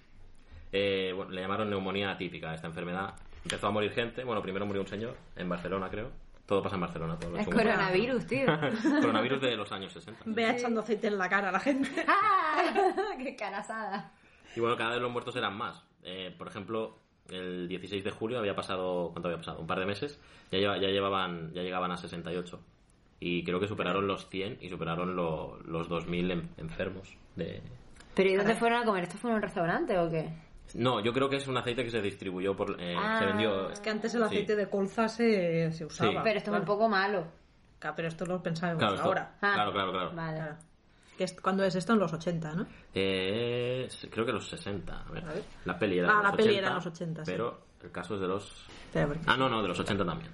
eh, 0.71 1.11
bueno, 1.15 1.31
le 1.31 1.41
llamaron 1.41 1.69
neumonía 1.69 2.11
atípica 2.11 2.51
a 2.51 2.55
esta 2.55 2.67
enfermedad. 2.67 3.13
Empezó 3.43 3.67
a 3.67 3.71
morir 3.71 3.91
gente. 3.91 4.23
Bueno, 4.23 4.41
primero 4.41 4.65
murió 4.65 4.81
un 4.81 4.87
señor 4.87 5.15
en 5.35 5.47
Barcelona, 5.49 5.89
creo. 5.89 6.11
Todo 6.45 6.61
pasa 6.63 6.75
en 6.75 6.81
Barcelona. 6.81 7.17
Todo 7.19 7.31
lo 7.31 7.37
Es 7.37 7.45
coronavirus, 7.47 8.25
tío. 8.27 8.45
Coronavirus 9.01 9.41
de 9.41 9.55
los 9.55 9.71
años 9.71 9.93
60. 9.93 10.21
Vea 10.25 10.51
echando 10.57 10.81
aceite 10.81 11.07
en 11.07 11.17
la 11.17 11.29
cara 11.29 11.49
a 11.49 11.51
la 11.51 11.59
gente. 11.59 11.89
¡Ah! 12.07 12.63
¡Qué 13.17 13.35
carasada! 13.35 14.11
Y 14.55 14.59
bueno, 14.59 14.75
cada 14.75 14.91
vez 14.93 15.01
los 15.01 15.11
muertos 15.11 15.35
eran 15.35 15.55
más. 15.55 15.83
Eh, 16.03 16.33
por 16.37 16.47
ejemplo, 16.47 16.97
el 17.29 17.67
16 17.67 18.03
de 18.03 18.11
julio 18.11 18.39
había 18.39 18.55
pasado, 18.55 19.09
¿cuánto 19.11 19.27
había 19.29 19.37
pasado? 19.37 19.59
Un 19.59 19.67
par 19.67 19.79
de 19.79 19.85
meses, 19.85 20.19
ya, 20.51 20.57
lleva- 20.57 20.77
ya 20.79 20.87
llevaban, 20.87 21.53
ya 21.53 21.61
llegaban 21.61 21.91
a 21.91 21.97
68. 21.97 22.59
Y 23.19 23.43
creo 23.43 23.59
que 23.59 23.67
superaron 23.67 24.07
los 24.07 24.27
100 24.29 24.57
y 24.61 24.69
superaron 24.69 25.15
lo- 25.15 25.59
los 25.65 25.87
2000 25.87 26.31
en- 26.31 26.49
enfermos 26.57 27.15
de... 27.35 27.61
¿Pero 28.15 28.29
y 28.31 28.35
dónde 28.35 28.55
fueron 28.55 28.81
a 28.81 28.85
comer? 28.85 29.03
¿Esto 29.03 29.17
fue 29.17 29.29
en 29.29 29.35
un 29.37 29.41
restaurante 29.43 29.97
o 29.99 30.09
qué? 30.09 30.29
No, 30.75 30.99
yo 31.01 31.11
creo 31.13 31.29
que 31.29 31.37
es 31.37 31.47
un 31.47 31.57
aceite 31.57 31.83
que 31.83 31.89
se 31.91 32.01
distribuyó 32.01 32.55
por... 32.55 32.79
eh, 32.81 32.95
Ah. 32.97 33.19
se 33.19 33.25
vendió... 33.25 33.69
Es 33.71 33.79
que 33.79 33.89
antes 33.89 34.13
el 34.15 34.21
Sí. 34.21 34.25
aceite 34.27 34.55
de 34.55 34.69
colza 34.69 35.07
se, 35.07 35.71
se 35.71 35.85
usaba. 35.85 36.11
Sí. 36.11 36.17
Pero 36.23 36.37
esto 36.37 36.53
es 36.53 36.59
un 36.59 36.65
poco 36.65 36.87
malo. 36.89 37.25
Claro, 37.79 37.95
Pero 37.95 38.07
esto 38.09 38.25
lo 38.25 38.41
pensábamos 38.43 38.79
Claro, 38.79 38.95
esto- 38.95 39.07
ahora. 39.07 39.37
Ah, 39.41 39.51
claro, 39.55 39.71
claro, 39.71 39.91
claro. 39.91 40.11
Vale. 40.15 40.37
Claro. 40.37 40.55
Que 41.17 41.23
es, 41.25 41.33
¿Cuándo 41.41 41.63
es 41.65 41.75
esto? 41.75 41.93
En 41.93 41.99
los 41.99 42.13
80, 42.13 42.53
¿no? 42.53 42.65
Eh, 42.93 43.89
creo 44.09 44.25
que 44.25 44.31
los 44.31 44.47
60. 44.47 45.01
A 45.07 45.11
ver, 45.11 45.23
A 45.25 45.33
ver. 45.33 45.43
La 45.65 45.77
peli 45.77 45.99
era 45.99 46.09
Ah, 46.09 46.13
los 46.15 46.23
la 46.23 46.29
80. 46.29 46.43
peli 46.43 46.57
era 46.57 46.67
en 46.69 46.75
los 46.75 46.85
80, 46.85 47.25
sí. 47.25 47.31
Pero 47.31 47.61
el 47.83 47.91
caso 47.91 48.15
es 48.15 48.21
de 48.21 48.27
los... 48.27 48.65
Ah, 49.25 49.35
no, 49.37 49.49
no, 49.49 49.61
de 49.61 49.67
los 49.67 49.79
80 49.79 50.05
también. 50.05 50.31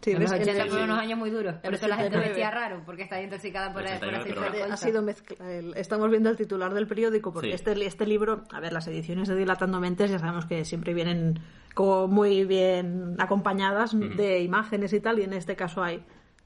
Sí, 0.00 0.12
Los 0.12 0.20
¿ves? 0.20 0.32
80 0.32 0.50
El- 0.62 0.68
fueron 0.70 0.86
sí. 0.86 0.92
unos 0.92 1.02
años 1.02 1.18
muy 1.18 1.30
duros. 1.30 1.54
Por 1.56 1.74
eso 1.74 1.88
la 1.88 1.96
gente 1.96 2.16
89. 2.16 2.28
vestía 2.28 2.50
raro, 2.52 2.82
porque 2.86 3.02
está 3.02 3.20
intoxicada 3.20 3.72
por, 3.72 3.82
El 3.82 3.88
el, 3.94 3.98
por 3.98 4.08
89, 4.08 4.22
aceite 4.22 4.40
pero- 4.40 4.52
de 4.56 4.62
Ha 4.62 4.66
colza. 4.68 4.86
sido 4.86 5.02
mezcla- 5.02 5.50
el- 5.50 5.76
Estamos 5.76 6.10
viendo 6.10 6.30
el 6.30 6.36
titular 6.36 6.72
del 6.72 6.86
periódico 6.86 7.32
porque 7.32 7.48
Sí. 7.48 7.54
este, 7.54 7.84
este 7.84 8.06
libro, 8.06 8.44
a 8.52 8.60
ver, 8.60 8.72
las 8.72 8.86
ediciones 8.86 9.26
de 9.28 9.34
Dilatando 9.34 9.80
Mentes 9.80 10.10
ya 10.10 10.18
sabemos 10.20 10.46
que 10.46 10.64
siempre 10.64 10.94
vienen 10.94 11.40
como 11.74 12.06
muy 12.06 12.44
bien 12.44 13.16
acompañadas 13.18 13.90
de 13.98 14.40
imágenes 14.40 14.92
y 14.92 15.00
tal, 15.00 15.18
y 15.18 15.22
en 15.24 15.32
este 15.32 15.56
caso 15.56 15.82
hay 15.82 16.02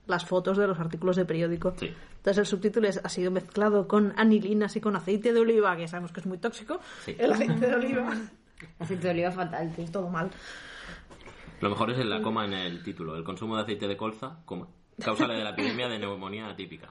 las 0.07 0.25
fotos 0.25 0.57
de 0.57 0.67
los 0.67 0.81
artículos 0.81 1.17
de 1.17 1.25
periódico. 1.27 1.75
Sí. 1.79 1.93
Entonces 2.17 2.39
el 2.39 2.47
subtítulo 2.47 2.89
es, 2.89 3.01
ha 3.05 3.09
sido 3.09 3.31
mezclado 3.31 3.87
con 3.87 4.15
anilinas 4.17 4.75
y 4.77 4.81
con 4.81 4.97
aceite 4.97 5.33
de 5.33 5.41
oliva, 5.41 5.77
que 5.77 5.87
sabemos 5.89 6.11
que 6.13 6.21
es 6.21 6.27
muy 6.27 6.39
tóxico. 6.39 6.81
Sí. 7.05 7.15
El 7.19 7.33
aceite 7.33 7.67
de 7.67 7.75
oliva, 7.75 8.13
Aceite 8.79 9.05
de 9.09 9.11
oliva 9.11 9.31
fatal, 9.31 9.73
tío. 9.75 9.85
todo 9.91 10.09
mal. 10.09 10.31
Lo 11.63 11.71
mejor 11.71 11.91
es 11.93 12.05
la 12.05 12.21
coma 12.21 12.45
en 12.45 12.53
el 12.53 12.83
título. 12.83 13.17
El 13.17 13.25
consumo 13.25 13.57
de 13.57 13.63
aceite 13.63 13.89
de 13.89 13.97
colza, 13.97 14.39
coma. 14.45 14.67
Causa 15.03 15.27
de 15.27 15.43
la 15.43 15.51
epidemia 15.51 15.89
de 15.89 15.99
neumonía 15.99 16.49
atípica. 16.49 16.89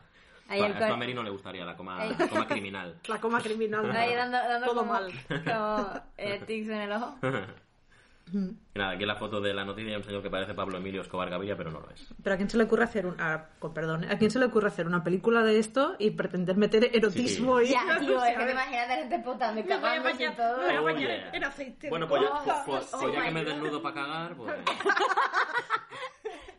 Ahí 0.48 0.60
a 0.62 0.66
el 0.66 0.72
a 0.72 0.76
col- 0.76 0.82
esto 0.84 0.94
a 0.94 0.98
Mary 0.98 1.14
no 1.14 1.24
le 1.24 1.30
gustaría 1.30 1.64
la 1.64 1.78
coma, 1.78 2.00
Ahí. 2.02 2.16
la 2.18 2.28
coma 2.28 2.48
criminal. 2.48 3.00
La 3.08 3.22
coma 3.22 3.42
criminal. 3.42 3.92
Ahí 3.92 4.16
dando, 4.16 4.38
dando 4.38 4.66
todo 4.68 4.80
como, 4.80 4.94
mal. 4.94 5.12
como 5.28 6.02
eh, 6.18 6.42
tics 6.48 6.70
en 6.70 6.82
el 6.82 6.92
ojo. 6.94 7.16
Y 8.74 8.80
nada, 8.80 8.92
aquí 8.94 9.04
en 9.04 9.08
la 9.10 9.16
foto 9.18 9.42
de 9.42 9.54
la 9.54 9.66
noticia 9.66 9.90
hay 9.92 9.98
un 9.98 10.04
señor 10.04 10.24
que 10.24 10.30
parece 10.30 10.54
Pablo 10.54 10.78
Emilio 10.78 11.02
Escobar 11.02 11.30
Gaviria, 11.30 11.58
pero 11.58 11.72
no 11.72 11.82
lo 11.82 11.90
es. 11.90 12.08
Pero 12.24 12.36
a 12.36 12.38
quién 12.38 12.50
se 12.50 12.58
le 12.58 12.64
ocurre 12.64 12.86
hacer 12.86 13.06
un, 13.06 13.16
ah, 13.20 13.48
con 13.60 13.74
perdón, 13.74 14.06
a 14.10 14.18
quién 14.18 14.32
se 14.32 14.40
le 14.40 14.46
ocurre 14.46 14.68
hacer 14.70 14.88
una 14.88 15.04
película 15.04 15.44
de 15.44 15.60
esto 15.60 15.96
y 16.00 16.12
pretender 16.12 16.56
meter 16.56 16.90
erotismo 16.96 17.60
y 17.60 17.68
Ya, 17.72 17.82
tío, 18.00 18.24
es 18.24 18.38
que 18.38 18.46
te 18.46 18.52
imaginas 18.54 18.88
la 18.88 18.96
gente 18.96 19.16
y 19.16 19.18
Me 19.18 19.60
y 19.62 19.64
todo. 20.36 20.58
me 20.58 20.64
voy 20.64 20.76
a 20.76 20.80
Oh, 20.80 20.84
bañar 20.86 21.10
yeah. 21.10 21.30
en 21.34 21.44
aceite. 21.44 21.90
Bueno, 21.90 22.06
de 22.06 22.10
pues, 22.10 22.22
ya- 22.22 22.30
colza. 22.30 22.64
pues- 22.66 22.86
pues 22.92 22.94
Oh 23.04 23.14
ya 23.14 23.24
que 23.26 23.32
me 23.32 23.44
desnudo 23.44 23.82
para 23.82 23.96
cagar, 23.96 24.36
pues... 24.36 24.54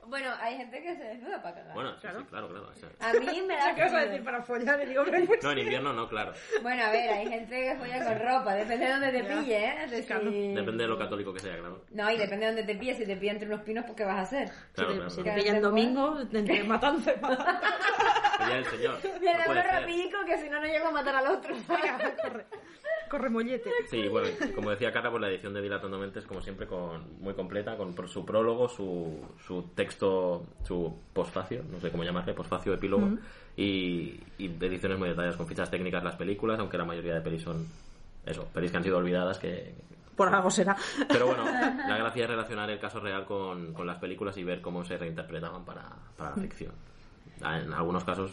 Bueno, 0.04 0.28
hay 0.42 0.56
gente 0.58 0.82
que 0.82 0.94
se 0.94 1.04
desnuda 1.04 1.40
para 1.42 1.54
cagar. 1.54 1.72
Bueno, 1.74 1.92
sí, 1.94 2.00
sí, 2.06 2.24
claro, 2.28 2.46
claro. 2.48 2.68
o 2.70 2.74
sea, 2.74 2.88
A 3.00 3.12
mí 3.14 3.42
me 3.48 3.54
da... 3.56 3.74
¿Qué 3.74 3.80
vas 3.80 3.94
a 3.94 3.98
decir 4.00 4.22
para 4.22 4.42
follar? 4.42 4.82
Y 4.82 4.86
digo, 4.86 5.04
pues 5.06 5.42
No, 5.42 5.52
en 5.52 5.58
invierno 5.58 5.92
no, 5.94 6.06
claro. 6.06 6.34
Bueno, 6.60 6.84
a 6.84 6.90
ver, 6.90 7.08
hay 7.14 7.28
gente 7.28 7.48
que 7.62 7.76
juega 7.78 8.04
con 8.04 8.18
ropa, 8.28 8.54
depende 8.54 8.84
de 8.84 8.92
dónde 8.92 9.10
te 9.12 9.24
pille, 9.24 9.64
¿eh? 9.64 9.86
De 9.88 10.04
Claro. 10.04 10.30
si- 10.30 10.48
Depende 10.54 10.82
de 10.84 10.88
lo 10.90 10.98
católico 10.98 11.32
que 11.32 11.40
sea, 11.40 11.56
claro. 11.56 11.82
No, 11.92 12.01
y 12.10 12.16
depende 12.16 12.46
de 12.46 12.52
dónde 12.52 12.72
te 12.72 12.78
pille. 12.78 12.94
Si 12.94 13.06
te 13.06 13.16
pilla 13.16 13.32
entre 13.32 13.48
unos 13.48 13.60
pinos, 13.62 13.84
pues 13.84 13.96
¿qué 13.96 14.04
vas 14.04 14.18
a 14.18 14.22
hacer? 14.22 14.50
Claro, 14.74 14.90
si 14.90 14.94
te, 14.94 14.94
claro. 14.94 15.10
si 15.10 15.16
te 15.16 15.22
claro. 15.22 15.42
pillan 15.42 15.62
domingo, 15.62 16.18
entre 16.32 16.64
matanza 16.64 17.12
y 17.14 17.20
matanza. 17.20 17.60
Sería 18.38 18.58
el 18.58 18.64
señor. 18.66 18.98
Le 19.20 19.54
No 19.54 19.62
rapidico 19.62 20.18
que 20.26 20.38
si 20.38 20.48
no, 20.48 20.60
no 20.60 20.66
llego 20.66 20.88
a 20.88 20.90
matar 20.90 21.16
al 21.16 21.26
otro. 21.26 21.54
Corre, 22.22 22.46
corre 23.08 23.30
mollete. 23.30 23.70
Sí, 23.90 24.08
bueno, 24.08 24.28
como 24.54 24.70
decía 24.70 24.90
Carla, 24.90 25.10
pues 25.10 25.20
la 25.20 25.28
edición 25.28 25.52
de 25.52 25.60
Dilatando 25.60 25.98
Mentes, 25.98 26.24
como 26.24 26.40
siempre, 26.40 26.66
con, 26.66 27.20
muy 27.20 27.34
completa, 27.34 27.76
con 27.76 27.94
por 27.94 28.08
su 28.08 28.24
prólogo, 28.24 28.68
su, 28.68 29.20
su 29.46 29.62
texto, 29.74 30.46
su 30.64 30.96
posfacio, 31.12 31.62
no 31.70 31.78
sé 31.78 31.90
cómo 31.90 32.04
llamarle, 32.04 32.32
posfacio, 32.32 32.72
epílogo, 32.72 33.18
y, 33.56 34.18
y 34.38 34.46
ediciones 34.46 34.98
muy 34.98 35.10
detalladas, 35.10 35.36
con 35.36 35.46
fichas 35.46 35.70
técnicas 35.70 36.02
las 36.02 36.16
películas, 36.16 36.58
aunque 36.58 36.78
la 36.78 36.86
mayoría 36.86 37.14
de 37.14 37.20
pelis 37.20 37.42
son, 37.42 37.66
eso, 38.24 38.48
pelis 38.54 38.70
que 38.70 38.76
han 38.78 38.84
sido 38.84 38.96
olvidadas, 38.96 39.38
que... 39.38 39.74
Por 40.26 40.34
algo 40.34 40.50
será. 40.50 40.76
Pero 41.08 41.26
bueno, 41.26 41.44
la 41.88 41.96
gracia 41.96 42.24
es 42.24 42.30
relacionar 42.30 42.70
el 42.70 42.78
caso 42.78 43.00
real 43.00 43.24
con, 43.24 43.72
con 43.72 43.86
las 43.86 43.98
películas 43.98 44.36
y 44.36 44.44
ver 44.44 44.60
cómo 44.60 44.84
se 44.84 44.96
reinterpretaban 44.96 45.64
para, 45.64 45.84
para 46.16 46.30
la 46.30 46.36
ficción. 46.36 46.72
En 47.40 47.72
algunos 47.72 48.04
casos, 48.04 48.30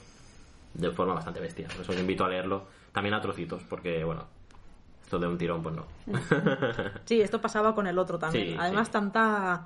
de 0.73 0.91
forma 0.91 1.13
bastante 1.15 1.39
bestia. 1.39 1.67
Por 1.67 1.81
eso 1.81 1.91
os 1.91 1.99
invito 1.99 2.25
a 2.25 2.29
leerlo, 2.29 2.65
también 2.91 3.15
a 3.15 3.21
trocitos, 3.21 3.63
porque, 3.67 4.03
bueno, 4.03 4.25
esto 5.03 5.17
de 5.17 5.27
un 5.27 5.37
tirón, 5.37 5.63
pues 5.63 5.75
no. 5.75 5.85
Sí, 7.05 7.19
esto 7.19 7.41
pasaba 7.41 7.73
con 7.73 7.87
el 7.87 7.97
otro 7.97 8.19
también. 8.19 8.49
Sí, 8.49 8.55
Además, 8.59 8.87
sí. 8.87 8.93
tanta. 8.93 9.65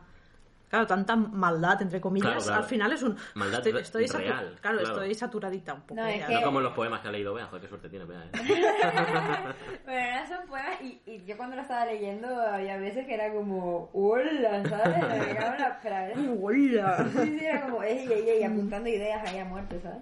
Claro, 0.74 0.88
tanta 0.88 1.16
maldad, 1.16 1.80
entre 1.84 2.02
comillas. 2.02 2.30
Claro, 2.32 2.42
claro. 2.44 2.62
Al 2.64 2.68
final 2.68 2.92
es 2.94 3.04
un. 3.04 3.16
Maldad 3.36 3.60
estoy, 3.68 3.80
estoy 3.80 4.08
real, 4.08 4.56
Claro, 4.60 4.80
claro. 4.80 4.82
estoy 4.82 5.14
saturadita 5.14 5.76
un 5.76 5.82
poco. 5.82 6.02
No, 6.02 6.08
es 6.08 6.26
que- 6.26 6.34
No 6.34 6.42
como 6.42 6.58
en 6.58 6.64
los 6.64 6.74
poemas 6.74 7.02
que 7.02 7.10
ha 7.10 7.12
leído, 7.12 7.32
vea, 7.36 7.46
joder, 7.46 7.62
qué 7.62 7.68
suerte 7.68 7.90
tiene, 7.90 8.06
vea. 8.06 8.24
¿eh? 8.26 8.32
Pero 9.86 9.98
eran 10.00 10.28
son 10.28 10.48
poemas 10.48 10.82
y, 10.82 11.00
y 11.06 11.24
yo 11.26 11.38
cuando 11.38 11.56
lo 11.58 11.62
estaba 11.62 11.86
leyendo 11.86 12.28
había 12.28 12.78
veces 12.78 13.06
que 13.06 13.14
era 13.14 13.32
como, 13.32 13.92
hola, 13.94 14.64
¿sabes? 14.68 14.98
La- 15.00 15.26
pero 15.32 15.46
a 15.46 16.40
Hola. 16.42 17.08
Sí, 17.22 17.38
sí, 17.38 17.46
era 17.46 17.62
como, 17.62 17.84
ey, 17.84 18.08
ey, 18.12 18.30
ey, 18.30 18.44
apuntando 18.44 18.90
ideas 18.90 19.30
ahí 19.30 19.38
a 19.38 19.46
muerte, 19.46 19.80
¿sabes? 19.80 20.02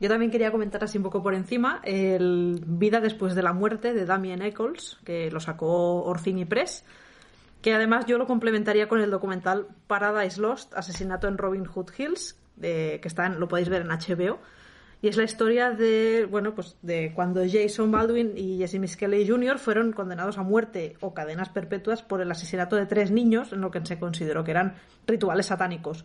Yo 0.00 0.08
también 0.08 0.30
quería 0.30 0.52
comentar 0.52 0.84
así 0.84 0.98
un 0.98 1.02
poco 1.02 1.20
por 1.20 1.34
encima 1.34 1.80
el 1.82 2.62
Vida 2.64 3.00
después 3.00 3.34
de 3.34 3.42
la 3.42 3.52
muerte 3.52 3.92
de 3.92 4.04
Damien 4.06 4.40
Eccles, 4.42 4.98
que 5.04 5.32
lo 5.32 5.40
sacó 5.40 6.04
Orfini 6.04 6.44
Press, 6.44 6.84
que 7.62 7.74
además 7.74 8.06
yo 8.06 8.18
lo 8.18 8.26
complementaría 8.26 8.88
con 8.88 9.00
el 9.00 9.10
documental 9.10 9.66
Paradise 9.86 10.40
Lost, 10.40 10.74
Asesinato 10.74 11.28
en 11.28 11.38
Robin 11.38 11.64
Hood 11.64 11.90
Hills, 11.96 12.38
que 12.60 13.00
está 13.04 13.26
en- 13.26 13.40
lo 13.40 13.48
podéis 13.48 13.68
ver 13.68 13.82
en 13.82 13.90
HBO. 13.90 14.38
Y 15.00 15.06
es 15.06 15.16
la 15.16 15.22
historia 15.22 15.70
de, 15.70 16.26
bueno, 16.28 16.54
pues 16.56 16.76
de 16.82 17.12
cuando 17.14 17.42
Jason 17.48 17.92
Baldwin 17.92 18.32
y 18.36 18.58
Jesse 18.58 18.80
Miskelly 18.80 19.28
Jr. 19.28 19.58
fueron 19.60 19.92
condenados 19.92 20.38
a 20.38 20.42
muerte 20.42 20.96
o 21.00 21.14
cadenas 21.14 21.50
perpetuas 21.50 22.02
por 22.02 22.20
el 22.20 22.30
asesinato 22.30 22.74
de 22.74 22.86
tres 22.86 23.12
niños 23.12 23.52
en 23.52 23.60
lo 23.60 23.70
que 23.70 23.84
se 23.86 23.98
consideró 24.00 24.42
que 24.42 24.50
eran 24.50 24.74
rituales 25.06 25.46
satánicos. 25.46 26.04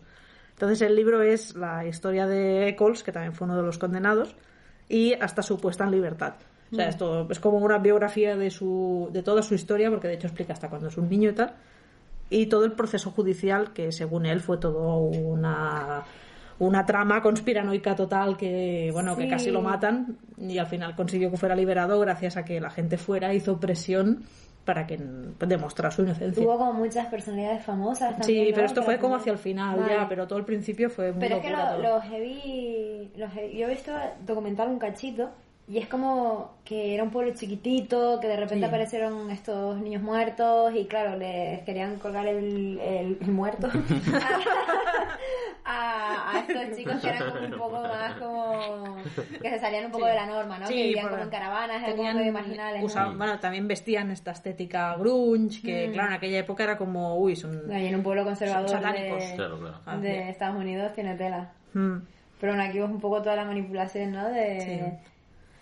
Entonces 0.50 0.80
el 0.82 0.94
libro 0.94 1.22
es 1.22 1.56
la 1.56 1.84
historia 1.84 2.28
de 2.28 2.68
Eccles, 2.68 3.02
que 3.02 3.10
también 3.10 3.32
fue 3.32 3.46
uno 3.46 3.56
de 3.56 3.64
los 3.64 3.78
condenados, 3.78 4.36
y 4.88 5.14
hasta 5.14 5.42
su 5.42 5.58
puesta 5.58 5.82
en 5.82 5.90
libertad. 5.90 6.34
O 6.74 6.76
sea, 6.76 6.88
esto 6.88 7.26
es 7.30 7.40
como 7.40 7.58
una 7.58 7.78
biografía 7.78 8.36
de, 8.36 8.50
su, 8.50 9.08
de 9.12 9.22
toda 9.22 9.42
su 9.42 9.54
historia, 9.54 9.90
porque 9.90 10.08
de 10.08 10.14
hecho 10.14 10.26
explica 10.26 10.52
hasta 10.52 10.68
cuando 10.68 10.88
es 10.88 10.96
un 10.98 11.08
niño 11.08 11.30
y 11.30 11.34
tal, 11.34 11.54
y 12.30 12.46
todo 12.46 12.64
el 12.64 12.72
proceso 12.72 13.10
judicial, 13.10 13.72
que 13.72 13.92
según 13.92 14.26
él 14.26 14.40
fue 14.40 14.58
todo 14.58 14.96
una, 14.98 16.02
una 16.58 16.86
trama 16.86 17.22
conspiranoica 17.22 17.94
total 17.94 18.36
que, 18.36 18.90
bueno, 18.92 19.16
que 19.16 19.24
Sí. 19.24 19.28
casi 19.30 19.50
lo 19.50 19.60
matan, 19.62 20.16
y 20.38 20.58
al 20.58 20.66
final 20.66 20.94
consiguió 20.96 21.30
que 21.30 21.36
fuera 21.36 21.54
liberado 21.54 21.98
gracias 22.00 22.36
a 22.36 22.44
que 22.44 22.60
la 22.60 22.70
gente 22.70 22.96
fuera, 22.98 23.32
hizo 23.34 23.58
presión 23.60 24.24
para 24.64 24.86
que 24.86 24.96
demostrara 25.40 25.90
su 25.90 26.02
inocencia. 26.04 26.42
Hubo 26.42 26.56
como 26.56 26.72
muchas 26.72 27.06
personalidades 27.08 27.62
famosas 27.62 28.16
también, 28.16 28.44
Sí, 28.44 28.48
¿no? 28.50 28.54
pero 28.54 28.66
esto 28.66 28.80
Que 28.80 28.86
fue 28.86 28.98
como 28.98 29.16
hacia 29.16 29.32
el 29.32 29.38
final 29.38 29.78
Vale. 29.78 29.92
ya, 29.94 30.08
pero 30.08 30.26
todo 30.26 30.38
el 30.38 30.46
principio 30.46 30.88
fue 30.88 31.12
muy 31.12 31.20
Pero 31.20 31.36
es 31.36 31.42
que 31.42 31.50
locura 31.50 31.76
lo- 31.76 31.82
los 31.96 32.04
heavy, 32.04 33.12
los 33.14 33.30
heavy- 33.32 33.58
Yo 33.58 33.66
he 33.66 33.70
visto 33.70 33.92
documentar 34.26 34.66
un 34.68 34.78
cachito 34.78 35.28
y 35.66 35.78
es 35.78 35.86
como 35.88 36.52
que 36.64 36.94
era 36.94 37.02
un 37.02 37.10
pueblo 37.10 37.32
chiquitito, 37.34 38.20
que 38.20 38.28
de 38.28 38.36
repente 38.36 38.58
Sí. 38.58 38.64
aparecieron 38.64 39.30
estos 39.30 39.78
niños 39.80 40.02
muertos 40.02 40.74
y 40.74 40.84
claro, 40.86 41.16
les 41.16 41.60
querían 41.62 41.96
colgar 41.96 42.26
el, 42.26 42.78
el, 42.80 43.18
el 43.20 43.30
muerto 43.32 43.68
a, 45.64 46.32
a 46.36 46.38
estos 46.40 46.76
chicos 46.76 47.00
que 47.00 47.08
eran 47.08 47.30
como 47.30 47.44
un 47.46 47.52
poco 47.52 47.80
más 47.82 48.12
como... 48.18 48.96
que 49.40 49.50
se 49.50 49.58
salían 49.58 49.86
un 49.86 49.90
poco 49.92 50.04
Sí. 50.04 50.10
de 50.10 50.16
la 50.16 50.26
norma, 50.26 50.58
¿no? 50.58 50.66
Sí, 50.66 50.74
que 50.74 50.82
vivían 50.84 51.08
como 51.08 51.22
en 51.22 51.30
caravanas, 51.30 51.84
tenían- 51.84 52.16
medio 52.16 52.32
marginales. 52.32 52.80
¿no? 52.80 52.86
usaban- 52.86 53.16
bueno, 53.18 53.38
también 53.40 53.66
vestían 53.66 54.10
esta 54.10 54.32
estética 54.32 54.94
grunge, 54.96 55.62
que 55.62 55.88
Mm. 55.88 55.92
claro, 55.92 56.08
en 56.08 56.14
aquella 56.14 56.38
época 56.38 56.64
era 56.64 56.76
como, 56.76 57.16
uy, 57.16 57.36
son... 57.36 57.62
Y 57.70 57.86
en 57.86 57.94
un 57.94 58.02
pueblo 58.02 58.24
conservador 58.24 58.68
de, 58.70 59.34
Claro, 59.36 59.58
claro. 59.58 59.80
Ah, 59.86 59.96
de. 59.96 60.28
Estados 60.28 60.56
Unidos 60.56 60.92
tiene 60.92 61.14
tela. 61.14 61.52
Mm. 61.72 61.96
Pero 62.40 62.52
bueno, 62.54 62.68
aquí 62.68 62.78
vemos 62.78 62.90
un 62.92 63.00
poco 63.00 63.22
toda 63.22 63.36
la 63.36 63.44
manipulación, 63.44 64.12
¿no? 64.12 64.28
De... 64.28 64.98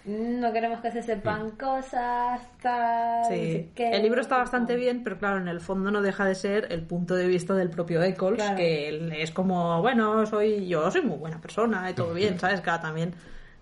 "Mm, 0.05 0.41
No 0.41 0.53
queremos 0.53 0.81
que 0.81 0.91
se 0.91 1.03
sepan 1.03 1.51
cosas, 1.53 2.41
tal... 2.61 3.23
no 3.23 3.29
Sí. 3.29 3.53
sé 3.53 3.69
qué". 3.75 3.91
El 3.91 4.03
libro 4.03 4.21
está 4.21 4.37
bastante 4.39 4.77
bien, 4.77 5.03
pero 5.05 5.19
claro, 5.19 5.39
en 5.39 5.49
el 5.49 5.61
fondo 5.61 5.91
no 5.91 6.03
deja 6.03 6.25
de 6.25 6.35
ser 6.35 6.67
el 6.71 6.83
punto 6.83 7.15
de 7.15 7.27
vista 7.29 7.55
del 7.55 7.71
propio 7.71 8.03
Eccles, 8.03 8.37
Claro. 8.37 8.57
que 8.57 8.89
él 8.89 9.13
es 9.13 9.31
como, 9.31 9.81
bueno, 9.83 10.25
soy 10.27 10.67
yo 10.67 10.91
soy 10.91 11.03
muy 11.03 11.17
buena 11.19 11.41
persona 11.41 11.89
y 11.91 11.95
todo 11.95 12.15
bien, 12.15 12.39
¿sabes? 12.41 12.61
Claro, 12.61 12.83
también 12.83 13.15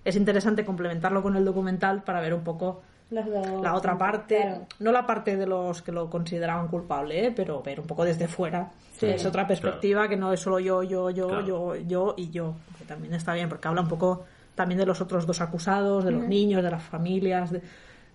es 0.05 0.17
interesante 0.17 0.65
complementarlo 0.65 1.23
con 1.23 1.37
el 1.37 1.45
documental 1.45 2.03
para 2.03 2.21
ver 2.21 2.33
un 2.33 2.43
poco 2.43 2.83
Los 3.11 3.27
dos, 3.27 3.63
la 3.63 3.75
otra 3.75 3.99
parte, 3.99 4.41
claro. 4.41 4.67
no 4.79 4.93
la 4.93 5.05
parte 5.07 5.37
de 5.37 5.47
los 5.47 5.83
que 5.83 5.93
lo 5.93 6.09
consideraban 6.09 6.69
culpable, 6.69 7.27
¿eh? 7.27 7.33
pero 7.35 7.61
ver 7.63 7.81
un 7.81 7.87
poco 7.87 8.05
desde 8.05 8.29
fuera. 8.29 8.71
Es 9.03 9.25
otra 9.27 9.47
perspectiva 9.47 10.09
que 10.09 10.17
no 10.17 10.33
es 10.33 10.41
solo 10.41 10.59
yo, 10.59 10.83
yo, 10.83 11.11
yo, 11.11 11.27
Claro. 11.29 11.47
yo, 11.47 11.75
yo 11.77 12.15
y 12.17 12.31
yo, 12.31 12.55
que 12.79 12.85
también 12.85 13.15
está 13.15 13.33
bien, 13.35 13.49
porque 13.49 13.67
habla 13.67 13.81
un 13.81 13.89
poco 13.89 14.25
también 14.55 14.79
de 14.79 14.87
los 14.87 15.01
otros 15.01 15.27
dos 15.27 15.41
acusados, 15.41 16.05
de 16.05 16.11
los 16.11 16.25
niños, 16.25 16.63
de 16.63 16.71
las 16.71 16.83
familias. 16.83 17.51
De... 17.51 17.63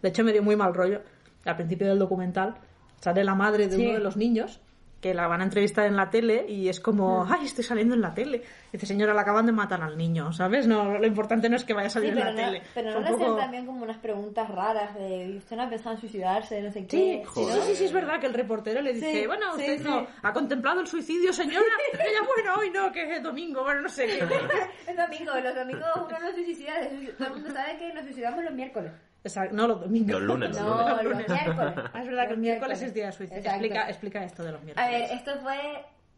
de 0.02 0.10
hecho, 0.10 0.24
me 0.24 0.32
dio 0.32 0.44
muy 0.44 0.56
mal 0.56 0.74
rollo 0.74 1.02
al 1.46 1.56
principio 1.56 1.88
del 1.88 2.00
documental, 2.00 2.56
sale 3.02 3.24
la 3.24 3.36
madre 3.36 3.68
de 3.68 3.76
Sí. 3.76 3.84
uno 3.86 3.94
de 3.94 4.00
los 4.00 4.18
niños 4.18 4.62
que 5.02 5.14
la 5.14 5.28
van 5.28 5.42
a 5.42 5.44
entrevistar 5.44 5.86
en 5.86 5.96
la 5.96 6.10
tele 6.10 6.46
y 6.48 6.68
es 6.68 6.80
como, 6.80 7.26
Mm. 7.26 7.32
ay, 7.34 7.46
estoy 7.46 7.64
saliendo 7.64 7.94
en 7.94 8.02
la 8.02 8.14
tele. 8.14 8.42
dice, 8.72 8.88
señora, 8.88 9.14
la 9.14 9.22
acaban 9.22 9.46
de 9.46 9.52
matar 9.52 9.82
al 9.84 9.98
niño, 9.98 10.34
¿sabes? 10.34 10.66
No, 10.68 10.98
lo 10.98 11.06
importante 11.08 11.48
no 11.48 11.56
es 11.56 11.64
que 11.64 11.74
vaya 11.74 11.88
a 11.88 11.90
salir 11.92 12.14
Sí, 12.14 12.20
en 12.20 12.26
la 12.26 12.32
no, 12.32 12.38
tele. 12.38 12.62
pero 12.74 12.92
no 12.92 13.00
le 13.02 13.08
hacen 13.10 13.38
también 13.38 13.66
como 13.66 13.84
unas 13.84 13.98
preguntas 14.00 14.50
raras 14.50 14.96
de 14.96 15.36
usted 15.38 15.56
no 15.56 15.64
ha 15.64 15.70
pensado 15.70 15.96
en 15.96 16.02
suicidarse, 16.02 16.62
no 16.62 16.72
sé 16.72 16.88
qué. 16.88 17.24
sí, 17.34 17.44
sí, 17.46 17.62
sí, 17.68 17.76
sí, 17.76 17.86
es 17.86 17.94
verdad 17.94 18.20
que 18.20 18.26
el 18.28 18.34
reportero 18.34 18.82
le 18.82 18.94
dice, 18.94 19.12
Sí, 19.22 19.28
bueno, 19.28 19.52
usted 19.52 19.78
sí. 19.78 19.84
no 19.84 20.06
ha 20.24 20.34
contemplado 20.34 20.82
el 20.82 20.88
suicidio, 20.88 21.32
señora. 21.32 21.66
Y 21.94 21.98
ella, 21.98 22.20
bueno, 22.26 22.54
hoy 22.60 22.70
no, 22.72 22.92
que 22.92 23.04
es 23.04 23.18
el 23.18 23.24
domingo, 23.24 23.64
bueno, 23.64 23.82
no 23.82 23.90
sé 23.90 24.08
qué. 24.08 24.20
Es 24.92 24.98
domingo, 24.98 25.32
los 25.42 25.56
domingos 25.56 25.88
uno 25.96 26.20
no 26.20 26.32
se 26.32 26.44
suicida, 26.44 26.74
todo 27.18 27.28
el 27.28 27.34
mundo 27.34 27.52
sabe 27.52 27.78
que 27.78 27.94
nos 27.94 28.04
suicidamos 28.04 28.44
los 28.44 28.54
miércoles. 28.54 28.92
Exacto, 29.26 29.56
no 29.56 29.68
los 29.68 29.82
domingos. 29.82 30.12
Los 30.12 30.22
lunes, 30.22 30.50
los 30.52 30.60
No, 30.62 31.02
lunes. 31.04 31.04
los 31.04 31.18
miércoles. 31.38 31.74
Ah, 31.94 32.00
es 32.02 32.06
verdad 32.08 32.24
que 32.24 32.30
Los 32.30 32.32
el 32.32 32.38
miércoles 32.38 32.82
es 32.82 32.94
día 32.94 33.06
de 33.08 33.12
suicidio. 33.12 33.40
Exacto. 33.42 33.60
Explica, 33.66 33.90
explica 33.90 34.24
esto 34.24 34.44
de 34.44 34.52
los 34.52 34.62
A 34.62 34.64
miércoles. 34.64 34.92
ver, 34.92 35.18
esto 35.18 35.32
fue, 35.42 35.58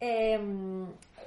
eh, 0.00 0.38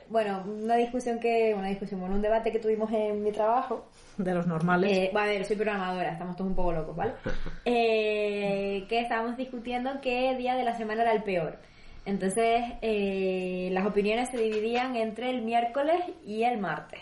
bueno, 0.09 0.43
una 0.45 0.75
discusión 0.75 1.19
que, 1.19 1.55
una 1.57 1.67
discusión, 1.69 1.99
bueno, 1.99 2.15
un 2.15 2.21
debate 2.21 2.51
que 2.51 2.59
tuvimos 2.59 2.91
en 2.91 3.23
mi 3.23 3.31
trabajo. 3.31 3.87
De 4.17 4.33
los 4.33 4.45
normales. 4.45 4.91
Eh, 4.95 5.09
bueno, 5.11 5.27
a 5.27 5.31
ver, 5.31 5.45
soy 5.45 5.55
programadora, 5.55 6.11
estamos 6.11 6.35
todos 6.35 6.49
un 6.49 6.55
poco 6.55 6.71
locos, 6.73 6.95
¿vale? 6.95 7.13
Eh, 7.65 8.85
que 8.87 8.99
estábamos 8.99 9.37
discutiendo 9.37 10.01
qué 10.01 10.35
día 10.35 10.55
de 10.55 10.63
la 10.63 10.75
semana 10.77 11.01
era 11.01 11.13
el 11.13 11.23
peor. 11.23 11.57
Entonces, 12.05 12.61
eh, 12.81 13.69
las 13.71 13.85
opiniones 13.85 14.29
se 14.29 14.37
dividían 14.37 14.95
entre 14.95 15.29
el 15.29 15.41
miércoles 15.41 16.01
y 16.25 16.43
el 16.43 16.57
martes. 16.57 16.99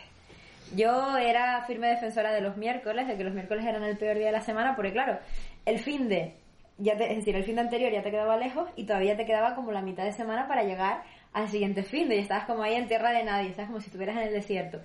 Yo 0.76 1.18
era 1.18 1.64
firme 1.66 1.88
defensora 1.88 2.32
de 2.32 2.42
los 2.42 2.58
miércoles, 2.58 3.08
de 3.08 3.18
que 3.18 3.24
los 3.24 3.34
miércoles 3.34 3.66
eran 3.66 3.84
el 3.84 3.98
peor 3.98 4.18
día 4.18 4.28
de 4.28 4.32
la 4.34 4.42
semana, 4.42 4.76
porque 4.76 4.92
claro, 4.92 5.20
el 5.66 5.80
fin 5.80 6.08
de, 6.10 6.36
ya 6.78 6.96
te- 6.98 7.10
es 7.12 7.18
decir, 7.18 7.36
el 7.36 7.44
fin 7.44 7.56
de 7.56 7.62
anterior 7.62 7.92
ya 7.92 8.04
te 8.04 8.12
quedaba 8.12 8.38
lejos 8.38 8.70
y 8.76 8.86
todavía 8.86 9.18
te 9.18 9.26
quedaba 9.26 9.56
como 9.56 9.72
la 9.72 9.82
mitad 9.82 10.04
de 10.04 10.12
semana 10.14 10.48
para 10.48 10.64
llegar 10.64 11.02
al 11.34 11.48
siguiente 11.50 11.84
fin 11.84 12.10
de 12.10 12.16
y 12.18 12.20
estabas 12.20 12.46
como 12.46 12.64
ahí 12.64 12.76
en 12.76 12.88
tierra 12.88 13.12
de 13.12 13.24
nadie, 13.24 13.50
estás 13.50 13.68
como 13.68 13.80
si 13.80 13.88
estuvieras 13.88 14.18
en 14.18 14.24
el 14.24 14.34
desierto. 14.34 14.80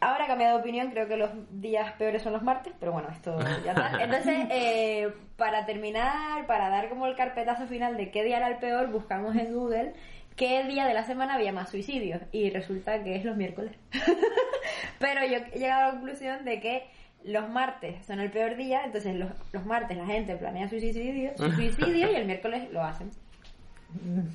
Ahora 0.00 0.24
he 0.24 0.26
cambiado 0.26 0.56
de 0.56 0.60
opinión, 0.60 0.90
creo 0.90 1.08
que 1.08 1.16
los 1.16 1.30
días 1.50 1.92
peores 1.92 2.20
son 2.22 2.34
los 2.34 2.42
martes, 2.42 2.74
pero 2.78 2.92
bueno, 2.92 3.08
esto 3.10 3.38
ya 3.64 3.72
está. 3.72 3.92
Entonces, 4.02 4.36
eh, 4.50 5.10
para 5.38 5.64
terminar, 5.64 6.46
para 6.46 6.68
dar 6.68 6.90
como 6.90 7.06
el 7.06 7.16
carpetazo 7.16 7.66
final 7.66 7.96
de 7.96 8.10
qué 8.10 8.22
día 8.22 8.36
era 8.36 8.48
el 8.48 8.58
peor, 8.58 8.90
buscamos 8.90 9.34
en 9.36 9.54
Google 9.54 9.94
qué 10.36 10.64
día 10.64 10.86
de 10.86 10.94
la 10.94 11.04
semana 11.04 11.34
había 11.34 11.52
más 11.52 11.70
suicidios 11.70 12.20
y 12.32 12.50
resulta 12.50 13.02
que 13.02 13.16
es 13.16 13.24
los 13.24 13.36
miércoles. 13.36 13.76
pero 14.98 15.24
yo 15.26 15.38
he 15.52 15.58
llegado 15.58 15.82
a 15.82 15.86
la 15.86 15.92
conclusión 15.92 16.44
de 16.44 16.60
que 16.60 16.86
los 17.24 17.48
martes 17.48 18.04
son 18.06 18.20
el 18.20 18.30
peor 18.30 18.56
día, 18.56 18.84
entonces 18.84 19.16
los, 19.16 19.30
los 19.52 19.64
martes 19.64 19.96
la 19.96 20.06
gente 20.06 20.36
planea 20.36 20.68
su 20.68 20.78
suicidio, 20.78 21.32
su 21.36 21.50
suicidio 21.52 22.12
y 22.12 22.16
el 22.16 22.26
miércoles 22.26 22.70
lo 22.70 22.82
hacen. 22.82 23.10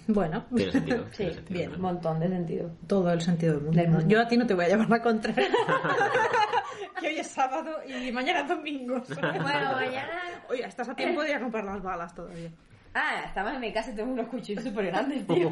Bueno, 0.08 0.46
Tiene 0.56 0.72
sentido. 0.72 1.06
Sí, 1.12 1.18
tiene 1.18 1.34
sentido, 1.34 1.60
bien, 1.60 1.70
¿no? 1.72 1.76
un 1.76 1.82
montón 1.82 2.20
de 2.20 2.30
sentido. 2.30 2.72
todo 2.88 3.12
el 3.12 3.22
sentido 3.22 3.56
del 3.56 3.64
mundo. 3.64 3.82
Del 3.82 3.92
mundo. 3.92 4.08
Yo 4.08 4.22
a 4.22 4.28
ti 4.28 4.38
no 4.38 4.48
te 4.48 4.54
voy 4.54 4.66
a 4.66 4.70
llevar 4.70 4.90
la 4.90 5.02
contraria. 5.02 5.50
que 7.00 7.08
hoy 7.08 7.18
es 7.18 7.28
sábado 7.28 7.78
y 7.86 8.12
mañana 8.12 8.42
es 8.42 8.48
domingo. 8.48 9.02
Bueno, 9.20 9.74
mañana 9.74 10.22
Oye, 10.50 10.66
estás 10.66 10.90
a 10.90 10.96
tiempo 10.96 11.22
de 11.22 11.30
ir 11.30 11.36
a 11.36 11.40
comprar 11.40 11.64
las 11.64 11.82
balas 11.82 12.14
todavía. 12.16 12.50
Ah, 12.94 13.24
estamos 13.26 13.54
en 13.54 13.60
mi 13.60 13.72
casa 13.72 13.92
y 13.92 13.96
tengo 13.96 14.12
unos 14.12 14.28
cuchillos 14.28 14.64
súper 14.64 14.88
grandes, 14.88 15.26
tío. 15.28 15.50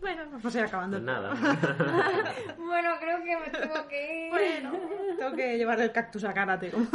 Bueno, 0.00 0.24
vamos 0.32 0.54
a 0.54 0.58
ir 0.58 0.64
acabando. 0.64 0.96
Pues 0.96 1.04
nada. 1.04 1.32
bueno, 2.58 2.90
creo 2.98 3.22
que 3.22 3.36
me 3.36 3.58
tengo 3.58 3.88
que 3.88 4.26
ir. 4.26 4.30
Bueno, 4.30 4.72
tengo 5.16 5.36
que 5.36 5.56
llevar 5.56 5.80
el 5.80 5.92
cactus 5.92 6.24
a 6.24 6.34
karate. 6.34 6.70
Como... 6.72 6.86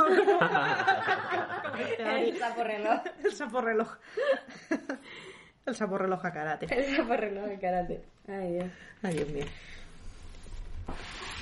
El 1.97 2.37
sapo 2.37 2.63
reloj. 2.63 3.01
El 3.23 3.31
sapo 3.31 3.61
reloj. 3.61 3.97
El 5.65 5.75
sapo 5.75 5.97
reloj 5.97 6.25
a 6.25 6.31
karate. 6.33 6.67
El 6.69 6.95
sapo 6.97 7.15
reloj 7.15 7.45
de 7.45 7.59
karate. 7.59 8.01
Ay, 8.27 8.51
Dios. 8.53 8.71
Ay, 9.01 9.13
Dios 9.13 9.29
mío. 9.29 9.45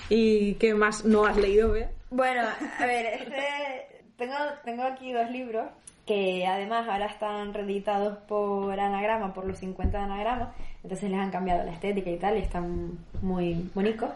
¿Y 0.09 0.53
qué 0.55 0.75
más 0.75 1.03
no 1.03 1.25
has 1.25 1.35
leído, 1.35 1.71
Bea? 1.71 1.89
Bueno, 2.11 2.43
a 2.79 2.85
ver, 2.85 3.07
este, 3.07 4.03
tengo, 4.17 4.35
tengo 4.63 4.83
aquí 4.83 5.11
dos 5.11 5.29
libros 5.31 5.65
que 6.05 6.45
además 6.45 6.87
ahora 6.87 7.07
están 7.07 7.53
reeditados 7.53 8.17
por 8.27 8.79
Anagrama, 8.79 9.33
por 9.33 9.45
los 9.45 9.57
50 9.57 9.97
de 9.97 10.03
Anagrama, 10.03 10.53
entonces 10.83 11.09
les 11.09 11.19
han 11.19 11.31
cambiado 11.31 11.63
la 11.63 11.71
estética 11.71 12.09
y 12.11 12.17
tal, 12.17 12.37
y 12.37 12.41
están 12.41 12.99
muy 13.21 13.69
bonitos. 13.73 14.11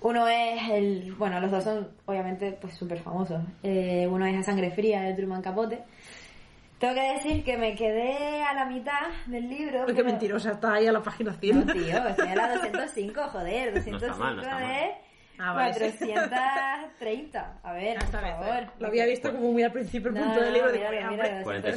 Uno 0.00 0.28
es 0.28 0.62
el, 0.70 1.12
bueno, 1.18 1.40
los 1.40 1.50
dos 1.50 1.64
son 1.64 1.88
obviamente 2.06 2.52
pues 2.60 2.74
súper 2.74 3.00
famosos. 3.00 3.42
Eh, 3.64 4.06
uno 4.08 4.26
es 4.26 4.36
A 4.38 4.42
Sangre 4.44 4.70
Fría 4.70 5.02
de 5.02 5.14
Truman 5.14 5.42
Capote. 5.42 5.82
Tengo 6.78 6.94
que 6.94 7.12
decir 7.14 7.42
que 7.42 7.56
me 7.56 7.74
quedé 7.74 8.40
a 8.44 8.54
la 8.54 8.66
mitad 8.66 9.08
del 9.26 9.48
libro. 9.48 9.80
Uy, 9.80 9.86
qué 9.88 9.94
pero- 9.94 10.04
mentirosa, 10.06 10.52
está 10.52 10.74
ahí 10.74 10.86
a 10.86 10.92
la 10.92 11.02
página 11.02 11.32
100. 11.32 11.66
No, 11.66 11.72
tío, 11.72 12.06
estoy 12.08 12.28
a 12.28 12.34
la 12.36 12.48
205, 12.54 13.20
joder, 13.32 13.74
205 13.74 14.16
mal, 14.18 14.36
no 14.36 14.42
está 14.42 14.54
mal. 14.54 14.62
de 14.68 14.90
Ah, 15.40 15.52
vale, 15.52 15.90
sí. 15.92 16.06
430. 16.12 17.58
A 17.62 17.72
ver, 17.72 17.94
Ya 17.94 17.94
por 17.94 18.04
está 18.04 18.20
bien, 18.20 18.34
favor. 18.36 18.72
Lo 18.80 18.86
había 18.88 19.06
visto 19.06 19.30
como 19.32 19.52
muy 19.52 19.62
al 19.62 19.72
principio 19.72 20.08
el 20.08 20.14
No, 20.16 20.20
punto 20.24 20.40
del 20.40 20.48
no, 20.48 20.54
libro. 20.56 20.72
mira, 20.72 20.90
digo, 20.90 21.10
mira, 21.10 21.10
hombre, 21.10 21.32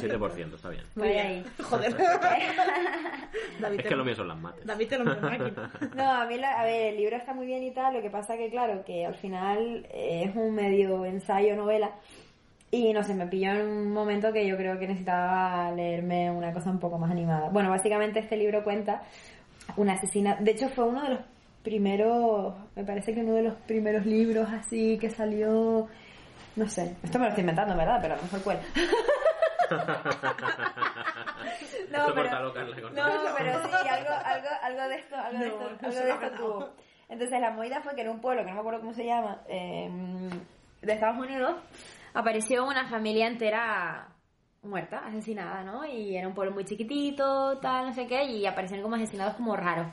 mira. 0.08 0.18
47%, 0.18 0.54
está 0.56 0.68
bien. 0.70 0.82
Voy 0.94 1.08
ahí. 1.08 1.46
Joder. 1.62 1.96
David, 3.60 3.80
Es 3.80 3.86
que 3.86 3.96
lo 3.96 4.04
mío 4.04 4.14
son 4.14 4.28
las 4.28 4.38
mates. 4.38 4.66
David 4.66 4.88
te 4.88 4.98
lo 4.98 5.04
me 5.04 5.16
máquina. 5.16 5.70
No, 5.94 6.10
a 6.12 6.26
mí, 6.26 6.36
la- 6.38 6.60
a 6.60 6.64
ver, 6.64 6.88
el 6.92 6.96
libro 6.96 7.16
está 7.16 7.32
muy 7.34 7.46
bien 7.46 7.62
y 7.62 7.70
tal, 7.72 7.94
lo 7.94 8.02
que 8.02 8.10
pasa 8.10 8.36
que, 8.36 8.50
claro, 8.50 8.84
que 8.84 9.06
al 9.06 9.14
final 9.14 9.86
eh, 9.90 10.24
es 10.28 10.34
un 10.36 10.54
medio 10.54 11.04
ensayo, 11.04 11.54
novela, 11.56 11.92
y 12.70 12.92
no 12.92 13.02
sé, 13.02 13.14
me 13.14 13.26
pilló 13.26 13.52
en 13.52 13.66
un 13.66 13.92
momento 13.92 14.32
que 14.32 14.46
yo 14.46 14.56
creo 14.56 14.78
que 14.78 14.86
necesitaba 14.86 15.70
leerme 15.72 16.30
una 16.30 16.52
cosa 16.52 16.70
un 16.70 16.78
poco 16.80 16.98
más 16.98 17.10
animada. 17.10 17.48
Bueno, 17.50 17.70
básicamente 17.70 18.20
este 18.20 18.36
libro 18.36 18.64
cuenta 18.64 19.02
una 19.76 19.92
asesina, 19.92 20.36
de 20.40 20.50
hecho 20.50 20.68
fue 20.70 20.84
uno 20.86 21.02
de 21.02 21.08
los 21.10 21.18
primeros, 21.62 22.54
me 22.74 22.84
parece 22.84 23.14
que 23.14 23.20
uno 23.20 23.34
de 23.34 23.42
los 23.42 23.54
primeros 23.54 24.04
libros 24.06 24.48
así 24.50 24.98
que 24.98 25.10
salió, 25.10 25.88
no 26.56 26.68
sé, 26.68 26.96
esto 27.02 27.18
me 27.18 27.24
lo 27.24 27.28
estoy 27.30 27.42
inventando, 27.42 27.76
¿verdad? 27.76 27.98
Pero 28.02 28.14
a 28.14 28.16
lo 28.16 28.22
mejor 28.24 28.42
cuál. 28.42 28.60
no, 31.90 31.98
Esto 31.98 32.14
pero, 32.14 32.14
córtalo, 32.14 32.52
Carla, 32.52 32.76
no, 32.76 32.82
córtalo. 32.82 33.34
pero 33.38 33.52
sí, 33.62 33.88
algo, 33.88 34.10
algo, 34.24 34.48
algo 34.62 34.88
de 34.88 34.94
esto, 34.96 35.16
algo 35.16 35.38
de 35.38 35.48
No, 35.48 35.54
esto, 35.54 35.70
no 35.80 35.88
algo 35.88 36.00
de 36.00 36.10
esto 36.10 36.30
tuvo. 36.36 36.70
Entonces 37.08 37.40
la 37.40 37.50
movida 37.50 37.80
fue 37.82 37.94
que 37.94 38.02
en 38.02 38.08
un 38.08 38.20
pueblo, 38.20 38.42
que 38.42 38.48
no 38.48 38.54
me 38.54 38.60
acuerdo 38.60 38.80
cómo 38.80 38.94
se 38.94 39.04
llama, 39.04 39.42
eh, 39.48 39.90
de 40.80 40.92
Estados 40.92 41.18
Unidos, 41.18 41.56
apareció 42.14 42.64
una 42.64 42.88
familia 42.88 43.26
entera 43.26 44.08
muerta, 44.62 44.98
asesinada, 45.06 45.62
¿no? 45.62 45.84
Y 45.84 46.16
era 46.16 46.28
un 46.28 46.34
pueblo 46.34 46.54
muy 46.54 46.64
chiquitito, 46.64 47.58
tal, 47.58 47.86
no 47.86 47.92
sé 47.92 48.06
qué, 48.06 48.24
y 48.24 48.46
aparecieron 48.46 48.82
como 48.82 48.96
asesinados 48.96 49.34
como 49.34 49.56
raros. 49.56 49.88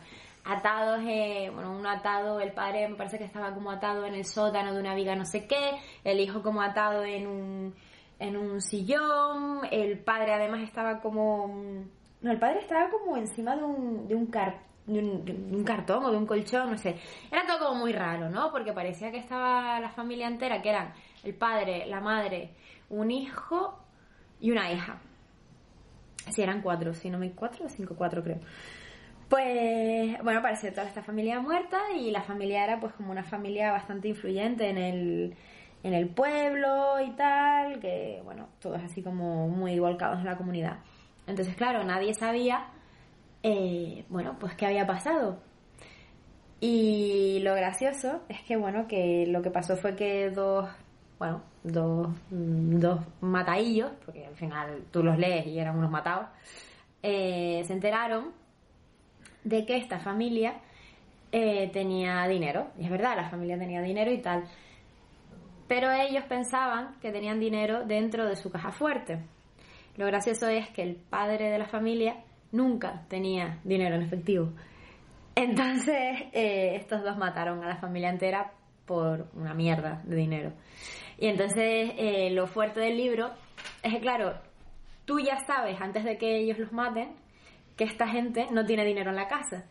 Atados, 0.49 1.01
eh, 1.05 1.51
bueno, 1.53 1.71
uno 1.77 1.87
atado, 1.89 2.39
el 2.39 2.53
padre 2.53 2.87
me 2.87 2.95
parece 2.95 3.19
que 3.19 3.23
estaba 3.23 3.53
como 3.53 3.69
atado 3.69 4.05
en 4.07 4.15
el 4.15 4.25
sótano 4.25 4.73
de 4.73 4.79
una 4.79 4.95
viga 4.95 5.15
no 5.15 5.23
sé 5.23 5.45
qué, 5.45 5.77
el 6.03 6.19
hijo 6.19 6.41
como 6.41 6.63
atado 6.63 7.03
en 7.03 7.27
un, 7.27 7.75
en 8.17 8.35
un 8.35 8.59
sillón, 8.59 9.61
el 9.69 9.99
padre 9.99 10.33
además 10.33 10.61
estaba 10.61 11.01
como... 11.01 11.85
No, 12.21 12.31
el 12.31 12.39
padre 12.39 12.61
estaba 12.61 12.89
como 12.89 13.15
encima 13.15 13.55
de 13.55 13.63
un, 13.63 14.07
de 14.07 14.15
un, 14.15 14.25
cartón 15.63 16.03
o 16.03 16.11
de 16.11 16.17
un 16.17 16.25
colchón, 16.25 16.71
no 16.71 16.77
sé. 16.79 16.95
Era 17.31 17.45
todo 17.45 17.67
como 17.67 17.81
muy 17.81 17.93
raro, 17.93 18.29
¿no? 18.29 18.51
Porque 18.51 18.73
parecía 18.73 19.11
que 19.11 19.19
estaba 19.19 19.79
la 19.79 19.89
familia 19.91 20.27
entera, 20.27 20.63
que 20.63 20.69
eran 20.69 20.93
el 21.23 21.35
padre, 21.35 21.85
la 21.85 22.01
madre, 22.01 22.55
un 22.89 23.11
hijo 23.11 23.77
y 24.41 24.49
una 24.49 24.71
hija. 24.71 24.99
Sí, 26.31 26.41
eran 26.41 26.61
cuatro, 26.63 26.95
si 26.95 27.11
no 27.11 27.19
me 27.19 27.31
cuatro 27.33 27.67
o 27.67 27.69
cinco, 27.69 27.93
cuatro 27.95 28.23
creo. 28.23 28.39
Pues, 29.29 30.21
bueno, 30.23 30.41
parecía 30.41 30.71
toda 30.73 30.87
esta 30.87 31.03
familia 31.03 31.39
muerta 31.39 31.77
y 31.95 32.09
la 32.09 32.23
familia 32.23 32.63
era 32.63 32.79
pues 32.79 32.93
como 32.93 33.11
una 33.11 33.23
familia 33.23 33.71
bastante 33.71 34.07
influyente 34.07 34.67
en 34.69 34.77
el, 34.79 35.35
en 35.83 35.93
el 35.93 36.09
pueblo 36.09 36.99
y 36.99 37.11
tal, 37.11 37.79
que 37.79 38.21
bueno, 38.23 38.49
todos 38.59 38.81
así 38.81 39.03
como 39.03 39.47
muy 39.47 39.77
volcados 39.79 40.17
en 40.19 40.25
la 40.25 40.35
comunidad. 40.35 40.79
Entonces, 41.27 41.55
claro, 41.55 41.83
nadie 41.83 42.15
sabía, 42.15 42.71
eh, 43.43 44.03
bueno, 44.09 44.35
pues 44.39 44.55
qué 44.55 44.65
había 44.65 44.87
pasado. 44.87 45.39
Y 46.59 47.39
lo 47.43 47.53
gracioso 47.53 48.21
es 48.29 48.41
que, 48.41 48.57
bueno, 48.57 48.87
que 48.87 49.27
lo 49.27 49.43
que 49.43 49.51
pasó 49.51 49.77
fue 49.77 49.95
que 49.95 50.31
dos, 50.31 50.67
bueno, 51.19 51.43
dos, 51.63 52.09
dos 52.31 53.01
mataillos, 53.21 53.91
porque 54.05 54.25
al 54.25 54.35
final 54.35 54.85
tú 54.91 55.03
los 55.03 55.19
lees 55.19 55.45
y 55.45 55.59
eran 55.59 55.77
unos 55.77 55.91
matados, 55.91 56.27
eh, 57.03 57.63
se 57.65 57.73
enteraron 57.73 58.38
de 59.43 59.65
que 59.65 59.77
esta 59.77 59.99
familia 59.99 60.55
eh, 61.31 61.69
tenía 61.71 62.27
dinero. 62.27 62.67
Y 62.77 62.85
es 62.85 62.89
verdad, 62.89 63.15
la 63.15 63.29
familia 63.29 63.57
tenía 63.57 63.81
dinero 63.81 64.11
y 64.11 64.19
tal. 64.19 64.43
Pero 65.67 65.91
ellos 65.91 66.23
pensaban 66.25 66.95
que 67.01 67.11
tenían 67.11 67.39
dinero 67.39 67.85
dentro 67.85 68.25
de 68.25 68.35
su 68.35 68.51
caja 68.51 68.71
fuerte. 68.71 69.19
Lo 69.97 70.05
gracioso 70.05 70.47
es 70.47 70.69
que 70.69 70.81
el 70.81 70.95
padre 70.95 71.49
de 71.49 71.59
la 71.59 71.67
familia 71.67 72.23
nunca 72.51 73.03
tenía 73.07 73.59
dinero 73.63 73.95
en 73.95 74.01
efectivo. 74.01 74.51
Entonces, 75.35 76.23
eh, 76.33 76.75
estos 76.75 77.03
dos 77.03 77.17
mataron 77.17 77.63
a 77.63 77.67
la 77.67 77.77
familia 77.77 78.09
entera 78.09 78.51
por 78.85 79.27
una 79.35 79.53
mierda 79.53 80.01
de 80.05 80.15
dinero. 80.15 80.53
Y 81.19 81.27
entonces, 81.27 81.91
eh, 81.97 82.31
lo 82.31 82.47
fuerte 82.47 82.79
del 82.79 82.97
libro 82.97 83.29
es 83.83 83.93
que 83.93 83.99
claro, 83.99 84.33
tú 85.05 85.19
ya 85.19 85.37
sabes 85.45 85.79
antes 85.79 86.03
de 86.03 86.17
que 86.17 86.37
ellos 86.37 86.57
los 86.57 86.71
maten 86.71 87.09
que 87.79 87.85
esta 87.85 88.09
gente 88.09 88.47
no 88.51 88.65
tiene 88.65 88.83
dinero 88.83 89.09
en 89.09 89.15
la 89.15 89.29
casa. 89.29 89.63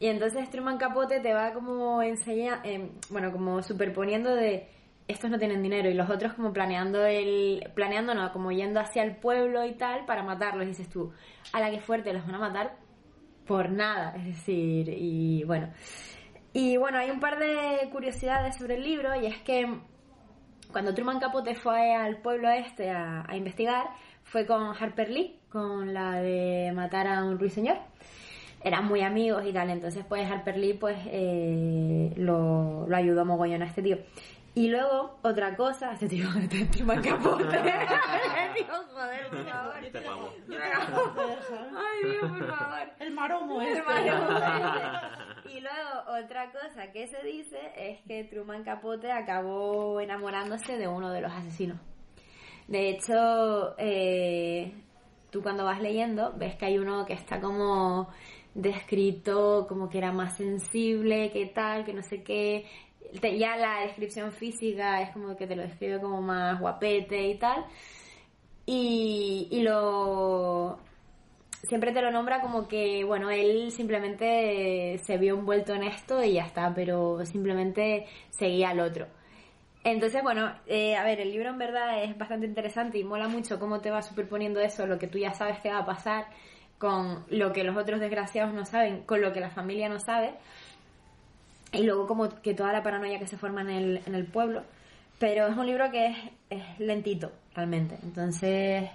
Y 0.00 0.08
entonces 0.08 0.50
Truman 0.50 0.78
Capote 0.78 1.20
te 1.20 1.32
va 1.32 1.52
como 1.52 2.02
enseña, 2.02 2.60
eh, 2.64 2.90
bueno, 3.08 3.30
como 3.30 3.62
superponiendo 3.62 4.34
de 4.34 4.68
estos 5.06 5.30
no 5.30 5.38
tienen 5.38 5.62
dinero 5.62 5.88
y 5.88 5.94
los 5.94 6.10
otros 6.10 6.32
como 6.34 6.52
planeando 6.52 7.06
el, 7.06 7.70
planeando 7.76 8.16
no, 8.16 8.32
como 8.32 8.50
yendo 8.50 8.80
hacia 8.80 9.04
el 9.04 9.14
pueblo 9.14 9.64
y 9.64 9.74
tal 9.74 10.04
para 10.06 10.24
matarlos. 10.24 10.64
Y 10.64 10.70
dices 10.70 10.88
tú, 10.88 11.12
a 11.52 11.60
la 11.60 11.70
que 11.70 11.80
fuerte, 11.80 12.12
los 12.12 12.26
van 12.26 12.34
a 12.34 12.38
matar 12.40 12.76
por 13.46 13.70
nada, 13.70 14.16
es 14.16 14.24
decir, 14.24 14.88
y 14.88 15.44
bueno. 15.44 15.72
Y 16.52 16.76
bueno, 16.78 16.98
hay 16.98 17.12
un 17.12 17.20
par 17.20 17.38
de 17.38 17.88
curiosidades 17.92 18.56
sobre 18.56 18.74
el 18.74 18.82
libro 18.82 19.14
y 19.14 19.26
es 19.26 19.38
que 19.42 19.72
cuando 20.72 20.92
Truman 20.94 21.20
Capote 21.20 21.54
fue 21.54 21.94
al 21.94 22.16
pueblo 22.16 22.50
este 22.50 22.90
a, 22.90 23.24
a 23.28 23.36
investigar, 23.36 23.86
fue 24.24 24.46
con 24.46 24.74
Harper 24.74 25.10
Lee, 25.10 25.38
con 25.52 25.92
la 25.92 26.20
de 26.20 26.72
matar 26.74 27.06
a 27.06 27.24
un 27.24 27.38
ruiseñor 27.38 27.76
eran 28.64 28.86
muy 28.86 29.02
amigos 29.02 29.44
y 29.44 29.52
tal, 29.52 29.70
entonces 29.70 30.04
pues 30.08 30.30
Harper 30.30 30.56
Lee 30.56 30.74
pues 30.74 30.96
eh, 31.06 32.12
lo, 32.16 32.86
lo 32.86 32.96
ayudó 32.96 33.24
mogollón 33.24 33.62
a 33.62 33.66
este 33.66 33.82
tío. 33.82 33.98
Y 34.54 34.68
luego, 34.68 35.18
otra 35.22 35.56
cosa, 35.56 35.92
este 35.92 36.08
tío, 36.08 36.28
este 36.38 36.66
tío 36.66 36.84
me 36.84 37.00
capote. 37.00 37.44
Dios, 38.54 38.86
joder, 38.92 39.28
por 39.30 39.44
favor. 39.46 39.74
Te 39.90 40.00
pavo. 40.00 40.32
Ay, 40.50 42.10
Dios, 42.10 42.30
por 42.30 42.46
favor. 42.46 42.88
El 42.98 43.10
maromo 43.12 43.62
El 43.62 43.68
este. 43.68 43.82
maromo 43.82 44.38
ese. 44.38 45.56
Y 45.56 45.60
luego, 45.60 46.22
otra 46.22 46.52
cosa 46.52 46.92
que 46.92 47.06
se 47.06 47.22
dice 47.22 47.58
es 47.76 48.00
que 48.06 48.24
Truman 48.24 48.62
Capote 48.62 49.10
acabó 49.10 50.00
enamorándose 50.00 50.76
de 50.76 50.86
uno 50.86 51.10
de 51.10 51.22
los 51.22 51.32
asesinos. 51.32 51.78
De 52.68 52.90
hecho, 52.90 53.74
eh, 53.78 54.72
tú 55.32 55.42
cuando 55.42 55.64
vas 55.64 55.80
leyendo 55.80 56.34
ves 56.36 56.54
que 56.56 56.66
hay 56.66 56.78
uno 56.78 57.06
que 57.06 57.14
está 57.14 57.40
como 57.40 58.08
descrito 58.54 59.66
como 59.66 59.88
que 59.88 59.98
era 59.98 60.12
más 60.12 60.36
sensible, 60.36 61.30
que 61.32 61.46
tal, 61.46 61.84
que 61.84 61.94
no 61.94 62.02
sé 62.02 62.22
qué. 62.22 62.66
Ya 63.38 63.56
la 63.56 63.80
descripción 63.80 64.30
física 64.32 65.02
es 65.02 65.10
como 65.10 65.36
que 65.36 65.46
te 65.46 65.56
lo 65.56 65.62
describe 65.62 66.00
como 66.00 66.22
más 66.22 66.60
guapete 66.60 67.28
y 67.28 67.38
tal. 67.38 67.64
Y, 68.66 69.48
y 69.50 69.62
lo 69.62 70.78
siempre 71.62 71.92
te 71.92 72.02
lo 72.02 72.10
nombra 72.10 72.40
como 72.40 72.68
que, 72.68 73.04
bueno, 73.04 73.30
él 73.30 73.70
simplemente 73.70 74.98
se 74.98 75.16
vio 75.18 75.38
envuelto 75.38 75.74
en 75.74 75.84
esto 75.84 76.22
y 76.22 76.34
ya 76.34 76.44
está, 76.44 76.72
pero 76.74 77.24
simplemente 77.24 78.06
seguía 78.30 78.70
al 78.70 78.80
otro. 78.80 79.06
Entonces, 79.84 80.22
bueno, 80.22 80.52
eh, 80.66 80.96
a 80.96 81.02
ver, 81.02 81.20
el 81.20 81.32
libro 81.32 81.50
en 81.50 81.58
verdad 81.58 82.04
es 82.04 82.16
bastante 82.16 82.46
interesante 82.46 82.98
y 82.98 83.04
mola 83.04 83.26
mucho 83.26 83.58
cómo 83.58 83.80
te 83.80 83.90
va 83.90 84.00
superponiendo 84.02 84.60
eso, 84.60 84.86
lo 84.86 84.98
que 84.98 85.08
tú 85.08 85.18
ya 85.18 85.34
sabes 85.34 85.58
que 85.60 85.70
va 85.70 85.78
a 85.78 85.84
pasar, 85.84 86.26
con 86.78 87.24
lo 87.30 87.52
que 87.52 87.64
los 87.64 87.76
otros 87.76 88.00
desgraciados 88.00 88.54
no 88.54 88.64
saben, 88.64 89.02
con 89.02 89.20
lo 89.20 89.32
que 89.32 89.40
la 89.40 89.50
familia 89.50 89.88
no 89.88 89.98
sabe, 89.98 90.34
y 91.72 91.82
luego 91.82 92.06
como 92.06 92.28
que 92.28 92.54
toda 92.54 92.72
la 92.72 92.82
paranoia 92.82 93.18
que 93.18 93.26
se 93.26 93.36
forma 93.36 93.62
en 93.62 93.70
el, 93.70 94.00
en 94.06 94.14
el 94.14 94.26
pueblo. 94.26 94.62
Pero 95.18 95.46
es 95.46 95.56
un 95.56 95.66
libro 95.66 95.90
que 95.90 96.06
es, 96.06 96.16
es 96.50 96.80
lentito, 96.80 97.32
realmente. 97.54 97.96
Entonces, 98.02 98.88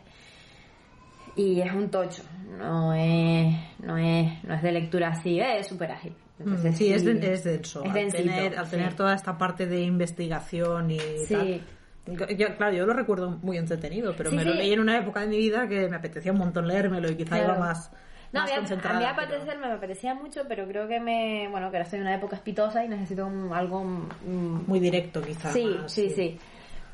y 1.36 1.62
es 1.62 1.72
un 1.72 1.90
tocho, 1.90 2.24
no 2.58 2.94
es, 2.94 3.56
no 3.80 3.98
es, 3.98 4.44
no 4.44 4.54
es 4.54 4.62
de 4.62 4.72
lectura 4.72 5.10
así, 5.10 5.40
¿eh? 5.40 5.60
es 5.60 5.68
súper 5.68 5.92
ágil. 5.92 6.14
Entonces, 6.40 6.74
Mm, 6.74 6.78
sí, 6.78 6.94
es, 6.94 7.04
de- 7.04 7.34
es 7.34 7.44
denso. 7.44 7.84
Es 7.84 7.90
al 7.96 8.12
tener, 8.12 8.58
al 8.58 8.70
tener 8.70 8.92
sí. 8.92 8.98
toda 8.98 9.16
esta 9.16 9.38
parte 9.38 9.66
de 9.66 9.82
investigación 9.82 10.92
y 10.92 11.00
Sí. 11.26 11.62
tal. 12.06 12.38
Yo, 12.38 12.56
claro, 12.56 12.74
yo 12.74 12.86
lo 12.86 12.94
recuerdo 12.94 13.32
muy 13.42 13.58
entretenido, 13.58 14.14
pero 14.16 14.30
Sí, 14.30 14.36
me 14.38 14.46
lo 14.46 14.54
leí 14.54 14.72
en 14.72 14.80
una 14.80 14.98
época 14.98 15.22
de 15.22 15.28
mi 15.28 15.38
vida 15.38 15.68
que 15.68 15.90
me 15.90 15.96
apetecía 15.98 16.32
un 16.32 16.38
montón 16.38 16.68
leérmelo 16.68 17.10
y 17.12 17.16
quizá 17.18 17.36
Claro. 17.38 17.44
iba 17.56 17.60
más, 17.60 17.92
No, 18.32 18.40
a 18.40 18.44
más 18.44 18.50
mí, 18.52 18.56
a 18.56 18.60
concentrada. 18.60 19.00
mí 19.00 19.06
pero- 19.16 19.28
apetecerme 19.28 19.68
me 19.68 19.74
apetecía 19.74 20.14
mucho, 20.14 20.44
pero 20.48 20.66
creo 20.68 20.88
que 20.88 21.00
me, 21.02 21.48
bueno, 21.52 21.70
que 21.70 21.76
ahora 21.78 21.84
estoy 21.84 21.98
en 22.00 22.04
una 22.06 22.16
época 22.16 22.36
espitosa 22.38 22.86
y 22.86 22.88
necesito 22.88 23.26
un- 23.26 23.52
algo 23.52 23.84
mm, 23.84 24.64
Muy 24.68 24.80
directo, 24.80 25.22
quizá. 25.22 25.52
Sí, 25.52 25.66
más, 25.66 25.92
sí, 25.92 26.10
sí. 26.12 26.40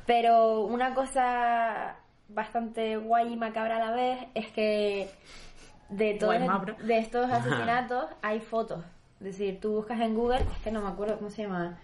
Pero 0.07 0.61
una 0.61 0.93
cosa 0.95 1.95
bastante 2.29 2.97
guay 2.97 3.33
y 3.33 3.35
macabra 3.35 3.75
a 3.77 3.79
la 3.79 3.91
vez 3.91 4.19
es 4.33 4.47
que 4.47 5.09
de 5.89 6.15
todos 6.15 6.33
de 6.87 6.97
estos 6.97 7.29
asesinatos 7.31 8.05
hay 8.23 8.39
fotos. 8.39 8.83
Es 9.23 9.37
decir, 9.37 9.61
tú 9.61 9.71
buscas 9.71 10.01
en 10.01 10.15
Google, 10.15 10.41
es 10.41 10.63
que 10.63 10.69
no 10.69 10.81
me 10.81 10.89
acuerdo 10.89 11.17
cómo 11.17 11.29
se 11.29 11.43
llama, 11.43 11.79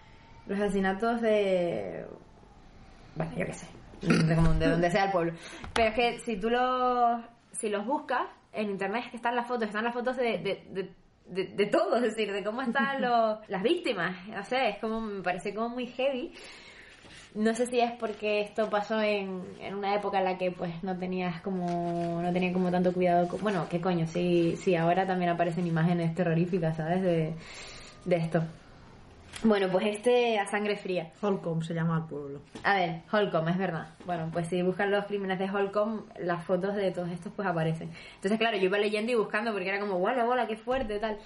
los 0.45 0.59
asesinatos 0.59 1.21
de... 1.21 2.05
Bueno, 3.15 3.31
yo 3.37 3.45
qué 3.45 3.53
sé, 3.53 3.67
de, 4.01 4.35
donde 4.35 4.91
sea 4.91 5.05
el 5.05 5.11
pueblo. 5.11 5.31
Pero 5.73 5.87
es 5.89 5.95
que 5.95 6.19
si 6.19 6.37
tú 6.37 6.49
los, 6.49 7.21
si 7.53 7.69
los 7.69 7.85
buscas 7.85 8.27
en 8.51 8.69
internet 8.71 9.03
es 9.05 9.11
que 9.11 9.17
están 9.17 9.37
las 9.37 9.47
fotos, 9.47 9.67
están 9.67 9.85
las 9.85 9.93
fotos 9.93 10.17
de, 10.17 10.39
de, 10.39 10.65
de, 10.69 10.93
de, 11.27 11.47
de 11.55 11.65
todo, 11.67 11.95
es 11.95 12.01
decir, 12.01 12.29
de 12.33 12.43
cómo 12.43 12.61
están 12.61 13.01
los, 13.01 13.39
las 13.47 13.63
víctimas. 13.63 14.27
No 14.27 14.43
sé, 14.43 14.71
es 14.71 14.79
como, 14.79 14.99
me 14.99 15.23
parece 15.23 15.53
como 15.55 15.69
muy 15.69 15.87
heavy. 15.87 16.33
No 17.35 17.53
sé 17.53 17.67
si 17.67 17.79
es 17.79 17.91
porque 17.93 18.41
esto 18.41 18.69
pasó 18.71 18.99
en, 19.01 19.43
en 19.61 19.75
una 19.75 19.93
época 19.95 20.17
en 20.17 20.25
la 20.25 20.37
que 20.39 20.49
pues 20.51 20.83
no 20.83 20.97
tenías 20.97 21.41
como 21.41 22.19
no 22.23 22.33
tenían 22.33 22.53
como 22.53 22.71
tanto 22.71 22.91
cuidado 22.91 23.27
con- 23.27 23.41
bueno 23.41 23.67
qué 23.69 23.79
coño 23.79 24.07
sí 24.07 24.55
sí 24.57 24.75
ahora 24.75 25.05
también 25.05 25.29
aparecen 25.31 25.67
imágenes 25.67 26.15
terroríficas 26.15 26.77
sabes 26.77 27.03
de, 27.03 27.33
de 28.05 28.15
esto. 28.15 28.43
Bueno 29.43 29.67
pues 29.71 29.85
este 29.85 30.39
a 30.39 30.47
sangre 30.47 30.75
fría. 30.75 31.11
Holcomb 31.21 31.61
se 31.63 31.73
llama 31.75 31.97
el 31.99 32.03
pueblo. 32.09 32.41
a 32.63 32.73
ver 32.75 33.01
Holcomb 33.11 33.47
es 33.49 33.57
verdad. 33.59 33.89
Bueno 34.05 34.29
pues 34.33 34.47
si 34.47 34.61
buscan 34.63 34.89
los 34.89 35.05
crímenes 35.05 35.37
de 35.37 35.49
Holcomb 35.49 36.05
las 36.19 36.43
fotos 36.43 36.75
de 36.75 36.89
todos 36.91 37.09
estos 37.11 37.31
pues 37.35 37.47
aparecen. 37.47 37.91
Entonces 38.15 38.39
claro 38.39 38.57
yo 38.57 38.63
iba 38.65 38.79
leyendo 38.79 39.11
y 39.11 39.15
buscando 39.15 39.51
porque 39.53 39.69
era 39.69 39.79
como 39.79 39.99
bola 39.99 40.25
bola 40.25 40.47
qué 40.47 40.57
fuerte 40.57 40.97
tal. 40.99 41.17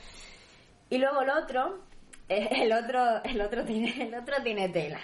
Y 0.90 0.98
luego 0.98 1.22
el 1.22 1.30
otro 1.30 1.80
el 2.30 2.74
otro 2.74 3.24
el 3.24 3.40
otro 3.42 3.64
tiene 3.64 4.04
el 4.08 4.14
otro 4.16 4.36
tiene 4.44 4.68
tela 4.68 5.00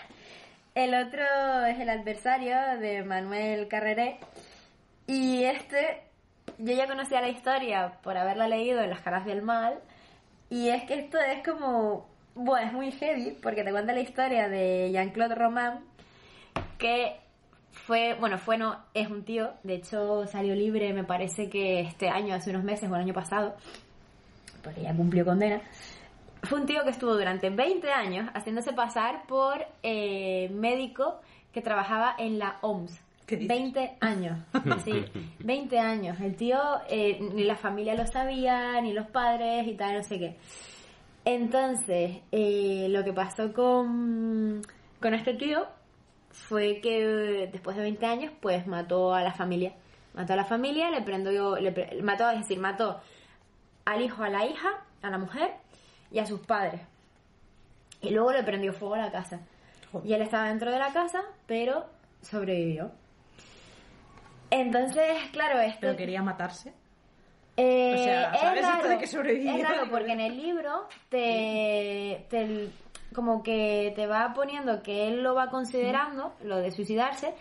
el 0.83 0.95
otro 0.95 1.23
es 1.65 1.77
el 1.77 1.89
adversario 1.89 2.55
de 2.79 3.03
Manuel 3.03 3.67
Carreré. 3.67 4.17
Y 5.07 5.43
este, 5.43 6.03
yo 6.57 6.73
ya 6.73 6.87
conocía 6.87 7.19
la 7.19 7.27
historia 7.27 7.99
por 8.01 8.15
haberla 8.15 8.47
leído 8.47 8.79
en 8.81 8.89
Las 8.89 9.01
Caras 9.01 9.25
del 9.25 9.41
Mal. 9.41 9.79
Y 10.49 10.69
es 10.69 10.83
que 10.83 10.95
esto 10.95 11.17
es 11.19 11.43
como, 11.45 12.07
bueno, 12.33 12.65
es 12.65 12.73
muy 12.73 12.91
heavy 12.93 13.37
porque 13.41 13.63
te 13.63 13.71
cuenta 13.71 13.93
la 13.93 13.99
historia 13.99 14.47
de 14.47 14.89
Jean-Claude 14.93 15.35
Roman, 15.35 15.81
que 16.77 17.17
fue, 17.71 18.15
bueno, 18.17 18.37
fue 18.37 18.57
no, 18.57 18.77
es 18.93 19.09
un 19.09 19.25
tío, 19.25 19.51
de 19.63 19.75
hecho 19.75 20.25
salió 20.27 20.55
libre 20.55 20.93
me 20.93 21.03
parece 21.03 21.49
que 21.49 21.81
este 21.81 22.09
año, 22.09 22.33
hace 22.33 22.51
unos 22.51 22.63
meses 22.63 22.89
o 22.89 22.95
el 22.95 23.01
año 23.01 23.13
pasado, 23.13 23.55
porque 24.63 24.81
ya 24.81 24.95
cumplió 24.95 25.25
condena. 25.25 25.61
Fue 26.43 26.59
un 26.59 26.65
tío 26.65 26.83
que 26.83 26.89
estuvo 26.91 27.13
durante 27.15 27.49
20 27.49 27.91
años 27.91 28.29
haciéndose 28.33 28.73
pasar 28.73 29.23
por 29.27 29.65
eh, 29.83 30.49
médico 30.53 31.19
que 31.53 31.61
trabajaba 31.61 32.15
en 32.17 32.39
la 32.39 32.57
OMS. 32.61 32.99
¿Qué 33.25 33.35
dices? 33.35 33.57
20 33.57 33.97
años, 34.01 34.37
sí, 34.83 35.05
20 35.39 35.79
años. 35.79 36.19
El 36.19 36.35
tío, 36.35 36.59
eh, 36.89 37.19
ni 37.33 37.43
la 37.43 37.55
familia 37.55 37.93
lo 37.93 38.07
sabía, 38.07 38.79
ni 38.81 38.93
los 38.93 39.07
padres 39.07 39.67
y 39.67 39.75
tal, 39.75 39.95
no 39.97 40.03
sé 40.03 40.17
qué. 40.17 40.37
Entonces, 41.25 42.17
eh, 42.31 42.87
lo 42.89 43.03
que 43.03 43.13
pasó 43.13 43.53
con, 43.53 44.61
con 45.01 45.13
este 45.13 45.33
tío 45.35 45.67
fue 46.31 46.79
que 46.81 47.49
después 47.51 47.75
de 47.75 47.83
20 47.83 48.05
años, 48.05 48.31
pues 48.41 48.65
mató 48.65 49.13
a 49.13 49.21
la 49.21 49.33
familia. 49.33 49.73
Mató 50.15 50.33
a 50.33 50.37
la 50.37 50.45
familia, 50.45 50.89
le 50.89 51.01
prendió, 51.01 51.57
le 51.57 51.71
pre- 51.71 52.01
mató, 52.01 52.29
es 52.31 52.39
decir, 52.39 52.59
mató 52.59 52.99
al 53.85 54.01
hijo, 54.01 54.23
a 54.23 54.29
la 54.29 54.45
hija, 54.45 54.69
a 55.03 55.09
la 55.09 55.17
mujer 55.19 55.51
y 56.11 56.19
a 56.19 56.25
sus 56.25 56.39
padres. 56.41 56.81
Y 58.01 58.09
luego 58.11 58.31
le 58.31 58.43
prendió 58.43 58.73
fuego 58.73 58.95
a 58.95 58.99
la 58.99 59.11
casa. 59.11 59.39
Y 60.03 60.13
él 60.13 60.21
estaba 60.21 60.47
dentro 60.47 60.71
de 60.71 60.79
la 60.79 60.93
casa, 60.93 61.21
pero 61.47 61.85
sobrevivió. 62.21 62.91
Entonces, 64.51 65.17
claro, 65.31 65.59
esto... 65.59 65.79
Pero 65.81 65.95
quería 65.95 66.21
matarse. 66.23 66.73
Eh, 67.57 67.93
O 67.93 68.03
sea, 68.03 68.31
es 68.33 68.39
¿sabes 68.39 68.61
esto 68.63 68.77
raro, 68.77 68.89
de 68.89 68.97
que 68.97 69.07
sobrevivió? 69.07 69.51
Es 69.55 69.63
raro 69.67 69.89
porque 69.91 70.13
en 70.13 70.21
el 70.21 70.37
libro 70.37 70.87
te, 71.09 72.25
te- 72.29 72.69
como 73.13 73.43
que 73.43 73.91
te 73.95 74.07
va 74.07 74.33
poniendo 74.33 74.81
que 74.81 75.07
él 75.07 75.21
lo 75.21 75.35
va 75.35 75.49
considerando, 75.49 76.33
lo 76.43 76.57
de 76.57 76.71
suicidarse, 76.71 77.33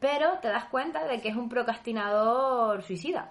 pero 0.00 0.38
te 0.40 0.48
das 0.48 0.66
cuenta 0.66 1.06
de 1.06 1.20
que 1.20 1.28
es 1.30 1.36
un 1.36 1.48
procrastinador 1.48 2.82
suicida. 2.82 3.30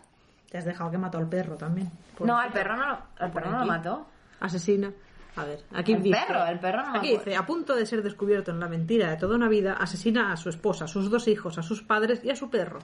Te 0.50 0.58
has 0.58 0.66
dejado 0.66 0.90
que 0.92 0.98
mató 0.98 1.18
al 1.20 1.30
perro 1.30 1.56
también. 1.56 1.90
No, 2.20 2.38
al 2.38 2.52
perro 2.52 2.76
no, 2.78 2.88
lo- 2.88 3.00
al 3.20 3.32
perro 3.32 3.46
no 3.52 3.58
lo 3.58 3.60
aquí. 3.60 3.68
mató. 3.70 4.06
Asesina. 4.44 4.92
A 5.36 5.46
ver, 5.46 5.64
aquí 5.74 5.94
El 5.94 6.04
dice. 6.04 6.20
perro, 6.20 6.46
el 6.46 6.60
perro 6.60 6.84
no 6.84 6.96
Aquí 6.96 7.10
dice, 7.10 7.36
a 7.36 7.44
punto 7.44 7.76
de 7.76 7.88
ser 7.88 8.04
descubierto 8.04 8.52
en 8.52 8.60
la 8.60 8.68
mentira 8.68 9.10
de 9.10 9.18
toda 9.18 9.36
una 9.36 9.50
vida, 9.50 9.74
asesina 9.74 10.32
a 10.32 10.38
su 10.38 10.50
esposa, 10.50 10.86
a 10.86 10.88
sus 10.88 11.10
dos 11.10 11.28
hijos, 11.28 11.58
a 11.58 11.64
sus 11.64 11.82
padres 11.82 12.24
y 12.24 12.30
a 12.30 12.36
su 12.36 12.52
perro. 12.52 12.80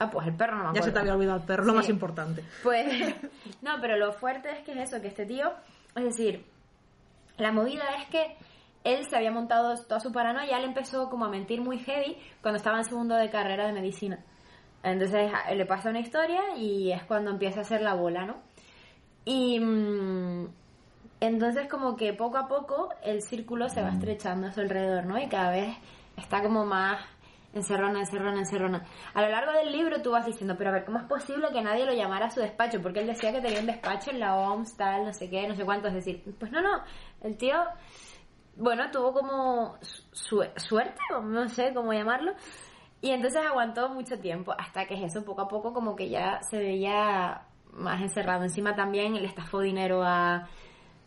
Ah, 0.00 0.10
pues 0.10 0.26
el 0.26 0.34
perro 0.34 0.56
no 0.56 0.62
me 0.64 0.68
acuerdo. 0.70 0.80
Ya 0.80 0.82
se 0.86 0.90
te 0.90 0.98
había 0.98 1.14
olvidado 1.14 1.38
el 1.38 1.46
perro, 1.46 1.64
lo 1.64 1.74
más 1.74 1.88
importante. 1.88 2.42
Pues, 2.64 2.86
no, 3.62 3.72
pero 3.80 3.96
lo 3.98 4.12
fuerte 4.12 4.50
es 4.50 4.60
que 4.64 4.72
es 4.72 4.88
eso, 4.88 5.00
que 5.00 5.08
este 5.08 5.26
tío, 5.26 5.52
es 5.94 6.02
decir, 6.02 6.44
la 7.36 7.52
movida 7.52 7.84
es 8.00 8.08
que 8.08 8.36
él 8.82 9.06
se 9.06 9.14
había 9.14 9.30
montado 9.30 9.76
toda 9.84 10.00
su 10.00 10.10
paranoia, 10.10 10.58
él 10.58 10.64
empezó 10.64 11.08
como 11.08 11.26
a 11.26 11.28
mentir 11.28 11.60
muy 11.60 11.78
heavy 11.78 12.16
cuando 12.40 12.56
estaba 12.56 12.78
en 12.78 12.84
segundo 12.84 13.14
de 13.14 13.30
carrera 13.30 13.66
de 13.66 13.74
medicina. 13.74 14.18
Entonces 14.82 15.30
le 15.54 15.66
pasa 15.66 15.90
una 15.90 16.00
historia 16.00 16.56
y 16.56 16.90
es 16.90 17.04
cuando 17.04 17.30
empieza 17.30 17.60
a 17.60 17.62
hacer 17.62 17.82
la 17.82 17.94
bola, 17.94 18.26
¿no? 18.26 18.42
Y 19.24 19.60
mm, 19.60 20.48
entonces 21.24 21.68
como 21.68 21.96
que 21.96 22.12
poco 22.12 22.38
a 22.38 22.48
poco 22.48 22.88
el 23.02 23.22
círculo 23.22 23.68
se 23.68 23.82
va 23.82 23.90
estrechando 23.90 24.48
a 24.48 24.52
su 24.52 24.60
alrededor, 24.60 25.06
¿no? 25.06 25.18
Y 25.18 25.28
cada 25.28 25.50
vez 25.50 25.76
está 26.16 26.42
como 26.42 26.64
más 26.64 27.00
encerrona, 27.54 28.00
encerrona, 28.00 28.38
encerrona. 28.38 28.84
A 29.14 29.22
lo 29.22 29.28
largo 29.28 29.52
del 29.52 29.72
libro 29.72 30.00
tú 30.00 30.10
vas 30.12 30.24
diciendo, 30.24 30.54
pero 30.56 30.70
a 30.70 30.72
ver, 30.72 30.84
¿cómo 30.84 30.98
es 30.98 31.04
posible 31.04 31.48
que 31.52 31.60
nadie 31.62 31.84
lo 31.84 31.92
llamara 31.92 32.26
a 32.26 32.30
su 32.30 32.40
despacho? 32.40 32.80
Porque 32.80 33.00
él 33.00 33.06
decía 33.06 33.30
que 33.32 33.40
tenía 33.42 33.60
un 33.60 33.66
despacho 33.66 34.10
en 34.10 34.20
la 34.20 34.36
OMS, 34.36 34.76
tal, 34.76 35.04
no 35.04 35.12
sé 35.12 35.28
qué, 35.28 35.46
no 35.46 35.54
sé 35.54 35.64
cuánto. 35.64 35.88
Es 35.88 35.94
decir, 35.94 36.22
pues 36.38 36.50
no, 36.50 36.62
no, 36.62 36.82
el 37.22 37.36
tío, 37.36 37.56
bueno, 38.56 38.90
tuvo 38.90 39.12
como 39.12 39.76
su- 40.12 40.44
suerte, 40.56 41.00
o 41.14 41.20
no 41.20 41.48
sé 41.48 41.72
cómo 41.74 41.92
llamarlo. 41.92 42.32
Y 43.02 43.10
entonces 43.10 43.40
aguantó 43.44 43.88
mucho 43.90 44.18
tiempo, 44.18 44.54
hasta 44.56 44.86
que 44.86 44.94
eso 45.04 45.24
poco 45.24 45.42
a 45.42 45.48
poco 45.48 45.72
como 45.72 45.94
que 45.96 46.08
ya 46.08 46.40
se 46.42 46.58
veía 46.58 47.42
más 47.72 48.00
encerrado. 48.00 48.44
Encima 48.44 48.74
también 48.76 49.14
le 49.14 49.26
estafó 49.26 49.60
dinero 49.60 50.02
a, 50.04 50.48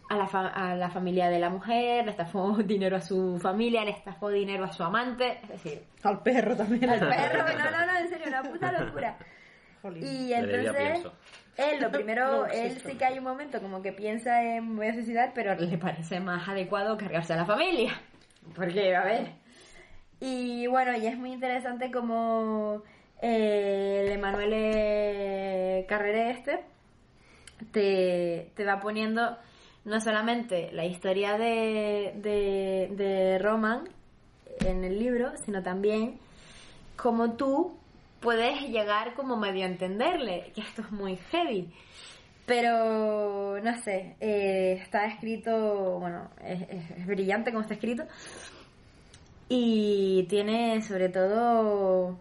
a, 0.09 0.15
la, 0.17 0.27
fa- 0.27 0.47
a 0.49 0.75
la 0.75 0.89
familia 0.89 1.29
de 1.29 1.39
la 1.39 1.49
mujer, 1.49 2.05
le 2.05 2.11
estafó 2.11 2.55
dinero 2.63 2.97
a 2.97 3.01
su 3.01 3.39
familia, 3.39 3.83
le 3.85 3.91
estafó 3.91 4.29
dinero 4.29 4.63
a 4.63 4.71
su 4.71 4.83
amante, 4.83 5.39
es 5.43 5.49
decir, 5.49 5.83
Al 6.03 6.21
perro 6.21 6.55
también. 6.55 6.89
al 6.89 6.99
perro, 6.99 7.43
no, 7.57 7.71
no, 7.71 7.85
no, 7.85 7.97
en 7.99 8.09
serio, 8.09 8.25
una 8.27 8.43
puta 8.43 8.71
locura. 8.71 9.17
Y 10.01 10.33
entonces, 10.33 11.05
él 11.57 11.79
lo 11.79 11.91
primero, 11.91 12.25
No, 12.27 12.45
él 12.47 12.81
sí 12.83 12.97
que 12.97 13.05
hay 13.05 13.19
un 13.19 13.23
momento 13.23 13.61
como 13.61 13.81
que 13.83 13.91
piensa 13.93 14.41
en 14.43 14.75
voy 14.75 14.87
a 14.87 14.93
suicidar, 14.93 15.31
pero 15.35 15.53
le 15.55 15.77
parece 15.77 16.19
más 16.19 16.47
adecuado 16.49 16.97
cargarse 16.97 17.33
a 17.33 17.37
la 17.37 17.45
familia. 17.45 17.93
Porque, 18.55 18.95
a 18.95 19.03
ver. 19.03 19.27
Y 20.19 20.65
bueno, 20.67 20.95
y 20.95 21.05
es 21.05 21.17
muy 21.17 21.33
interesante 21.33 21.91
como 21.91 22.81
eh, 23.21 24.01
el 24.05 24.11
Emanuele 24.13 25.85
Carrere 25.87 26.31
este 26.31 26.63
te, 27.71 28.51
te 28.55 28.65
va 28.65 28.79
poniendo 28.79 29.37
no 29.85 29.99
solamente 30.01 30.71
la 30.71 30.85
historia 30.85 31.37
de, 31.37 32.13
de, 32.17 32.89
de 32.95 33.39
Roman 33.39 33.87
en 34.59 34.83
el 34.83 34.99
libro, 34.99 35.31
sino 35.45 35.61
también 35.63 36.19
como 36.95 37.33
tú 37.33 37.77
puedes 38.19 38.61
llegar 38.69 39.13
como 39.13 39.37
medio 39.37 39.63
a 39.65 39.67
entenderle, 39.69 40.51
que 40.55 40.61
esto 40.61 40.81
es 40.81 40.91
muy 40.91 41.17
heavy. 41.31 41.71
Pero, 42.47 43.59
no 43.61 43.77
sé, 43.81 44.15
eh, 44.19 44.79
está 44.81 45.05
escrito, 45.05 45.99
bueno, 45.99 46.29
es, 46.43 47.05
brillante 47.07 47.51
como 47.51 47.61
está 47.61 47.73
escrito. 47.73 48.03
Y 49.49 50.25
tiene, 50.29 50.81
sobre 50.81 51.09
todo, 51.09 52.19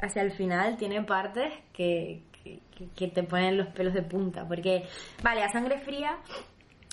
hacia 0.00 0.22
el 0.22 0.32
final, 0.32 0.76
tiene 0.76 1.02
partes 1.02 1.52
que- 1.72 2.22
que 2.96 3.08
te 3.08 3.22
ponen 3.22 3.56
los 3.58 3.68
pelos 3.68 3.92
de 3.92 4.02
punta. 4.02 4.46
Porque, 4.46 4.84
vale, 5.22 5.42
a 5.42 5.50
sangre 5.50 5.78
fría, 5.80 6.16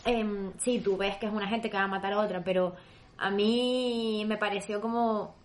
em, 0.06 0.54
sí, 0.58 0.80
tú 0.80 0.98
ves 0.98 1.18
que 1.18 1.26
es 1.26 1.32
una 1.32 1.48
gente 1.48 1.70
que 1.70 1.78
va 1.78 1.84
a 1.84 1.88
matar 1.88 2.14
a 2.14 2.20
otra, 2.20 2.44
pero 2.44 2.76
a 3.18 3.30
mí 3.32 4.24
me 4.28 4.38
pareció 4.38 4.82
como, 4.82 5.36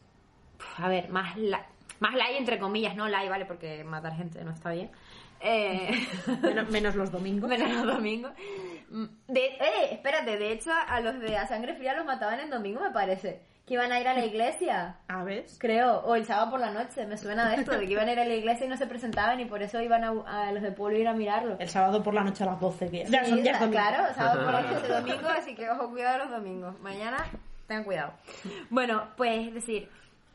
a 0.76 0.88
ver, 0.88 1.08
más 1.08 1.36
la, 1.36 1.66
más 1.98 2.14
light 2.14 2.36
entre 2.36 2.58
comillas, 2.58 2.94
no 2.96 3.08
light, 3.08 3.28
vale, 3.30 3.46
porque 3.46 3.84
matar 3.84 4.14
gente 4.16 4.42
no 4.44 4.50
está 4.52 4.70
bien. 4.72 4.90
Eh, 5.42 5.90
Menos, 6.42 6.68
menos 6.70 6.94
los 6.94 7.10
domingos. 7.10 7.48
menos 7.48 7.70
los 7.70 7.94
domingos. 7.96 8.32
Mm, 8.90 9.04
De, 9.28 9.46
eh, 9.46 9.88
espérate, 9.92 10.36
de 10.36 10.52
hecho 10.52 10.70
a 10.72 11.00
los 11.00 11.18
de 11.18 11.36
a 11.36 11.46
sangre 11.46 11.74
fría 11.74 11.94
los 11.94 12.04
mataban 12.04 12.40
en 12.40 12.50
domingo, 12.50 12.80
me 12.80 12.90
parece. 12.90 13.40
Que 13.70 13.74
iban 13.74 13.92
a 13.92 14.00
ir 14.00 14.08
a 14.08 14.14
la 14.14 14.24
iglesia, 14.24 14.96
A 15.06 15.22
ver. 15.22 15.46
creo, 15.58 16.00
o 16.00 16.16
el 16.16 16.24
sábado 16.24 16.50
por 16.50 16.58
la 16.58 16.72
noche, 16.72 17.06
me 17.06 17.16
suena 17.16 17.48
de 17.50 17.54
esto, 17.60 17.70
de 17.78 17.86
que 17.86 17.92
iban 17.92 18.08
a 18.08 18.12
ir 18.12 18.18
a 18.18 18.24
la 18.24 18.34
iglesia 18.34 18.66
y 18.66 18.68
no 18.68 18.76
se 18.76 18.88
presentaban 18.88 19.38
y 19.38 19.44
por 19.44 19.62
eso 19.62 19.80
iban 19.80 20.02
a, 20.02 20.10
a 20.48 20.50
los 20.50 20.60
de 20.60 20.72
pueblo 20.72 20.96
a 20.98 21.00
ir 21.00 21.06
a 21.06 21.12
mirarlo. 21.12 21.54
El 21.60 21.68
sábado 21.68 22.02
por 22.02 22.12
la 22.12 22.24
noche 22.24 22.42
a 22.42 22.46
las 22.48 22.58
12. 22.60 22.90
Que 22.90 23.04
ya 23.04 23.24
Sí, 23.24 23.30
son 23.30 23.42
ya 23.44 23.52
es. 23.52 23.68
Claro, 23.68 24.12
sábado 24.16 24.44
por 24.44 24.54
la 24.54 24.62
noche 24.62 24.88
de 24.88 24.94
domingo, 25.00 25.28
así 25.28 25.54
que 25.54 25.70
ojo, 25.70 25.88
cuidado 25.90 26.18
los 26.18 26.30
domingos. 26.32 26.80
Mañana, 26.80 27.24
tengan 27.68 27.84
cuidado. 27.84 28.12
Bueno, 28.70 29.04
pues 29.16 29.46
es 29.46 29.54
decir, 29.54 29.88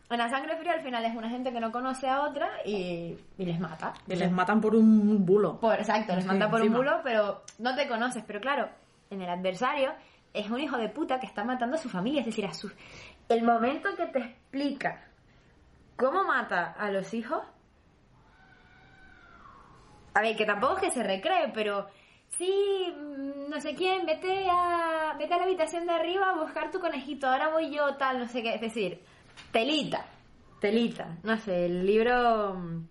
en 0.09 0.17
la 0.17 0.29
sangre 0.29 0.55
fría 0.55 0.71
al 0.71 0.81
final 0.81 1.03
es 1.03 1.13
una 1.13 1.29
gente 1.29 1.51
que 1.51 1.59
no 1.59 1.73
conoce 1.73 2.07
a 2.07 2.21
otra 2.21 2.47
y, 2.63 3.17
y 3.37 3.45
les 3.45 3.59
mata. 3.59 3.93
Que 4.07 4.15
les 4.15 4.31
matan 4.31 4.61
por 4.61 4.73
un 4.77 5.25
bulo. 5.25 5.59
Por, 5.59 5.75
exacto, 5.77 6.15
les 6.15 6.23
Sí, 6.23 6.29
mata 6.29 6.49
por 6.49 6.61
un 6.61 6.71
bulo, 6.71 7.01
pero 7.03 7.41
no 7.59 7.75
te 7.75 7.85
conoces. 7.89 8.23
Pero 8.25 8.39
claro, 8.39 8.69
en 9.09 9.21
el 9.21 9.29
adversario 9.29 9.91
es 10.33 10.49
un 10.49 10.59
hijo 10.59 10.77
de 10.77 10.89
puta 10.89 11.17
que 11.19 11.25
está 11.27 11.43
matando 11.45 11.75
a 11.77 11.79
su 11.79 11.87
familia, 11.89 12.19
es 12.19 12.25
decir, 12.25 12.45
a 12.45 12.53
su... 12.53 12.69
El 13.27 13.43
momento 13.43 13.89
que 13.95 14.05
te 14.07 14.19
explica 14.19 15.03
cómo 15.97 16.23
mata 16.23 16.75
a 16.77 16.91
los 16.91 17.13
hijos... 17.13 17.41
A 20.13 20.21
ver, 20.21 20.37
que 20.37 20.45
tampoco 20.45 20.77
es 20.77 20.83
que 20.83 20.91
se 20.91 21.03
recree, 21.03 21.51
pero... 21.53 21.87
Sí, 22.37 22.93
mm, 22.95 23.49
no 23.49 23.59
sé 23.61 23.75
quién, 23.75 24.05
vete 24.05 24.47
a, 24.49 25.15
vete 25.17 25.33
a 25.33 25.37
la 25.37 25.43
habitación 25.43 25.85
de 25.85 25.93
arriba 25.93 26.29
a 26.29 26.41
buscar 26.41 26.71
tu 26.71 26.79
conejito, 26.79 27.27
ahora 27.27 27.49
voy 27.49 27.71
yo, 27.71 27.95
tal, 27.95 28.19
no 28.19 28.27
sé 28.27 28.41
qué. 28.43 28.55
Es 28.55 28.61
decir, 28.61 29.01
telita, 29.51 30.05
telita. 30.59 31.17
No 31.23 31.37
sé, 31.37 31.65
el 31.65 31.85
libro... 31.85 32.85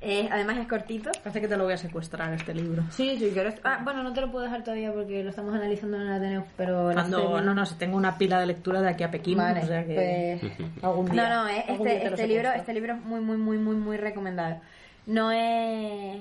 además 0.00 0.58
es 0.58 0.68
cortito. 0.68 1.10
Parece 1.22 1.40
que 1.40 1.48
te 1.48 1.56
lo 1.56 1.64
voy 1.64 1.72
a 1.72 1.76
secuestrar 1.76 2.32
este 2.32 2.54
libro. 2.54 2.84
Sí, 2.90 3.16
sí, 3.18 3.30
quiero... 3.32 3.52
Ah, 3.64 3.80
bueno, 3.82 4.02
no 4.02 4.12
te 4.12 4.20
lo 4.20 4.30
puedo 4.30 4.44
dejar 4.44 4.62
todavía 4.62 4.92
porque 4.92 5.22
lo 5.22 5.30
estamos 5.30 5.54
analizando 5.54 5.96
en 5.96 6.02
el 6.04 6.12
Ateneo, 6.12 6.44
pero... 6.56 6.90
Cuando, 6.92 7.18
viendo. 7.18 7.40
no, 7.42 7.54
no, 7.54 7.66
si 7.66 7.74
tengo 7.76 7.96
una 7.96 8.16
pila 8.16 8.40
de 8.40 8.46
lectura 8.46 8.80
de 8.80 8.90
aquí 8.90 9.04
a 9.04 9.10
Pekín, 9.10 9.38
Vale, 9.38 9.60
o 9.62 9.66
sea 9.66 9.84
que 9.84 10.38
pues... 10.40 10.84
algún 10.84 11.10
día. 11.10 11.28
No, 11.28 11.42
no, 11.42 11.48
eh, 11.48 11.64
algún 11.68 11.86
día 11.86 11.96
este, 11.96 12.08
este 12.08 12.26
libro, 12.28 12.52
este 12.52 12.74
libro 12.74 12.94
es 12.94 13.04
muy, 13.04 13.20
muy, 13.20 13.36
muy, 13.36 13.58
muy, 13.58 13.76
muy 13.76 13.96
recomendable. 13.96 14.60
No 15.06 15.32
es, 15.32 16.20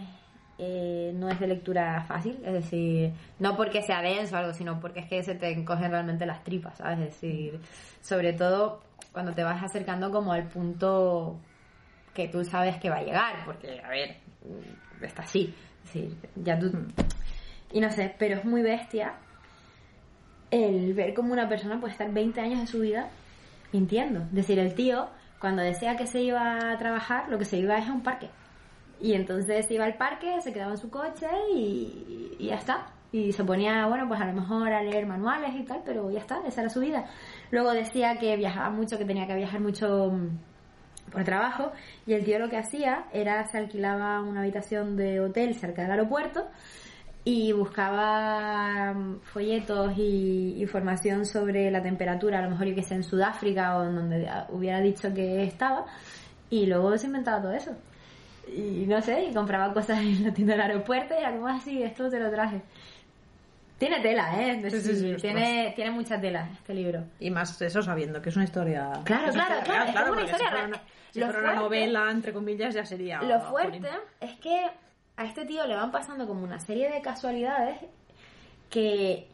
eh, 0.57 1.11
no 1.13 1.29
es 1.29 1.39
de 1.39 1.47
lectura 1.47 2.03
fácil, 2.07 2.39
es 2.43 2.53
decir, 2.53 3.11
no 3.37 3.55
porque 3.55 3.83
sea 3.83 4.01
denso 4.01 4.35
o 4.35 4.39
algo, 4.39 4.53
sino 4.53 4.79
porque 4.79 5.01
es 5.01 5.07
que 5.07 5.21
se 5.23 5.35
te 5.35 5.51
encogen 5.51 5.91
realmente 5.91 6.25
las 6.25 6.43
tripas, 6.43 6.77
¿sabes? 6.77 6.99
Es 6.99 7.05
decir, 7.21 7.59
sobre 8.01 8.33
todo 8.33 8.81
cuando 9.11 9.33
te 9.33 9.43
vas 9.43 9.63
acercando 9.63 10.09
como 10.11 10.31
al 10.33 10.47
punto 10.47 11.37
que 12.17 12.27
tú 12.27 12.43
sabes 12.43 12.77
que 12.77 12.89
va 12.89 12.97
a 12.97 13.03
llegar, 13.03 13.45
porque, 13.45 13.79
a 13.79 13.89
ver, 13.89 14.17
está 15.03 15.21
así, 15.21 15.53
es 15.85 15.93
decir, 15.93 16.17
ya 16.35 16.57
tú... 16.57 16.71
Y 17.71 17.79
no 17.79 17.91
sé, 17.91 18.15
pero 18.17 18.37
es 18.37 18.45
muy 18.45 18.63
bestia 18.63 19.13
el 20.49 20.95
ver 20.95 21.13
cómo 21.13 21.33
una 21.33 21.47
persona 21.47 21.79
puede 21.79 21.91
estar 21.91 22.11
20 22.11 22.41
años 22.41 22.61
de 22.61 22.67
su 22.67 22.79
vida 22.79 23.09
mintiendo. 23.71 24.21
Es 24.21 24.33
decir, 24.33 24.57
el 24.57 24.73
tío, 24.73 25.09
cuando 25.39 25.61
decía 25.61 25.95
que 25.95 26.07
se 26.07 26.21
iba 26.21 26.71
a 26.71 26.77
trabajar, 26.77 27.29
lo 27.29 27.37
que 27.37 27.45
se 27.45 27.57
iba 27.57 27.77
es 27.77 27.87
a 27.87 27.93
un 27.93 28.01
parque. 28.01 28.29
Y 28.99 29.13
entonces 29.13 29.69
iba 29.69 29.85
al 29.85 29.95
parque, 29.95 30.41
se 30.41 30.51
quedaba 30.51 30.71
en 30.71 30.77
su 30.77 30.89
coche 30.89 31.27
y, 31.53 32.35
y 32.39 32.47
ya 32.47 32.55
está. 32.55 32.87
Y 33.11 33.31
se 33.31 33.43
ponía, 33.43 33.85
bueno, 33.85 34.07
pues 34.07 34.19
a 34.19 34.25
lo 34.25 34.33
mejor 34.33 34.71
a 34.71 34.81
leer 34.81 35.05
manuales 35.05 35.53
y 35.53 35.63
tal, 35.63 35.83
pero 35.85 36.09
ya 36.09 36.19
está, 36.19 36.39
esa 36.47 36.61
era 36.61 36.69
su 36.69 36.79
vida. 36.79 37.05
Luego 37.51 37.73
decía 37.73 38.17
que 38.17 38.35
viajaba 38.37 38.71
mucho, 38.71 38.97
que 38.97 39.05
tenía 39.05 39.27
que 39.27 39.35
viajar 39.35 39.59
mucho 39.59 40.09
mm, 40.11 40.39
por 41.11 41.23
trabajo. 41.23 41.71
Y 42.05 42.13
el 42.13 42.23
tío 42.23 42.39
lo 42.39 42.49
que 42.49 42.57
hacía 42.57 43.05
era 43.13 43.45
se 43.47 43.57
alquilaba 43.57 44.21
una 44.21 44.41
habitación 44.41 44.95
de 44.97 45.19
hotel 45.19 45.55
cerca 45.55 45.83
del 45.83 45.91
aeropuerto 45.91 46.47
y 47.29 47.51
buscaba 47.51 48.93
mm, 48.93 49.19
folletos 49.19 49.97
y 49.97 50.61
información 50.61 51.25
sobre 51.25 51.69
la 51.69 51.81
temperatura, 51.81 52.39
a 52.39 52.41
lo 52.43 52.51
mejor 52.51 52.67
yo 52.67 52.75
que 52.75 52.83
sé, 52.83 52.95
en 52.95 53.03
Sudáfrica 53.03 53.77
o 53.77 53.83
en 53.83 53.95
donde 53.95 54.29
hubiera 54.47 54.79
dicho 54.79 55.13
que 55.13 55.43
estaba, 55.43 55.85
y 56.49 56.65
luego 56.67 56.97
se 56.97 57.07
inventaba 57.07 57.41
todo 57.41 57.51
eso. 57.51 57.75
Y 58.47 58.85
no 58.87 59.01
sé, 59.01 59.25
y 59.25 59.33
compraba 59.33 59.73
cosas 59.73 59.99
en 59.99 60.23
la 60.23 60.33
tienda 60.33 60.53
del 60.53 60.61
aeropuerto 60.61 61.15
y 61.15 61.17
era 61.17 61.33
como 61.33 61.49
así, 61.49 61.83
esto 61.83 62.09
te 62.09 62.17
lo 62.17 62.31
traje. 62.31 62.61
Tiene 63.77 63.99
tela, 63.99 64.41
¿eh? 64.41 64.61
Sí, 64.71 64.79
sí, 64.79 64.95
sí, 64.95 65.15
tiene, 65.21 65.73
tiene 65.75 65.91
mucha 65.91 66.19
tela 66.21 66.47
este 66.53 66.73
libro. 66.73 67.03
Y 67.19 67.29
más 67.29 67.61
eso 67.61 67.81
sabiendo 67.81 68.21
que 68.21 68.29
es 68.29 68.35
una 68.37 68.45
historia. 68.45 68.89
Claro, 69.03 69.33
claro, 69.33 69.55
claro, 69.65 69.89
es 69.89 69.95
como 69.95 70.11
una 70.13 70.23
historia 70.23 70.81
si 71.25 71.31
fuera 71.31 71.51
una, 71.51 71.61
novela, 71.61 72.11
entre 72.11 72.33
comillas, 72.33 72.73
ya 72.73 72.85
sería. 72.85 73.21
Lo 73.21 73.39
fuerte 73.41 73.89
es 74.19 74.35
que 74.39 74.67
a 75.15 75.25
este 75.25 75.45
tío 75.45 75.65
le 75.65 75.75
van 75.75 75.91
pasando 75.91 76.27
como 76.27 76.43
una 76.43 76.59
serie 76.59 76.89
de 76.91 77.01
casualidades 77.01 77.79
que, 78.69 79.27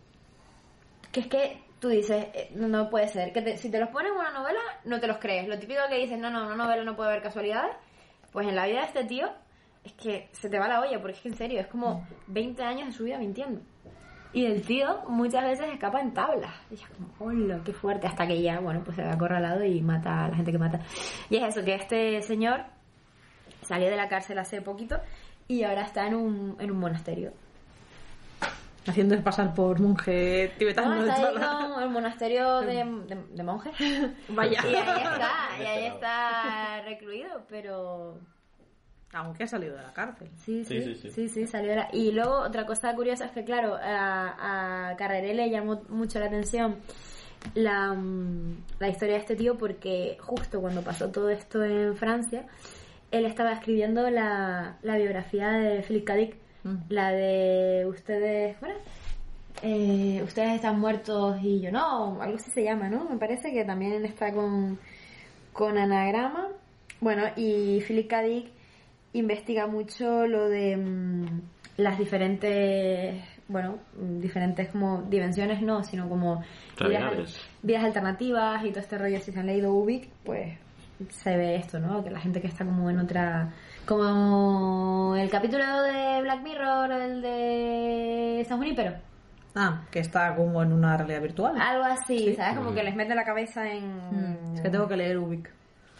que 1.11 1.19
es 1.19 1.27
que 1.27 1.61
tú 1.79 1.89
dices, 1.89 2.27
eh, 2.33 2.51
no, 2.55 2.67
no 2.67 2.89
puede 2.89 3.07
ser, 3.07 3.33
que 3.33 3.41
te- 3.41 3.57
si 3.57 3.69
te 3.69 3.79
los 3.79 3.89
pones 3.89 4.11
en 4.11 4.17
una 4.17 4.31
novela 4.31 4.59
no 4.85 4.99
te 4.99 5.07
los 5.07 5.17
crees. 5.17 5.47
Lo 5.47 5.59
típico 5.59 5.81
que 5.89 5.97
dices, 5.97 6.17
no, 6.17 6.29
no, 6.29 6.45
una 6.45 6.55
novela 6.55 6.83
no 6.83 6.95
puede 6.95 7.09
haber 7.11 7.21
casualidades, 7.23 7.75
pues 8.31 8.47
en 8.47 8.55
la 8.55 8.65
vida 8.65 8.79
de 8.81 8.85
este 8.87 9.03
tío 9.05 9.29
es 9.83 9.91
que 9.93 10.29
se 10.31 10.49
te 10.49 10.59
va 10.59 10.67
la 10.69 10.79
olla, 10.79 11.01
porque 11.01 11.17
es 11.17 11.21
que 11.21 11.29
en 11.29 11.35
serio, 11.35 11.59
es 11.59 11.67
como 11.67 12.07
20 12.27 12.63
años 12.63 12.87
de 12.87 12.93
su 12.93 13.03
vida 13.03 13.17
mintiendo. 13.17 13.59
Y 14.33 14.45
el 14.45 14.63
tío 14.63 15.01
muchas 15.07 15.43
veces 15.43 15.71
escapa 15.71 16.01
en 16.01 16.13
tablas. 16.13 16.51
Y 16.71 16.75
es 16.75 16.81
como, 16.87 17.13
hola, 17.19 17.61
qué 17.63 17.71
fuerte. 17.71 18.07
Hasta 18.07 18.25
que 18.25 18.41
ya, 18.41 18.59
bueno, 18.59 18.81
pues 18.83 18.95
se 18.95 19.03
ve 19.03 19.09
acorralado 19.09 19.63
y 19.63 19.79
mata 19.81 20.25
a 20.25 20.29
la 20.29 20.35
gente 20.35 20.51
que 20.51 20.57
mata. 20.57 20.79
Y 21.29 21.37
es 21.37 21.43
eso, 21.55 21.63
que 21.63 21.75
este 21.75 22.21
señor 22.23 22.61
salió 23.61 23.89
de 23.89 23.95
la 23.95 24.09
cárcel 24.09 24.39
hace 24.39 24.61
poquito 24.61 24.97
y 25.47 25.63
ahora 25.63 25.83
está 25.83 26.07
en 26.07 26.15
un, 26.15 26.57
en 26.59 26.71
un 26.71 26.79
monasterio. 26.79 27.31
Haciéndose 28.85 29.21
pasar 29.21 29.53
por 29.53 29.79
monje 29.79 30.51
tibetano. 30.57 30.95
No, 30.95 31.03
de 31.03 31.09
está 31.09 31.29
ahí 31.29 31.83
el 31.83 31.89
monasterio 31.89 32.59
de, 32.61 32.83
de, 33.07 33.23
de 33.31 33.43
monjes. 33.43 33.73
Vaya. 34.29 34.61
Y 34.65 34.75
ahí 34.75 34.97
está, 34.97 35.31
y 35.59 35.65
ahí 35.65 35.85
está 35.85 36.81
recluido, 36.81 37.45
pero... 37.47 38.19
Aunque 39.13 39.43
ha 39.43 39.47
salido 39.47 39.75
de 39.75 39.83
la 39.83 39.93
cárcel. 39.93 40.27
Sí, 40.43 40.65
sí, 40.65 40.81
Sí, 40.81 40.95
sí, 40.95 41.01
sí, 41.01 41.09
sí, 41.11 41.29
sí. 41.29 41.47
salió 41.47 41.69
de 41.71 41.75
la- 41.77 41.89
Y 41.93 42.11
luego 42.11 42.39
otra 42.39 42.65
cosa 42.65 42.93
curiosa 42.95 43.25
es 43.25 43.31
que, 43.31 43.43
claro, 43.43 43.75
a, 43.75 44.89
a 44.89 44.95
Carreré 44.97 45.33
le 45.33 45.49
llamó 45.49 45.81
mucho 45.89 46.19
la 46.19 46.25
atención 46.25 46.77
la, 47.55 47.93
mm, 47.93 48.57
la 48.79 48.87
historia 48.89 49.15
de 49.15 49.19
este 49.21 49.35
tío 49.35 49.57
porque 49.57 50.17
justo 50.19 50.61
cuando 50.61 50.81
pasó 50.81 51.09
todo 51.09 51.29
esto 51.29 51.63
en 51.63 51.95
Francia, 51.95 52.45
él 53.11 53.25
estaba 53.25 53.51
escribiendo 53.53 54.09
la, 54.09 54.77
la 54.81 54.97
biografía 54.97 55.49
de 55.51 55.81
Philip 55.83 56.05
K. 56.05 56.15
Dick, 56.15 56.35
Mm. 56.63 56.77
la 56.89 57.11
de 57.11 57.85
ustedes, 57.85 58.57
bueno, 58.61 58.75
eh, 59.63 60.21
ustedes 60.23 60.53
están 60.55 60.79
muertos 60.79 61.37
y 61.43 61.59
yo 61.59 61.71
no, 61.73 62.21
algo 62.21 62.37
así 62.37 62.49
se 62.51 62.63
llama, 62.63 62.87
¿no? 62.89 63.03
Me 63.09 63.17
parece 63.17 63.51
que 63.51 63.65
también 63.65 64.03
está 64.05 64.31
con, 64.33 64.79
con 65.51 65.77
anagrama. 65.77 66.47
Bueno, 67.01 67.23
y 67.35 67.81
Philip 67.85 68.09
K. 68.09 68.21
Dick 68.21 68.47
investiga 69.13 69.67
mucho 69.67 70.25
lo 70.27 70.49
de 70.49 70.77
mm, 70.77 71.41
las 71.77 71.97
diferentes, 71.97 73.23
bueno, 73.47 73.77
mm, 73.99 74.19
diferentes 74.19 74.69
como 74.69 75.03
dimensiones, 75.03 75.61
no, 75.61 75.83
sino 75.83 76.09
como 76.09 76.41
vidas, 76.79 77.39
vidas 77.61 77.83
alternativas 77.83 78.63
y 78.65 78.69
todo 78.69 78.79
este 78.81 78.97
rollo. 78.97 79.19
Si 79.19 79.31
se 79.31 79.39
han 79.39 79.45
leído 79.47 79.73
Ubik, 79.73 80.09
pues 80.23 80.57
se 81.09 81.35
ve 81.37 81.55
esto, 81.55 81.79
¿no? 81.79 82.03
Que 82.03 82.11
la 82.11 82.19
gente 82.19 82.41
que 82.41 82.47
está 82.47 82.65
como 82.65 82.89
en 82.89 82.99
otra... 82.99 83.51
Como 83.85 85.15
el 85.17 85.29
capítulo 85.29 85.63
de 85.83 86.21
Black 86.21 86.41
Mirror, 86.41 86.91
el 86.93 87.21
de 87.21 88.45
San 88.47 88.57
Junípero. 88.57 88.93
Ah, 89.55 89.81
que 89.91 89.99
está 89.99 90.35
como 90.35 90.63
en 90.63 90.71
una 90.73 90.97
realidad 90.97 91.21
virtual. 91.21 91.55
Algo 91.61 91.83
así, 91.83 92.17
Sí. 92.17 92.33
¿sabes? 92.35 92.57
Como 92.57 92.73
que 92.73 92.81
les 92.83 92.95
mete 92.95 93.13
la 93.13 93.23
cabeza 93.23 93.69
en... 93.69 93.85
Mm, 93.85 94.55
Es 94.55 94.61
que 94.61 94.69
tengo 94.69 94.87
que 94.87 94.97
leer 94.97 95.17
Ubik. 95.17 95.49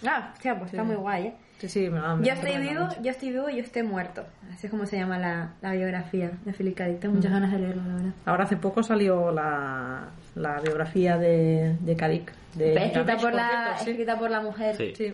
Ah, 0.08 0.32
hostia, 0.34 0.58
pues 0.58 0.72
está 0.72 0.84
muy 0.84 0.96
guay, 0.96 1.28
¿eh? 1.28 1.34
Sí, 1.60 1.70
sí, 1.70 1.90
me 1.90 2.00
Yo 2.26 2.34
estoy 2.34 2.58
vivo, 2.58 2.90
yo 3.02 3.12
estoy 3.12 3.30
vivo 3.32 3.50
y 3.50 3.56
yo 3.56 3.62
estoy 3.64 3.84
muerto. 3.84 4.26
Así 4.52 4.68
es 4.68 4.72
como 4.72 4.86
se 4.86 4.98
llama 4.98 5.18
la, 5.18 5.54
la 5.62 5.72
biografía 5.72 6.32
de 6.44 6.52
Philip 6.52 6.76
K. 6.76 6.86
Dick. 6.88 7.00
Tengo 7.00 7.16
muchas 7.16 7.32
ganas 7.32 7.52
de 7.54 7.60
leerlo, 7.60 7.84
la 7.84 7.94
verdad. 7.94 8.12
Ahora 8.26 8.44
hace 8.44 8.58
poco 8.58 8.84
salió 8.84 9.32
la, 9.32 10.10
la 10.36 10.60
biografía 10.60 11.18
de, 11.18 11.78
de 11.80 11.92
escrita, 11.94 13.16
por 13.18 13.34
la, 13.34 13.48
cierto, 13.48 13.84
sí. 13.84 13.90
escrita 13.92 14.20
por 14.20 14.30
la 14.30 14.42
mujer. 14.42 14.76
Sí. 14.76 14.94
Sí. 14.96 15.14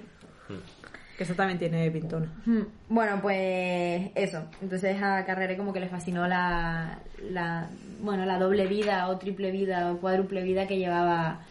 Que 1.17 1.23
esta 1.23 1.35
también 1.35 1.59
tiene 1.59 1.91
pintona. 1.91 2.31
Mm, 2.45 2.61
Bueno, 2.87 3.19
pues 3.21 4.09
eso. 4.15 4.43
Entonces 4.61 4.99
a 5.03 5.23
Carrere 5.25 5.55
como 5.55 5.71
que 5.71 5.81
le 5.81 5.89
fascinó 5.89 6.27
la, 6.27 6.97
la, 7.29 7.67
bueno, 8.01 8.25
la 8.25 8.39
doble 8.39 8.65
vida 8.65 9.07
o 9.09 9.17
triple 9.17 9.51
vida 9.51 9.91
o 9.91 9.97
cuádruple 9.99 10.41
vida 10.41 10.65
que 10.65 10.77
llevaba 10.79 11.41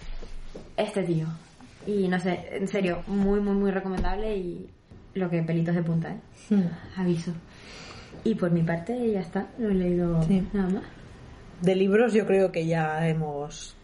este 0.77 1.05
tío. 1.05 1.27
Y 1.89 2.07
no 2.09 2.21
sé, 2.21 2.47
en 2.53 2.69
serio, 2.69 3.03
muy, 3.07 3.41
muy, 3.41 3.55
muy 3.55 3.71
recomendable 3.71 4.37
y 4.37 4.69
lo 5.15 5.31
que 5.31 5.43
pelitos 5.43 5.75
de 5.75 5.83
punta, 5.83 6.11
¿eh? 6.11 6.21
Hmm. 6.51 7.01
Aviso. 7.01 7.33
Y 8.25 8.35
por 8.35 8.51
mi 8.51 8.63
parte 8.63 9.11
ya 9.11 9.21
está, 9.21 9.47
no 9.57 9.71
he 9.71 9.75
leído 9.75 10.23
Sí. 10.25 10.47
nada 10.53 10.69
más. 10.69 10.83
De 11.63 11.75
libros 11.75 12.13
yo 12.13 12.27
creo 12.27 12.53
que 12.53 12.67
ya 12.67 13.09
hemos 13.09 13.75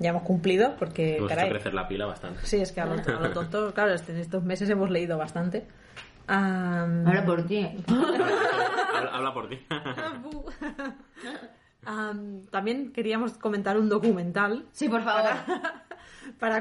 ya 0.00 0.10
hemos 0.10 0.24
cumplido 0.24 0.74
porque 0.76 1.18
Hemos 1.18 1.30
hecho 1.30 1.36
caray, 1.38 1.50
crecer 1.52 1.74
la 1.74 1.86
pila 1.86 2.06
bastante. 2.06 2.40
sí 2.44 2.56
es 2.56 2.72
que 2.72 2.80
a 2.80 2.86
lo, 2.86 2.94
a 2.94 3.20
lo 3.20 3.30
tonto 3.30 3.72
claro 3.72 3.94
en 3.94 4.16
estos 4.18 4.42
meses 4.42 4.68
hemos 4.68 4.90
leído 4.90 5.16
bastante 5.16 5.64
Am, 6.26 7.06
Ahora 7.06 7.24
por 7.24 7.46
ti. 7.46 7.64
habla, 7.88 9.10
habla 9.12 9.32
por 9.32 9.48
ti. 9.48 9.58
am, 11.86 12.42
también 12.50 12.92
queríamos 12.92 13.34
comentar 13.38 13.78
un 13.78 13.88
documental 13.88 14.66
Sí, 14.72 14.88
por 14.88 15.02
favor. 15.02 15.22
para 15.22 15.83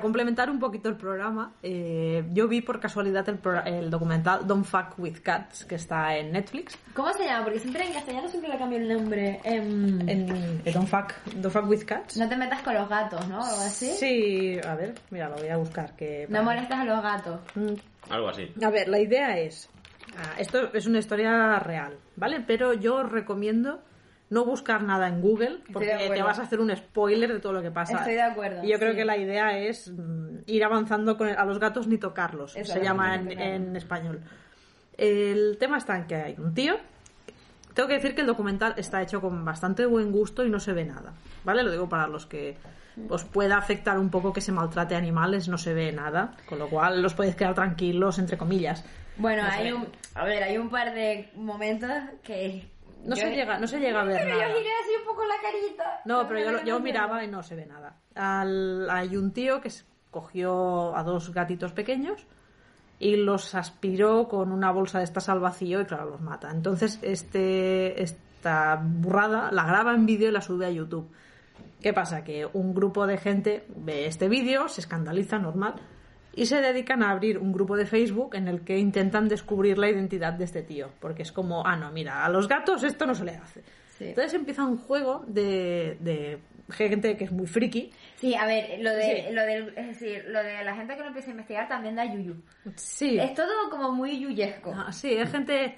complementar 0.01 0.49
un 0.49 0.59
poquito 0.59 0.89
el 0.89 0.95
programa, 0.95 1.53
eh, 1.61 2.23
yo 2.31 2.47
vi 2.47 2.61
por 2.61 2.79
casualidad 2.79 3.27
el, 3.29 3.37
pro- 3.37 3.63
el 3.63 3.89
documental 3.89 4.45
Don't 4.47 4.65
Fuck 4.65 4.97
With 4.99 5.17
Cats, 5.21 5.65
que 5.65 5.75
está 5.75 6.15
en 6.17 6.31
Netflix. 6.31 6.77
¿Cómo 6.93 7.11
se 7.13 7.25
llama? 7.25 7.43
Porque 7.43 7.59
siempre 7.59 7.85
en 7.85 7.93
castellano 7.93 8.27
siempre 8.29 8.49
le 8.51 8.57
cambio 8.57 8.79
el 8.79 8.87
nombre. 8.87 9.39
Em, 9.43 10.01
En, 10.09 10.61
eh, 10.65 10.71
Don't, 10.73 10.87
fuck, 10.87 11.13
Don't 11.35 11.51
Fuck 11.53 11.69
With 11.69 11.83
Cats. 11.85 12.17
No 12.17 12.27
te 12.29 12.37
metas 12.37 12.61
con 12.61 12.73
los 12.73 12.87
gatos, 12.87 13.27
¿no? 13.27 13.39
O 13.39 13.43
algo 13.43 13.61
así. 13.61 13.91
Sí, 13.91 14.59
a 14.65 14.75
ver, 14.75 14.93
mira, 15.11 15.29
lo 15.29 15.35
voy 15.35 15.47
a 15.49 15.57
buscar. 15.57 15.95
Que, 15.95 16.25
No 16.29 16.43
molestas 16.43 16.79
a 16.79 16.85
los 16.85 17.01
gatos. 17.03 17.39
Mm, 17.55 17.73
Algo 18.09 18.29
así. 18.29 18.51
A 18.63 18.69
ver, 18.69 18.87
la 18.87 18.99
idea 18.99 19.37
es... 19.39 19.69
ah, 20.17 20.35
esto 20.37 20.73
es 20.73 20.85
una 20.85 20.99
historia 20.99 21.59
real, 21.59 21.97
¿vale? 22.15 22.41
Pero 22.45 22.73
yo 22.73 22.95
os 22.97 23.11
recomiendo 23.11 23.81
no 24.29 24.45
buscar 24.45 24.81
nada 24.83 25.07
en 25.07 25.21
Google 25.21 25.59
porque 25.71 26.09
te 26.13 26.23
vas 26.23 26.39
a 26.39 26.43
hacer 26.43 26.59
un 26.59 26.75
spoiler 26.75 27.31
de 27.33 27.39
todo 27.39 27.53
lo 27.53 27.61
que 27.61 27.69
pasa. 27.71 27.97
Estoy 27.97 28.13
de 28.15 28.21
acuerdo, 28.23 28.63
Y 28.63 28.69
yo 28.69 28.79
creo 28.79 28.91
sí. 28.91 28.97
que 28.97 29.05
la 29.05 29.17
idea 29.17 29.57
es 29.59 29.91
mm, 29.91 30.37
ir 30.47 30.63
avanzando 30.63 31.17
con 31.17 31.27
el- 31.29 31.37
a 31.37 31.45
los 31.45 31.59
gatos 31.59 31.87
ni 31.87 31.97
tocarlos. 31.97 32.53
Se 32.53 32.81
llama 32.81 33.15
en, 33.15 33.75
español. 33.75 34.21
El 34.97 35.57
tema 35.59 35.77
está 35.77 35.97
en 35.97 36.05
que 36.07 36.15
hay 36.15 36.35
un 36.37 36.53
tío. 36.53 36.75
Tengo 37.73 37.87
que 37.89 37.95
decir 37.95 38.13
que 38.13 38.21
el 38.21 38.27
documental 38.27 38.75
está 38.77 39.01
hecho 39.01 39.19
con 39.19 39.43
bastante 39.45 39.85
buen 39.85 40.11
gusto 40.11 40.45
y 40.45 40.49
no 40.49 40.59
se 40.59 40.73
ve 40.73 40.85
nada. 40.85 41.13
¿Vale? 41.43 41.63
Lo 41.63 41.71
digo 41.71 41.89
para 41.89 42.07
los 42.07 42.25
que 42.27 42.55
os 43.09 43.23
pueda 43.25 43.57
afectar 43.57 43.97
un 43.97 44.11
poco 44.11 44.31
que 44.33 44.41
se 44.41 44.51
maltrate 44.51 44.95
animales, 44.95 45.47
no 45.47 45.57
se 45.57 45.73
ve 45.73 45.91
nada. 45.91 46.35
Con 46.47 46.59
lo 46.59 46.69
cual 46.69 47.01
los 47.01 47.15
podéis 47.15 47.35
quedar 47.35 47.55
tranquilos, 47.55 48.19
entre 48.19 48.37
comillas. 48.37 48.85
Bueno, 49.17 49.43
No 49.43 49.49
hay 49.49 49.71
un, 49.71 49.87
a 50.15 50.23
ver, 50.25 50.43
hay 50.43 50.57
un 50.59 50.69
par 50.69 50.93
de 50.93 51.29
momentos 51.35 51.89
que 52.23 52.67
No 53.03 53.15
yo- 53.15 53.21
se 53.23 53.35
llega, 53.35 53.59
no 53.59 53.67
se 53.67 53.79
llega 53.79 54.01
a 54.01 54.03
ver 54.05 54.21
Pero 54.23 54.35
nada. 54.37 54.47
yo 54.49 54.55
giré 54.57 54.69
así 54.81 54.91
un 54.99 55.05
poco 55.05 55.25
la 55.25 55.35
carita. 55.41 56.01
No, 56.05 56.27
pero 56.27 56.39
yo, 56.39 56.63
yo 56.65 56.79
miraba 56.79 57.23
y 57.23 57.27
no 57.27 57.43
se 57.43 57.55
ve 57.55 57.65
nada. 57.65 57.97
Al- 58.15 58.89
hay 58.89 59.15
un 59.17 59.31
tío 59.31 59.59
que 59.61 59.69
cogió 60.11 60.95
a 60.95 61.03
dos 61.03 61.33
gatitos 61.33 61.71
pequeños 61.73 62.25
y 62.99 63.15
los 63.17 63.55
aspiró 63.55 64.27
con 64.27 64.51
una 64.51 64.71
bolsa 64.71 64.99
de 64.99 65.03
estas 65.03 65.27
al 65.29 65.39
vacío 65.39 65.81
y 65.81 65.85
claro, 65.85 66.05
los 66.11 66.21
mata. 66.21 66.49
Entonces, 66.51 66.99
este, 67.01 68.01
esta 68.01 68.79
burrada 68.81 69.51
la 69.51 69.65
graba 69.65 69.93
en 69.93 70.05
vídeo 70.05 70.29
y 70.29 70.31
la 70.31 70.41
sube 70.41 70.65
a 70.65 70.69
YouTube. 70.69 71.09
¿Qué 71.81 71.91
pasa? 71.93 72.23
Que 72.23 72.47
un 72.53 72.73
grupo 72.73 73.05
de 73.07 73.17
gente 73.17 73.65
ve 73.75 74.05
este 74.05 74.29
vídeo, 74.29 74.69
se 74.69 74.79
escandaliza, 74.79 75.37
normal, 75.39 75.73
y 76.35 76.45
se 76.45 76.61
dedican 76.61 77.03
a 77.03 77.11
abrir 77.11 77.37
un 77.37 77.51
grupo 77.51 77.75
de 77.77 77.85
Facebook 77.85 78.35
en 78.35 78.47
el 78.47 78.61
que 78.61 78.77
intentan 78.77 79.27
descubrir 79.27 79.77
la 79.77 79.89
identidad 79.89 80.33
de 80.33 80.45
este 80.45 80.61
tío. 80.63 80.89
Porque 80.99 81.21
es 81.23 81.31
como, 81.31 81.65
ah, 81.65 81.75
no, 81.75 81.91
mira, 81.91 82.25
a 82.25 82.29
los 82.29 82.47
gatos 82.47 82.83
esto 82.83 83.05
no 83.05 83.15
se 83.15 83.25
le 83.25 83.31
hace. 83.35 83.61
Sí. 83.97 84.05
Entonces 84.09 84.33
empieza 84.33 84.63
un 84.65 84.77
juego 84.77 85.23
de, 85.27 85.97
de 85.99 86.39
gente 86.71 87.15
que 87.15 87.25
es 87.25 87.31
muy 87.31 87.45
friki. 87.45 87.91
Sí, 88.15 88.33
a 88.35 88.45
ver, 88.47 88.79
lo 88.79 88.91
de, 88.91 89.25
Sí. 89.27 89.33
lo 89.33 89.41
del, 89.43 89.73
es 89.77 89.87
decir, 89.87 90.25
lo 90.27 90.41
de 90.43 90.63
la 90.63 90.75
gente 90.75 90.95
que 90.95 91.01
lo 91.01 91.07
empieza 91.07 91.29
a 91.29 91.31
investigar 91.31 91.67
también 91.67 91.95
da 91.95 92.05
yuyu. 92.05 92.35
Sí. 92.75 93.19
Es 93.19 93.33
todo 93.35 93.69
como 93.69 93.91
muy 93.91 94.19
yuyesco. 94.19 94.73
Ah, 94.75 94.91
sí, 94.91 95.09
hay 95.09 95.27
gente... 95.27 95.77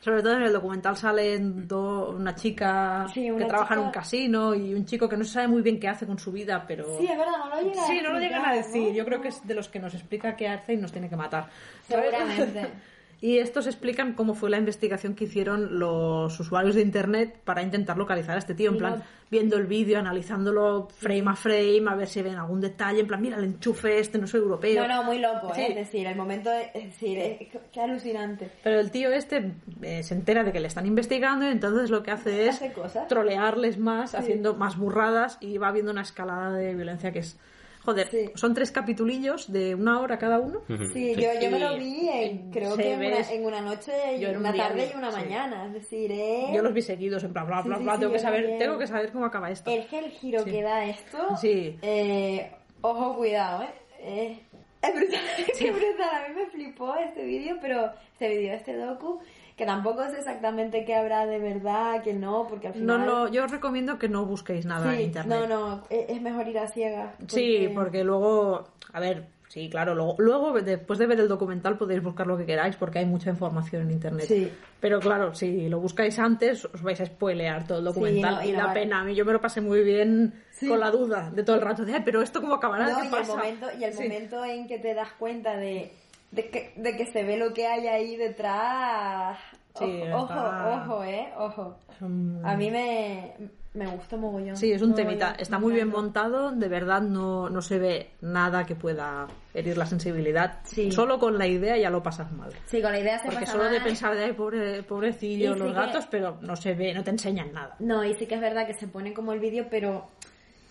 Sobre 0.00 0.22
todo 0.22 0.34
en 0.36 0.42
el 0.44 0.52
documental 0.52 0.96
salen 0.96 1.68
do- 1.68 2.10
una 2.16 2.34
chica 2.34 3.06
Sí, 3.12 3.28
que 3.36 3.44
trabaja 3.44 3.74
en 3.74 3.80
un 3.80 3.90
casino 3.90 4.54
y 4.54 4.72
un 4.72 4.86
chico 4.86 5.06
que 5.08 5.16
no 5.16 5.24
se 5.24 5.32
sabe 5.34 5.48
muy 5.48 5.60
bien 5.60 5.78
qué 5.78 5.88
hace 5.88 6.06
con 6.06 6.18
su 6.18 6.32
vida, 6.32 6.64
pero... 6.66 6.96
Sí, 6.98 7.06
es 7.06 7.18
verdad, 7.18 7.36
no 7.38 7.50
lo 7.50 7.60
llega 7.60 7.82
a 7.82 7.86
Sí, 7.86 8.00
no 8.02 8.12
lo 8.14 8.18
llegan 8.18 8.44
a 8.46 8.54
decir. 8.54 8.88
¿no? 8.88 8.94
Yo 8.94 9.04
creo 9.04 9.20
que 9.20 9.28
es 9.28 9.46
de 9.46 9.54
los 9.54 9.68
que 9.68 9.78
nos 9.78 9.92
explica 9.94 10.34
qué 10.36 10.48
hace 10.48 10.72
y 10.72 10.76
nos 10.78 10.90
tiene 10.90 11.08
que 11.10 11.16
matar. 11.16 11.48
Seguramente. 11.86 12.66
Y 13.22 13.36
estos 13.38 13.66
explican 13.66 14.14
cómo 14.14 14.34
fue 14.34 14.48
la 14.48 14.56
investigación 14.56 15.14
que 15.14 15.24
hicieron 15.24 15.78
los 15.78 16.40
usuarios 16.40 16.74
de 16.74 16.80
internet 16.80 17.36
para 17.44 17.62
intentar 17.62 17.98
localizar 17.98 18.36
a 18.36 18.38
este 18.38 18.54
tío. 18.54 18.70
En 18.70 18.78
plan, 18.78 19.02
viendo 19.30 19.58
el 19.58 19.66
vídeo, 19.66 19.98
analizándolo 19.98 20.88
frame 20.96 21.24
a 21.26 21.36
frame, 21.36 21.84
a 21.88 21.94
ver 21.96 22.08
si 22.08 22.22
ven 22.22 22.36
algún 22.36 22.62
detalle. 22.62 23.00
En 23.00 23.06
plan, 23.06 23.20
mira, 23.20 23.36
el 23.36 23.44
enchufe 23.44 23.98
este 23.98 24.16
no 24.16 24.24
es 24.24 24.32
europeo. 24.32 24.88
No, 24.88 24.88
no, 24.88 25.02
muy 25.04 25.18
loco, 25.18 25.52
Sí. 25.54 25.60
¿eh? 25.60 25.66
es 25.68 25.74
decir, 25.76 26.06
el 26.06 26.16
momento, 26.16 26.48
de- 26.50 26.70
es 26.72 26.84
decir, 26.84 27.18
es, 27.18 27.48
qué 27.70 27.80
alucinante. 27.82 28.50
Pero 28.64 28.80
el 28.80 28.90
tío 28.90 29.10
este 29.10 29.52
eh, 29.82 30.02
se 30.02 30.14
entera 30.14 30.42
de 30.42 30.52
que 30.52 30.60
le 30.60 30.68
están 30.68 30.86
investigando 30.86 31.44
y 31.46 31.50
entonces 31.52 31.90
lo 31.90 32.02
que 32.02 32.12
hace 32.12 32.48
es 32.48 32.56
Hace 32.56 32.72
cosas. 32.72 33.06
trolearles 33.08 33.76
más, 33.78 34.14
haciendo 34.14 34.54
más 34.54 34.78
burradas 34.78 35.36
y 35.42 35.58
va 35.58 35.72
viendo 35.72 35.92
una 35.92 36.00
escalada 36.02 36.52
de 36.54 36.74
violencia 36.74 37.12
que 37.12 37.18
es... 37.18 37.38
Joder, 37.84 38.08
Sí. 38.10 38.30
son 38.34 38.52
tres 38.54 38.70
capitulillos 38.72 39.50
de 39.50 39.74
una 39.74 40.00
hora 40.00 40.18
cada 40.18 40.38
uno. 40.38 40.60
Sí, 40.92 41.14
yo, 41.16 41.28
yo 41.40 41.50
me 41.50 41.58
lo 41.58 41.76
vi, 41.78 42.08
en- 42.10 42.50
creo 42.50 42.76
que 42.76 42.92
en 42.92 42.98
una, 43.00 43.30
en 43.30 43.44
una 43.46 43.60
noche, 43.62 43.92
y 44.16 44.20
Yo 44.20 44.28
en 44.28 44.34
un 44.36 44.40
una 44.42 44.52
día 44.52 44.68
tarde 44.68 44.84
vi, 44.86 44.92
y 44.92 44.96
una 44.98 45.10
sí. 45.10 45.16
mañana. 45.20 45.66
Es 45.66 45.72
decir, 45.72 46.12
¿eh? 46.12 46.50
Yo 46.54 46.62
los 46.62 46.74
vi 46.74 46.82
seguidos, 46.82 47.24
en 47.24 47.32
plan, 47.32 47.46
bla, 47.46 47.62
Sí, 47.62 47.68
bla, 47.68 47.76
sí, 47.78 47.82
bla. 47.84 47.94
sí, 47.94 48.00
tengo, 48.00 48.12
que 48.12 48.18
saber, 48.18 48.58
tengo 48.58 48.78
que 48.78 48.86
saber 48.86 49.12
cómo 49.12 49.24
acaba 49.24 49.50
esto. 49.50 49.70
El 49.70 49.86
que 49.86 49.98
el 49.98 50.10
giro 50.10 50.44
Sí. 50.44 50.50
que 50.50 50.62
da 50.62 50.84
esto, 50.84 51.36
Sí. 51.40 51.78
eh, 51.80 52.52
ojo, 52.82 53.16
cuidado, 53.16 53.62
¿eh? 53.62 53.68
Eh, 54.02 54.40
es 54.82 54.94
brutal, 54.94 55.20
es 55.38 55.72
brutal. 55.74 56.24
A 56.24 56.28
mí 56.28 56.34
me 56.34 56.46
flipó 56.46 56.94
este 56.96 57.24
vídeo, 57.24 57.56
pero 57.62 57.92
este 58.12 58.28
vídeo, 58.28 58.54
este 58.54 58.76
docu, 58.76 59.20
que 59.60 59.66
tampoco 59.66 60.02
sé 60.08 60.16
exactamente 60.16 60.86
qué 60.86 60.94
habrá 60.94 61.26
de 61.26 61.38
verdad, 61.38 62.02
que 62.02 62.14
no, 62.14 62.46
porque 62.48 62.68
al 62.68 62.72
No, 62.86 62.94
final... 62.94 63.06
no, 63.06 63.28
yo 63.28 63.44
os 63.44 63.50
recomiendo 63.50 63.98
que 63.98 64.08
no 64.08 64.24
busquéis 64.24 64.64
nada 64.64 64.94
en 64.94 65.02
internet. 65.02 65.38
no, 65.38 65.46
no, 65.46 65.82
es 65.90 66.08
es 66.08 66.22
mejor 66.22 66.48
ir 66.48 66.58
a 66.58 66.66
ciegas. 66.66 67.14
Sí, 67.28 67.68
porque 67.74 68.02
luego, 68.02 68.68
a 68.90 69.00
ver, 69.00 69.26
sí, 69.48 69.68
claro, 69.68 69.94
luego, 69.94 70.14
luego 70.16 70.52
después 70.62 70.98
de 70.98 71.06
ver 71.06 71.20
el 71.20 71.28
documental 71.28 71.76
podéis 71.76 72.02
buscar 72.02 72.26
lo 72.26 72.38
que 72.38 72.46
queráis 72.46 72.74
porque 72.76 73.00
hay 73.00 73.04
mucha 73.04 73.28
información 73.28 73.82
en 73.82 73.90
internet. 73.90 74.24
Sí. 74.28 74.50
Pero 74.80 74.98
claro, 74.98 75.34
si 75.34 75.68
lo 75.68 75.78
buscáis 75.78 76.18
antes 76.18 76.64
os 76.64 76.80
vais 76.82 76.98
a 77.02 77.04
spoilear 77.04 77.66
todo 77.66 77.80
el 77.80 77.84
documental 77.84 78.36
no, 78.36 78.44
y 78.44 78.52
no 78.52 78.66
vale. 78.66 78.80
pena. 78.80 79.00
A 79.00 79.04
mí 79.04 79.14
yo 79.14 79.26
me 79.26 79.32
lo 79.34 79.42
pasé 79.42 79.60
muy 79.60 79.82
bien 79.84 80.42
Sí. 80.52 80.68
con 80.68 80.80
la 80.80 80.90
duda 80.90 81.30
de 81.30 81.42
todo 81.42 81.56
el 81.56 81.62
rato 81.62 81.84
de, 81.84 81.92
"Ay, 81.92 82.02
pero 82.02 82.22
esto 82.22 82.40
cómo 82.40 82.54
acabará, 82.54 82.88
No, 82.88 82.96
¿qué 82.96 83.02
y 83.02 83.06
el 83.08 83.10
pasa? 83.10 83.36
momento, 83.36 83.66
y 83.78 83.84
el 83.84 83.94
momento 83.94 84.42
en 84.42 84.66
que 84.66 84.78
te 84.78 84.94
das 84.94 85.12
cuenta 85.18 85.54
de 85.58 85.92
de 86.30 86.48
que, 86.50 86.72
de 86.76 86.96
que 86.96 87.06
se 87.06 87.24
ve 87.24 87.36
lo 87.36 87.52
que 87.52 87.66
hay 87.66 87.86
ahí 87.86 88.16
detrás. 88.16 89.38
Ojo, 89.74 89.86
ojo, 90.14 90.34
ojo, 90.84 91.04
eh, 91.04 91.32
ojo. 91.38 91.76
A 92.44 92.56
mí 92.56 92.70
me, 92.70 93.34
me 93.74 93.86
gusta 93.86 94.16
mogollón. 94.16 94.56
Sí, 94.56 94.72
es 94.72 94.82
un 94.82 94.90
Mogollón, 94.90 95.08
temita. 95.08 95.34
Está 95.38 95.58
muy 95.58 95.72
bien 95.74 95.88
montado, 95.88 96.50
de 96.50 96.68
verdad 96.68 97.00
no, 97.02 97.48
no 97.48 97.62
se 97.62 97.78
ve 97.78 98.10
nada 98.20 98.64
que 98.66 98.74
pueda 98.74 99.26
herir 99.54 99.76
la 99.78 99.86
sensibilidad. 99.86 100.58
Sí. 100.64 100.90
Solo 100.90 101.18
con 101.18 101.38
la 101.38 101.46
idea 101.46 101.76
ya 101.76 101.88
lo 101.90 102.02
pasas 102.02 102.32
mal. 102.32 102.50
Sí, 102.66 102.82
con 102.82 102.90
la 102.92 102.98
idea 103.00 103.18
se 103.18 103.26
Porque 103.26 103.40
pasa 103.44 103.52
solo 103.52 103.64
de 103.70 103.80
pensar 103.80 104.16
de 104.16 104.34
pobre, 104.34 104.82
pobrecillo, 104.82 105.50
Y 105.50 105.54
sí 105.54 105.58
los 105.60 105.68
que- 105.68 105.74
gatos, 105.74 106.06
pero 106.10 106.38
no 106.40 106.56
se 106.56 106.74
ve, 106.74 106.92
no 106.94 107.04
te 107.04 107.10
enseñan 107.10 107.52
nada. 107.52 107.76
No, 107.78 108.04
y 108.04 108.14
sí 108.14 108.26
que 108.26 108.34
es 108.36 108.40
verdad 108.40 108.66
que 108.66 108.74
se 108.74 108.88
pone 108.88 109.12
como 109.12 109.32
el 109.32 109.40
vídeo, 109.40 109.66
pero 109.70 110.08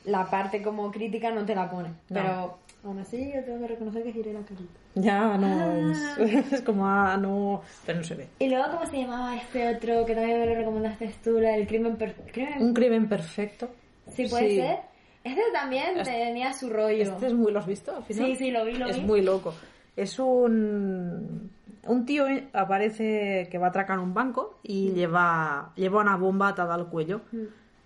la 0.06 0.26
parte 0.30 0.62
como 0.62 0.92
crítica 0.92 1.32
no 1.32 1.46
te 1.46 1.56
la 1.56 1.70
pone. 1.70 1.90
Pero 2.08 2.58
aún 2.84 3.00
así 3.00 3.32
yo 3.34 3.44
tengo 3.44 3.60
que 3.62 3.68
reconocer 3.68 4.04
que 4.04 4.14
giré 4.14 4.34
la 4.34 4.42
carita. 4.42 4.80
Ya 4.96 5.38
no 5.38 5.48
Ah. 5.48 6.16
es, 6.20 6.54
es 6.54 6.62
como 6.62 6.86
ah, 6.88 7.18
no, 7.18 7.62
pero 7.86 8.00
no 8.00 8.04
se 8.04 8.16
ve. 8.16 8.28
Y 8.40 8.50
luego, 8.50 8.66
¿cómo 8.72 8.86
se 8.86 8.98
llamaba 9.02 9.36
este 9.36 9.68
otro 9.76 10.06
que 10.06 10.16
también 10.16 10.40
me 10.40 10.46
lo 10.48 10.56
recomendaste 10.56 11.14
tú? 11.24 11.36
Del 11.36 11.68
crimen... 11.68 11.96
per- 11.98 12.16
crimen... 12.32 12.62
Un 12.62 12.74
crimen 12.74 13.08
perfecto. 13.10 13.70
Sí, 14.08 14.26
puede 14.28 14.50
Sí. 14.50 14.56
ser. 14.58 14.78
Este 15.24 15.42
también 15.54 16.02
tenía 16.04 16.54
su 16.54 16.70
rollo. 16.70 17.04
Este 17.04 17.28
es 17.28 17.34
muy, 17.34 17.52
¿lo 17.52 17.60
has 17.60 17.68
visto 17.68 17.96
al 17.96 18.04
final? 18.04 18.26
Sí, 18.28 18.36
sí, 18.38 18.52
lo 18.52 18.66
vi, 18.66 18.74
lo 18.76 18.88
es 18.88 18.98
vi. 18.98 19.04
muy 19.06 19.22
loco. 19.22 19.54
Es 19.96 20.18
un 20.20 21.52
un 21.88 22.06
tío 22.06 22.26
aparece 22.54 23.48
que 23.50 23.58
va 23.58 23.68
a 23.68 23.70
atracar 23.70 24.00
un 24.00 24.14
banco 24.14 24.58
Mm. 24.64 24.72
y 24.72 24.92
lleva 24.94 25.74
lleva 25.76 26.02
una 26.02 26.16
bomba 26.18 26.50
atada 26.50 26.76
al 26.76 26.88
cuello. 26.88 27.22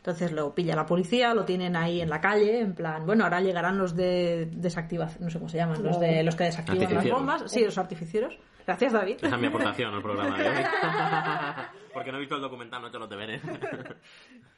Entonces 0.04 0.34
lo 0.34 0.54
pilla 0.54 0.76
la 0.76 0.86
policía, 0.86 1.34
lo 1.34 1.46
tienen 1.46 1.78
ahí 1.78 2.02
en 2.02 2.10
la 2.10 2.20
calle, 2.20 2.60
en 2.60 2.74
plan, 2.74 3.06
bueno, 3.06 3.24
ahora 3.24 3.40
llegarán 3.40 3.78
los 3.78 3.96
de 3.96 4.50
desactivación, 4.52 5.24
no 5.24 5.30
sé 5.30 5.38
cómo 5.40 5.48
se 5.48 5.56
llaman, 5.56 5.82
los 5.82 5.98
de 5.98 6.24
los 6.24 6.36
que 6.36 6.44
desactivan 6.44 6.94
las 6.94 7.10
bombas, 7.10 7.44
sí, 7.50 7.64
los 7.64 7.78
artificieros. 7.78 8.38
Gracias, 8.68 8.92
David. 8.92 9.16
Esa 9.22 9.36
es 9.36 9.42
mi 9.42 9.48
aportación 9.48 9.94
al 9.94 10.02
programa 10.02 10.38
de 10.38 10.50
hoy. 10.50 10.56
Porque 11.94 12.12
no 12.12 12.18
he 12.18 12.20
visto 12.20 12.36
el 12.36 12.42
documental, 12.42 12.82
no 12.82 12.88
he 12.88 12.90
hecho 12.90 13.00
los 13.00 13.10
deberes. 13.10 13.42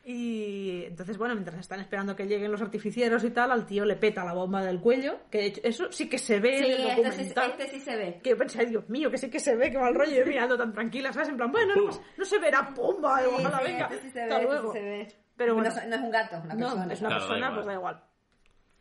Y 0.07 0.83
entonces, 0.85 1.17
bueno, 1.17 1.33
mientras 1.33 1.59
están 1.59 1.79
esperando 1.79 2.15
que 2.15 2.27
lleguen 2.27 2.51
los 2.51 2.61
artificieros 2.61 3.23
y 3.23 3.31
tal, 3.31 3.51
al 3.51 3.65
tío 3.65 3.85
le 3.85 3.95
peta 3.95 4.23
la 4.23 4.33
bomba 4.33 4.63
del 4.63 4.79
cuello, 4.79 5.17
que 5.31 5.39
de 5.39 5.45
hecho, 5.47 5.61
eso 5.63 5.91
sí 5.91 6.07
que 6.07 6.19
se 6.19 6.39
ve 6.39 6.59
Sí, 6.59 6.65
en 6.65 6.71
el 6.73 6.77
este 6.77 6.89
sí, 6.93 6.99
documental. 7.29 7.51
este 7.51 7.67
sí 7.69 7.79
se 7.79 7.95
ve. 7.95 8.19
Que 8.23 8.29
yo 8.29 8.37
pensé, 8.37 8.59
ay, 8.59 8.65
Dios 8.67 8.87
mío, 8.87 9.09
que 9.09 9.17
sí 9.17 9.31
que 9.31 9.39
se 9.39 9.55
ve, 9.55 9.71
que 9.71 9.79
mal 9.79 9.95
rollo, 9.95 10.11
yo 10.11 10.23
mirando 10.27 10.55
tan 10.55 10.71
tranquila, 10.73 11.11
¿sabes? 11.11 11.29
En 11.29 11.37
plan, 11.37 11.51
bueno, 11.51 11.73
no, 12.17 12.23
se 12.25 12.37
verá 12.37 12.61
bomba, 12.75 13.19
ojalá 13.27 13.57
sí, 13.57 13.63
venga. 13.63 13.85
este 13.87 13.99
sí 14.01 14.09
se 14.11 14.19
ve, 14.19 14.23
hasta 14.25 14.35
este 14.41 14.47
luego. 14.53 14.73
sí 14.73 14.77
se 14.77 14.85
ve. 14.85 15.07
Pero 15.37 15.53
no, 15.53 15.61
bueno, 15.61 15.69
es- 15.75 15.87
no 15.87 15.95
es 15.95 16.01
un 16.01 16.11
gato, 16.11 16.35
es 16.37 16.43
una 16.45 16.53
no, 16.55 16.59
persona. 16.67 16.93
es 16.93 16.99
una 17.01 17.09
Claro, 17.09 17.21
da 17.23 17.27
persona, 17.27 17.37
igual. 17.47 17.53
pues 17.55 17.65
da 17.65 17.73
igual. 17.73 18.01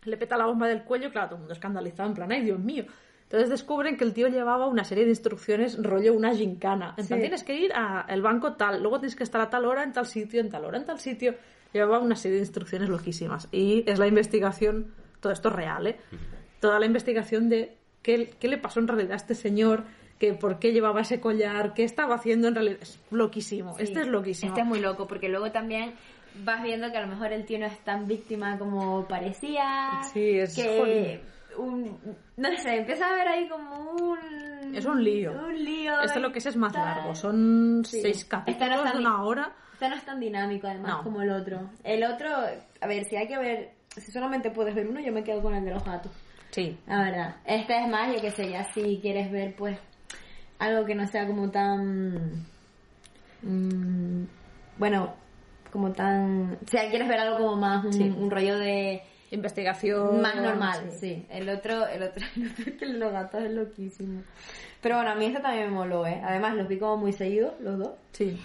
Le 0.04 0.16
peta 0.16 0.36
la 0.36 0.46
bomba 0.46 0.68
del 0.68 0.82
cuello, 0.84 1.10
claro, 1.10 1.28
todo 1.28 1.36
el 1.36 1.40
mundo 1.40 1.54
escandalizado, 1.54 2.08
en 2.08 2.14
plan, 2.14 2.30
ay, 2.32 2.42
Dios 2.44 2.58
mío. 2.58 2.84
Entonces 3.22 3.48
descubren 3.48 3.96
que 3.96 4.04
el 4.04 4.12
tío 4.12 4.28
llevaba 4.28 4.66
una 4.66 4.84
serie 4.84 5.04
de 5.04 5.10
instrucciones, 5.10 5.82
rollo 5.82 6.12
una 6.12 6.34
gincana. 6.34 6.94
En 6.98 7.06
plan, 7.06 7.18
Sí. 7.18 7.22
tienes 7.22 7.42
que 7.42 7.54
ir 7.56 7.72
al 7.74 8.20
banco 8.22 8.52
tal, 8.54 8.80
luego 8.82 9.00
tienes 9.00 9.16
que 9.16 9.24
estar 9.24 9.40
a 9.40 9.48
tal 9.50 9.64
hora 9.64 9.82
en 9.82 9.92
tal 9.92 10.06
sitio, 10.06 10.40
en 10.40 10.50
tal 10.50 10.64
hora 10.66 10.76
en 10.78 10.84
tal 10.84 11.00
sitio. 11.00 11.34
Llevaba 11.72 11.98
una 12.00 12.16
serie 12.16 12.36
de 12.36 12.42
instrucciones 12.42 12.88
loquísimas. 12.90 13.48
Y 13.50 13.82
es 13.90 13.98
la 13.98 14.06
investigación, 14.06 14.94
todo 15.20 15.32
esto 15.32 15.48
es 15.48 15.54
real, 15.56 15.86
¿eh? 15.86 15.96
Toda 16.60 16.78
la 16.78 16.86
investigación 16.86 17.48
de 17.48 17.76
qué, 18.02 18.34
qué 18.38 18.46
le 18.48 18.58
pasó 18.58 18.78
en 18.80 18.88
realidad 18.88 19.12
a 19.12 19.16
este 19.16 19.34
señor, 19.34 19.82
que 20.18 20.34
por 20.34 20.58
qué 20.60 20.72
llevaba 20.72 21.00
ese 21.00 21.18
collar, 21.20 21.74
qué 21.74 21.82
estaba 21.82 22.14
haciendo 22.14 22.46
en 22.48 22.54
realidad. 22.54 22.78
Es 22.82 23.00
loquísimo, 23.10 23.74
Sí, 23.76 23.82
este 23.84 24.02
es 24.02 24.06
loquísimo. 24.06 24.50
Este 24.52 24.60
es 24.60 24.66
muy 24.66 24.80
loco, 24.80 25.08
porque 25.08 25.28
luego 25.28 25.50
también 25.50 25.94
vas 26.42 26.62
viendo 26.62 26.90
que 26.90 26.98
a 26.98 27.02
lo 27.02 27.06
mejor 27.08 27.32
el 27.32 27.44
tío 27.44 27.58
no 27.58 27.66
es 27.66 27.78
tan 27.80 28.06
víctima 28.06 28.58
como 28.58 29.06
parecía. 29.06 30.00
Sí, 30.12 30.38
es 30.38 30.54
que 30.54 31.20
un, 31.56 31.98
no 32.36 32.48
sé, 32.58 32.76
empieza 32.78 33.08
a 33.08 33.14
ver 33.14 33.28
ahí 33.28 33.48
como 33.48 33.90
un 33.92 34.74
Es 34.74 34.84
un 34.84 35.02
lío. 35.04 35.32
Un 35.32 35.64
lío. 35.64 35.96
De 35.98 36.20
lo 36.20 36.32
que 36.32 36.38
es 36.40 36.46
es 36.46 36.56
más 36.56 36.72
tal. 36.72 36.84
largo, 36.84 37.14
son 37.14 37.82
Sí. 37.84 38.00
seis 38.00 38.16
Este 38.22 38.34
no 38.36 38.40
capítulos 38.40 38.84
de 38.84 38.90
ni- 38.98 38.98
una 39.06 39.22
hora. 39.22 39.52
Este 39.74 39.88
no 39.88 39.94
es 39.96 40.04
tan 40.04 40.18
dinámico 40.20 40.66
además 40.66 40.92
No. 40.98 41.02
como 41.04 41.22
el 41.22 41.30
otro. 41.30 41.70
El 41.84 42.02
otro, 42.04 42.28
a 42.80 42.86
ver, 42.86 43.04
si 43.04 43.16
hay 43.16 43.26
que 43.28 43.38
ver, 43.38 43.72
si 43.96 44.10
solamente 44.10 44.50
puedes 44.50 44.74
ver 44.74 44.88
uno, 44.88 44.98
yo 45.00 45.12
me 45.12 45.22
quedo 45.22 45.42
con 45.42 45.54
el 45.54 45.64
de 45.64 45.70
los 45.72 45.84
gatos. 45.84 46.12
Sí. 46.50 46.76
La 46.86 47.02
verdad. 47.02 47.36
Este 47.44 47.76
es 47.78 47.88
más, 47.88 48.12
yo 48.14 48.20
qué 48.20 48.30
sé, 48.30 48.50
ya 48.50 48.64
si 48.72 48.98
quieres 49.00 49.30
ver 49.30 49.54
pues 49.56 49.78
algo 50.58 50.84
que 50.86 50.94
no 50.94 51.06
sea 51.06 51.26
como 51.26 51.50
tan... 51.50 52.44
mm, 53.42 54.24
bueno, 54.78 55.14
como 55.74 55.90
tan... 55.92 56.52
O 56.64 56.68
sea, 56.70 56.88
quieres 56.88 57.08
ver 57.08 57.18
algo 57.18 57.38
como 57.38 57.56
más 57.56 57.84
un, 57.84 57.92
Sí. 57.92 58.14
un 58.16 58.30
rollo 58.30 58.56
de... 58.58 59.02
Investigación. 59.32 60.20
Más 60.22 60.36
normal, 60.36 60.86
sí. 60.92 60.98
sí. 61.00 61.26
El 61.28 61.48
otro, 61.48 61.88
el 61.88 62.04
otro, 62.04 62.24
el 62.36 62.46
otro 62.52 62.76
que 62.78 62.86
los 62.86 63.12
gatos 63.12 63.42
es 63.42 63.50
loquísimo. 63.50 64.22
Pero 64.80 64.94
bueno, 64.96 65.10
a 65.10 65.14
mí 65.16 65.26
este 65.26 65.40
también 65.40 65.70
me 65.70 65.74
moló, 65.74 66.06
¿eh? 66.06 66.22
Además 66.24 66.54
los 66.54 66.68
vi 66.68 66.78
como 66.78 66.96
muy 66.98 67.12
seguidos, 67.12 67.54
los 67.60 67.76
dos. 67.76 67.90
Sí. 68.12 68.40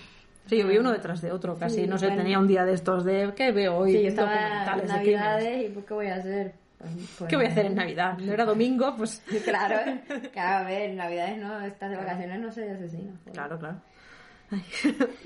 Sí, 0.47 0.57
yo 0.57 0.67
vi 0.67 0.79
uno 0.79 0.91
detrás 0.91 1.21
de 1.21 1.31
otro, 1.31 1.55
casi. 1.59 1.81
Sí, 1.81 1.87
no 1.87 1.99
sé, 1.99 2.07
bueno. 2.07 2.23
tenía 2.23 2.39
un 2.39 2.47
día 2.47 2.65
de 2.65 2.73
estos 2.73 3.05
de 3.05 3.31
¿qué 3.35 3.51
veo 3.51 3.77
hoy? 3.77 3.91
Sí, 3.91 4.01
yo 4.01 4.07
estaba 4.07 4.33
en 4.33 4.41
Documentales 4.41 4.89
Navidades 4.89 5.65
y 5.65 5.69
pues 5.69 5.85
¿qué 5.85 5.93
voy 5.93 6.07
a 6.07 6.15
hacer? 6.15 6.53
Pues, 6.79 6.91
pues, 7.19 7.29
¿Qué 7.29 7.35
voy 7.35 7.45
a 7.45 7.49
hacer 7.49 7.65
en 7.67 7.75
Navidad? 7.75 8.17
No 8.17 8.33
era 8.33 8.45
domingo, 8.45 8.95
pues. 8.97 9.21
Claro, 9.45 9.75
claro, 10.33 10.65
a 10.65 10.67
ver, 10.67 10.95
Navidades 10.95 11.37
no, 11.37 11.61
estás 11.61 11.91
de 11.91 11.97
vacaciones 11.97 12.39
no 12.39 12.51
soy 12.51 12.63
asesino. 12.69 13.11
joder. 13.19 13.33
Claro, 13.33 13.59
claro. 13.59 13.77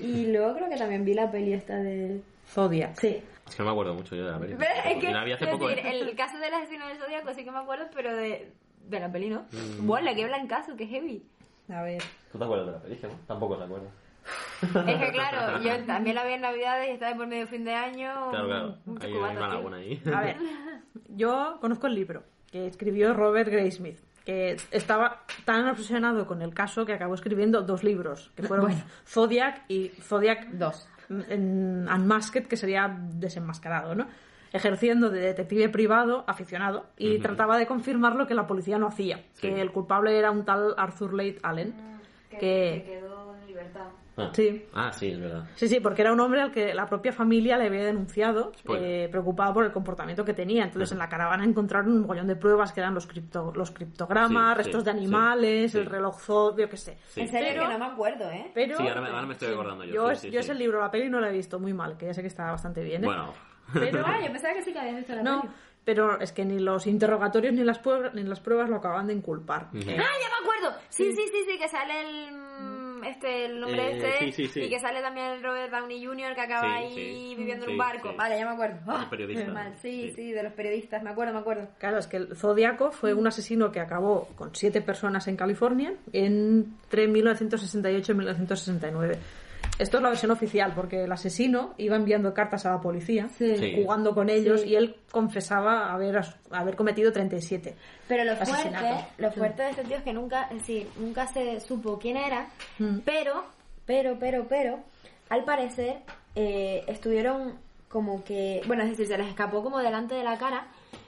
Y 0.00 0.26
luego 0.32 0.54
creo 0.54 0.68
que 0.68 0.76
también 0.76 1.04
vi 1.04 1.14
la 1.14 1.30
peli 1.30 1.52
esta 1.52 1.76
de... 1.76 2.20
Zodiac. 2.46 2.98
Sí. 3.00 3.22
Es 3.46 3.54
que 3.54 3.62
no 3.62 3.66
me 3.66 3.72
acuerdo 3.72 3.94
mucho 3.94 4.14
yo 4.14 4.24
de 4.24 4.32
la 4.32 4.38
peli. 4.38 4.54
Pero 4.58 4.70
es 4.84 5.00
que, 5.00 5.12
la 5.12 5.24
vi 5.24 5.32
hace 5.32 5.44
es 5.44 5.50
poco, 5.50 5.68
decir, 5.68 5.86
¿eh? 5.86 6.00
el 6.00 6.16
caso 6.16 6.38
del 6.38 6.54
asesino 6.54 6.86
del 6.86 6.98
zodiaco 6.98 7.34
sí 7.34 7.44
que 7.44 7.50
me 7.50 7.58
acuerdo, 7.58 7.86
pero 7.94 8.14
de, 8.14 8.52
de 8.88 9.00
la 9.00 9.10
peli 9.10 9.30
no. 9.30 9.46
Mm. 9.50 9.86
Bueno, 9.86 10.06
la 10.06 10.14
que 10.14 10.24
habla 10.24 10.38
en 10.38 10.46
caso, 10.46 10.76
que 10.76 10.86
heavy. 10.86 11.22
A 11.68 11.82
ver. 11.82 12.02
¿Tú 12.32 12.38
te 12.38 12.44
acuerdas 12.44 12.66
de 12.66 12.72
la 12.72 12.80
peli, 12.80 12.98
no? 13.02 13.08
Tampoco 13.26 13.56
te 13.56 13.64
acuerdas. 13.64 13.92
Es 14.62 14.98
que 14.98 15.12
claro, 15.12 15.62
yo 15.62 15.84
también 15.86 16.16
la 16.16 16.24
vi 16.24 16.34
en 16.34 16.40
Navidades 16.40 16.88
y 16.88 16.92
estaba 16.92 17.14
por 17.16 17.26
medio 17.26 17.46
fin 17.46 17.64
de 17.64 17.74
año. 17.74 18.30
Claro, 18.30 18.46
claro. 18.46 18.78
Hay, 19.00 19.12
hay 19.12 19.14
una 19.14 19.30
tío. 19.30 19.48
laguna 19.48 19.76
ahí. 19.76 20.02
A 20.12 20.20
ver. 20.20 20.36
Yo 21.08 21.58
conozco 21.60 21.86
el 21.86 21.94
libro 21.94 22.22
que 22.50 22.66
escribió 22.66 23.14
Robert 23.14 23.50
Graysmith, 23.50 23.98
que 24.24 24.56
estaba 24.70 25.22
tan 25.44 25.68
obsesionado 25.68 26.26
con 26.26 26.40
el 26.42 26.54
caso 26.54 26.86
que 26.86 26.92
acabó 26.94 27.14
escribiendo 27.14 27.62
dos 27.62 27.84
libros, 27.84 28.30
que 28.34 28.42
fueron 28.48 28.66
Bueno. 28.66 28.82
Zodiac 29.06 29.62
y 29.68 29.88
Zodiac 30.00 30.48
Dos. 30.52 30.88
en 31.28 31.86
Unmasked, 31.88 32.46
que 32.46 32.56
sería 32.56 32.96
desenmascarado, 33.14 33.94
¿no? 33.94 34.06
Ejerciendo 34.52 35.10
de 35.10 35.20
detective 35.20 35.68
privado, 35.68 36.24
aficionado, 36.28 36.86
y 36.96 37.18
trataba 37.18 37.58
de 37.58 37.66
confirmar 37.66 38.14
lo 38.14 38.26
que 38.26 38.34
la 38.34 38.46
policía 38.46 38.78
no 38.78 38.86
hacía, 38.86 39.16
Sí. 39.34 39.48
que 39.48 39.60
el 39.60 39.72
culpable 39.72 40.16
era 40.16 40.30
un 40.30 40.44
tal 40.44 40.74
Arthur 40.78 41.12
Late 41.12 41.38
Allen, 41.42 41.74
que... 42.30 42.84
quedó 42.86 43.34
en 43.36 43.46
libertad. 43.48 43.88
Ah. 44.16 44.30
Sí. 44.32 44.64
Ah, 44.72 44.92
sí, 44.92 45.08
es 45.10 45.20
verdad. 45.20 45.44
Sí, 45.56 45.66
sí, 45.66 45.80
porque 45.80 46.02
era 46.02 46.12
un 46.12 46.20
hombre 46.20 46.40
al 46.40 46.52
que 46.52 46.72
la 46.72 46.86
propia 46.86 47.12
familia 47.12 47.58
le 47.58 47.66
había 47.66 47.84
denunciado, 47.84 48.52
eh, 48.76 49.08
preocupado 49.10 49.54
por 49.54 49.64
el 49.64 49.72
comportamiento 49.72 50.24
que 50.24 50.34
tenía. 50.34 50.64
Entonces 50.64 50.92
en 50.92 50.98
la 50.98 51.08
caravana 51.08 51.44
encontraron 51.44 51.90
un 51.92 52.00
mogollón 52.02 52.28
de 52.28 52.36
pruebas 52.36 52.72
que 52.72 52.80
eran 52.80 52.94
los, 52.94 53.06
cripto, 53.06 53.52
los 53.56 53.72
criptogramas, 53.72 54.56
Sí, 54.56 54.62
restos 54.62 54.82
sí, 54.82 54.84
de 54.84 54.90
animales, 54.92 55.72
sí, 55.72 55.78
el 55.78 55.86
reloj 55.86 56.20
Zod, 56.20 56.58
yo 56.58 56.68
qué 56.68 56.76
sé. 56.76 56.96
Sí. 57.08 57.22
En 57.22 57.28
serio 57.28 57.48
Pero- 57.54 57.62
que 57.66 57.72
no 57.72 57.78
me 57.78 57.86
acuerdo, 57.86 58.30
¿eh? 58.30 58.50
Pero, 58.54 58.76
Sí, 58.76 58.86
ahora 58.86 59.00
me- 59.00 59.08
ahora 59.08 59.26
me 59.26 59.32
estoy 59.32 59.52
acordando 59.52 59.84
yo, 59.84 59.92
Yo, 59.94 60.06
sí, 60.08 60.12
es, 60.12 60.18
sí, 60.20 60.26
yo 60.30 60.32
sí. 60.34 60.38
es 60.44 60.48
el 60.50 60.58
libro, 60.58 60.80
la 60.80 60.90
peli 60.90 61.08
no 61.10 61.20
la 61.20 61.28
he 61.30 61.32
visto 61.32 61.58
muy 61.58 61.72
mal, 61.72 61.96
que 61.96 62.06
ya 62.06 62.14
sé 62.14 62.20
que 62.22 62.28
está 62.28 62.50
bastante 62.50 62.84
bien. 62.84 63.02
¿eh? 63.02 63.06
Bueno. 63.06 63.32
Pero, 63.72 64.04
Ah, 64.06 64.20
yo 64.24 64.30
pensaba 64.30 64.54
que 64.54 64.62
sí 64.62 64.72
que 64.72 64.78
habías 64.78 64.96
visto 64.96 65.14
la 65.16 65.22
no, 65.22 65.40
peli. 65.40 65.52
pero 65.84 66.20
es 66.20 66.32
que 66.32 66.44
ni 66.44 66.58
los 66.60 66.86
interrogatorios 66.86 67.52
ni 67.54 67.64
las, 67.64 67.78
pruebas, 67.80 68.14
ni 68.14 68.22
las 68.22 68.38
pruebas 68.38 68.68
lo 68.70 68.76
acaban 68.76 69.06
de 69.08 69.14
inculpar. 69.14 69.70
Eh, 69.74 69.80
¡Ah, 69.98 70.12
ya 70.20 70.28
me 70.28 70.44
acuerdo! 70.44 70.78
Sí, 70.90 71.10
sí, 71.12 71.22
sí, 71.32 71.44
sí, 71.50 71.58
que 71.58 71.68
sale 71.68 72.00
el... 72.28 72.83
Este, 73.06 73.46
el 73.46 73.60
nombre 73.60 73.82
Eh, 73.82 73.96
este. 73.96 74.18
sí, 74.26 74.32
sí, 74.32 74.48
sí. 74.48 74.60
Y 74.62 74.68
que 74.68 74.80
sale 74.80 75.00
también 75.02 75.26
el 75.32 75.42
Robert 75.42 75.70
Downey 75.72 76.04
Jr. 76.04 76.34
que 76.34 76.40
acaba 76.40 76.68
Sí, 76.68 76.74
ahí 76.74 76.94
sí. 77.30 77.34
viviendo 77.36 77.64
en 77.66 77.72
un 77.72 77.78
barco. 77.78 78.10
sí. 78.10 78.16
Vale, 78.16 78.38
ya 78.38 78.46
me 78.46 78.52
acuerdo. 78.52 78.76
Los 78.86 79.04
periodistas. 79.06 79.46
qué 79.46 79.52
mal. 79.52 79.74
Sí, 79.82 80.08
Sí. 80.08 80.12
sí, 80.16 80.32
de 80.32 80.42
los 80.42 80.52
periodistas. 80.52 81.02
Me 81.02 81.10
acuerdo, 81.10 81.32
me 81.32 81.40
acuerdo. 81.40 81.68
Claro, 81.78 81.98
es 81.98 82.06
que 82.06 82.16
el 82.18 82.36
Zodíaco 82.36 82.90
fue 82.92 83.14
un 83.14 83.26
asesino 83.26 83.70
que 83.72 83.80
acabó 83.80 84.28
con 84.36 84.54
siete 84.54 84.80
personas 84.80 85.26
en 85.28 85.36
California 85.36 85.94
entre 86.12 87.08
1968 87.08 88.12
y 88.12 88.14
1969. 88.14 89.18
Esto 89.78 89.96
es 89.96 90.02
la 90.04 90.08
versión 90.10 90.30
oficial, 90.30 90.72
porque 90.74 91.02
el 91.04 91.10
asesino 91.12 91.74
iba 91.78 91.96
enviando 91.96 92.32
cartas 92.32 92.64
a 92.66 92.70
la 92.72 92.80
policía, 92.80 93.28
Sí. 93.30 93.74
Jugando 93.82 94.14
con 94.14 94.28
ellos, 94.30 94.60
Sí. 94.62 94.68
y 94.70 94.76
él 94.76 94.96
confesaba 95.10 95.92
haber, 95.92 96.20
haber 96.50 96.76
cometido 96.76 97.12
37. 97.12 97.74
Pero 98.06 98.24
lo 98.24 98.36
fuerte, 98.36 98.70
lo 99.18 99.32
fuerte 99.32 99.62
de 99.64 99.70
este 99.70 99.82
tío 99.84 99.96
es 99.96 100.02
que 100.04 100.12
nunca, 100.12 100.44
es 100.44 100.58
decir, 100.58 100.88
nunca 100.96 101.26
se 101.26 101.58
supo 101.60 101.98
quién 101.98 102.16
era, 102.16 102.46
Mm. 102.78 102.98
pero, 103.04 103.44
pero, 103.84 104.16
pero, 104.18 104.46
pero, 104.48 104.78
al 105.28 105.44
parecer 105.44 105.98
eh, 106.36 106.84
estuvieron 106.86 107.58
como 107.88 108.22
que, 108.24 108.60
bueno, 108.66 108.82
es 108.84 108.90
decir, 108.90 109.06
se 109.06 109.16
les 109.18 109.28
escapó 109.28 109.62
como 109.62 109.78
delante 109.80 110.14
de 110.14 110.22
la 110.24 110.36
cara, 110.38 110.66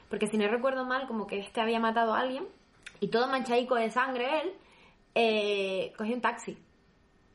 porque 0.09 0.27
si 0.29 0.39
no 0.39 0.47
recuerdo 0.49 0.85
mal, 0.85 1.07
como 1.07 1.27
que 1.27 1.39
este 1.39 1.61
había 1.61 1.79
matado 1.81 2.15
a 2.15 2.21
alguien 2.21 2.45
y 3.01 3.09
todo 3.09 3.27
manchadico 3.29 3.75
de 3.77 3.91
sangre 3.91 4.27
él, 4.43 4.53
eh, 5.15 5.93
cogió 5.97 6.15
un 6.15 6.21
taxi, 6.21 6.57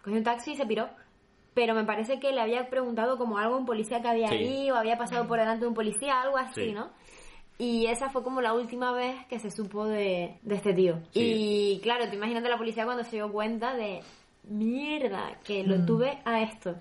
cogió 0.04 0.18
un 0.18 0.24
taxi 0.24 0.52
y 0.54 0.56
se 0.58 0.66
piró. 0.66 0.90
Pero 1.54 1.74
me 1.76 1.84
parece 1.84 2.20
que 2.20 2.32
le 2.32 2.40
había 2.42 2.70
preguntado 2.70 3.18
como 3.18 3.38
algo 3.38 3.56
a 3.56 3.58
un 3.58 3.66
policía 3.66 4.02
que 4.02 4.08
había 4.08 4.28
Sí. 4.30 4.36
ahí 4.36 4.72
o 4.72 4.76
había 4.76 4.98
pasado 4.98 5.28
por 5.28 5.38
delante 5.40 5.62
de 5.66 5.68
un 5.68 5.74
policía, 5.74 6.22
algo 6.22 6.38
así, 6.38 6.68
Sí. 6.68 6.72
¿no? 6.72 6.90
Y 7.58 7.86
esa 7.88 8.10
fue 8.10 8.24
como 8.24 8.42
la 8.42 8.54
última 8.54 8.92
vez 8.92 9.26
que 9.28 9.38
se 9.38 9.52
supo 9.52 9.86
de, 9.86 10.38
de 10.42 10.56
este 10.56 10.74
tío. 10.74 11.00
Sí. 11.12 11.20
Y 11.76 11.80
claro, 11.82 12.10
te 12.10 12.16
imaginas 12.16 12.42
la 12.44 12.58
policía 12.58 12.86
cuando 12.86 13.04
se 13.04 13.18
dio 13.18 13.32
cuenta 13.32 13.76
de 13.76 14.00
mierda, 14.46 15.38
que 15.44 15.64
lo 15.64 15.86
tuve 15.86 16.20
a 16.26 16.42
esto. 16.42 16.76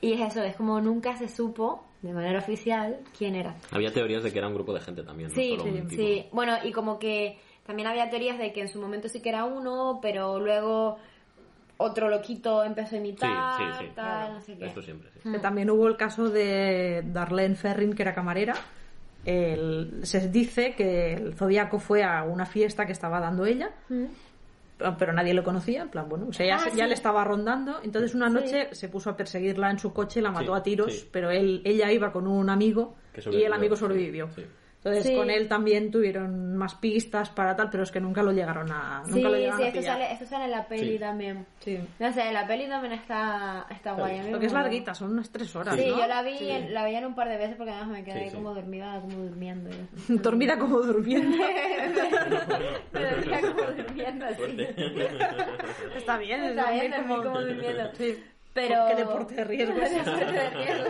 Y 0.00 0.12
es 0.12 0.20
eso, 0.20 0.42
es 0.42 0.54
como 0.56 0.80
nunca 0.80 1.16
se 1.16 1.28
supo 1.28 1.84
de 2.02 2.12
manera 2.12 2.38
oficial 2.38 2.98
quién 3.16 3.34
era. 3.34 3.56
Había 3.72 3.92
teorías 3.92 4.22
de 4.22 4.32
que 4.32 4.38
era 4.38 4.48
un 4.48 4.54
grupo 4.54 4.72
de 4.72 4.80
gente 4.80 5.02
también, 5.02 5.30
no 5.30 5.34
Sí, 5.34 5.56
solo 5.58 5.72
sí. 5.88 6.26
Bueno, 6.32 6.54
y 6.62 6.72
como 6.72 6.98
que 6.98 7.38
también 7.66 7.88
había 7.88 8.08
teorías 8.08 8.38
de 8.38 8.52
que 8.52 8.60
en 8.62 8.68
su 8.68 8.80
momento 8.80 9.08
sí 9.08 9.20
que 9.20 9.30
era 9.30 9.44
uno, 9.44 9.98
pero 10.00 10.38
luego 10.38 10.98
otro 11.78 12.08
loquito 12.10 12.62
empezó 12.64 12.96
a 12.96 12.98
imitar, 12.98 13.56
Sí, 13.56 13.62
sí, 13.78 13.84
sí. 13.86 13.92
tal, 13.94 14.34
no 14.34 14.40
sé 14.40 14.56
qué. 14.58 14.66
Esto 14.66 14.82
siempre, 14.82 15.10
sí. 15.22 15.30
Que 15.32 15.38
también 15.38 15.70
hubo 15.70 15.88
el 15.88 15.96
caso 15.96 16.28
de 16.28 17.02
Darlene 17.06 17.54
Ferrin, 17.54 17.94
que 17.94 18.02
era 18.02 18.14
camarera. 18.14 18.54
El- 19.24 20.00
se 20.04 20.28
dice 20.28 20.74
que 20.74 21.14
el 21.14 21.34
Zodíaco 21.34 21.78
fue 21.78 22.02
a 22.04 22.22
una 22.24 22.46
fiesta 22.46 22.86
que 22.86 22.92
estaba 22.92 23.20
dando 23.20 23.46
ella, 23.46 23.70
pero 24.98 25.12
nadie 25.12 25.34
lo 25.34 25.42
conocía. 25.44 25.82
En 25.82 25.88
plan, 25.88 26.08
bueno, 26.08 26.26
o 26.28 26.32
sea, 26.32 26.46
ya, 26.46 26.56
Ah, 26.64 26.68
ya 26.74 26.86
le 26.86 26.94
estaba 26.94 27.24
rondando. 27.24 27.80
Entonces, 27.82 28.14
una 28.14 28.28
noche 28.28 28.68
se 28.74 28.88
puso 28.88 29.10
a 29.10 29.16
perseguirla 29.16 29.70
en 29.70 29.78
su 29.78 29.92
coche, 29.92 30.20
la 30.22 30.30
mató 30.30 30.54
Sí, 30.54 30.60
a 30.60 30.62
tiros, 30.62 30.92
sí. 30.92 31.08
pero 31.12 31.30
él, 31.30 31.62
ella 31.64 31.90
iba 31.92 32.12
con 32.12 32.26
un 32.26 32.48
amigo 32.48 32.94
y 33.14 33.16
el 33.18 33.22
sobrevivió, 33.24 33.54
amigo 33.54 33.76
sí, 33.76 33.80
sobrevivió. 33.80 34.28
Sí. 34.92 34.96
Entonces, 34.98 35.12
Sí. 35.12 35.16
con 35.18 35.30
él 35.30 35.48
también 35.48 35.90
tuvieron 35.90 36.56
más 36.56 36.74
pistas 36.74 37.30
para 37.30 37.54
tal, 37.56 37.70
pero 37.70 37.82
es 37.82 37.90
que 37.90 38.00
nunca 38.00 38.22
lo 38.22 38.32
llegaron 38.32 38.70
a, 38.72 39.02
Sí, 39.06 39.12
nunca 39.12 39.28
lo 39.28 39.36
llegaron 39.36 39.58
sí, 39.58 39.62
a 39.64 39.68
esto 39.68 39.78
pillar. 39.80 39.92
sale, 39.98 40.12
esto 40.12 40.26
sale 40.26 40.44
en 40.46 40.50
la 40.50 40.66
peli 40.66 40.92
Sí. 40.92 40.98
también. 40.98 41.46
Sí. 41.60 41.78
No 41.98 42.12
sé, 42.12 42.32
la 42.32 42.46
peli 42.46 42.66
también 42.66 42.92
está, 42.94 43.66
está 43.70 43.92
guay. 43.92 44.18
a 44.18 44.22
mí 44.22 44.30
Lo 44.30 44.36
me 44.36 44.40
que 44.40 44.46
es 44.46 44.52
larguita, 44.52 44.94
son 44.94 45.12
unas 45.12 45.30
tres 45.30 45.54
horas. 45.56 45.74
Sí, 45.76 45.86
¿no? 45.88 45.98
yo 45.98 46.06
la 46.06 46.22
vi, 46.22 46.38
Sí. 46.38 46.50
en- 46.50 46.74
la 46.74 46.84
veía 46.84 46.98
en 46.98 47.06
un 47.06 47.14
par 47.14 47.28
de 47.28 47.36
veces 47.36 47.56
porque 47.56 47.72
además 47.72 47.88
me 47.90 48.04
quedé 48.04 48.24
Sí, 48.24 48.30
sí. 48.30 48.36
como 48.36 48.54
dormida, 48.54 49.00
como 49.00 49.16
durmiendo. 49.16 49.70
Dormida 50.08 50.58
como 50.58 50.78
durmiendo. 50.80 51.36
me 52.92 53.04
dormía 53.10 53.40
como 53.40 53.62
durmiendo 53.72 54.24
así. 54.26 54.66
Está 55.96 56.18
bien, 56.18 56.42
es 56.44 56.50
Está 56.50 56.70
bien, 56.70 56.90
dormir 56.90 57.08
dormir 57.08 57.26
como 57.26 57.40
durmiendo. 57.40 57.90
Sí. 57.94 58.22
Pero... 58.54 58.86
Qué 58.88 58.94
deporte 58.96 59.34
de 59.34 59.44
riesgo 59.44 59.76
es 59.82 59.90
ese. 59.92 59.98
Deporte 59.98 60.32
de 60.32 60.50
riesgo. 60.50 60.84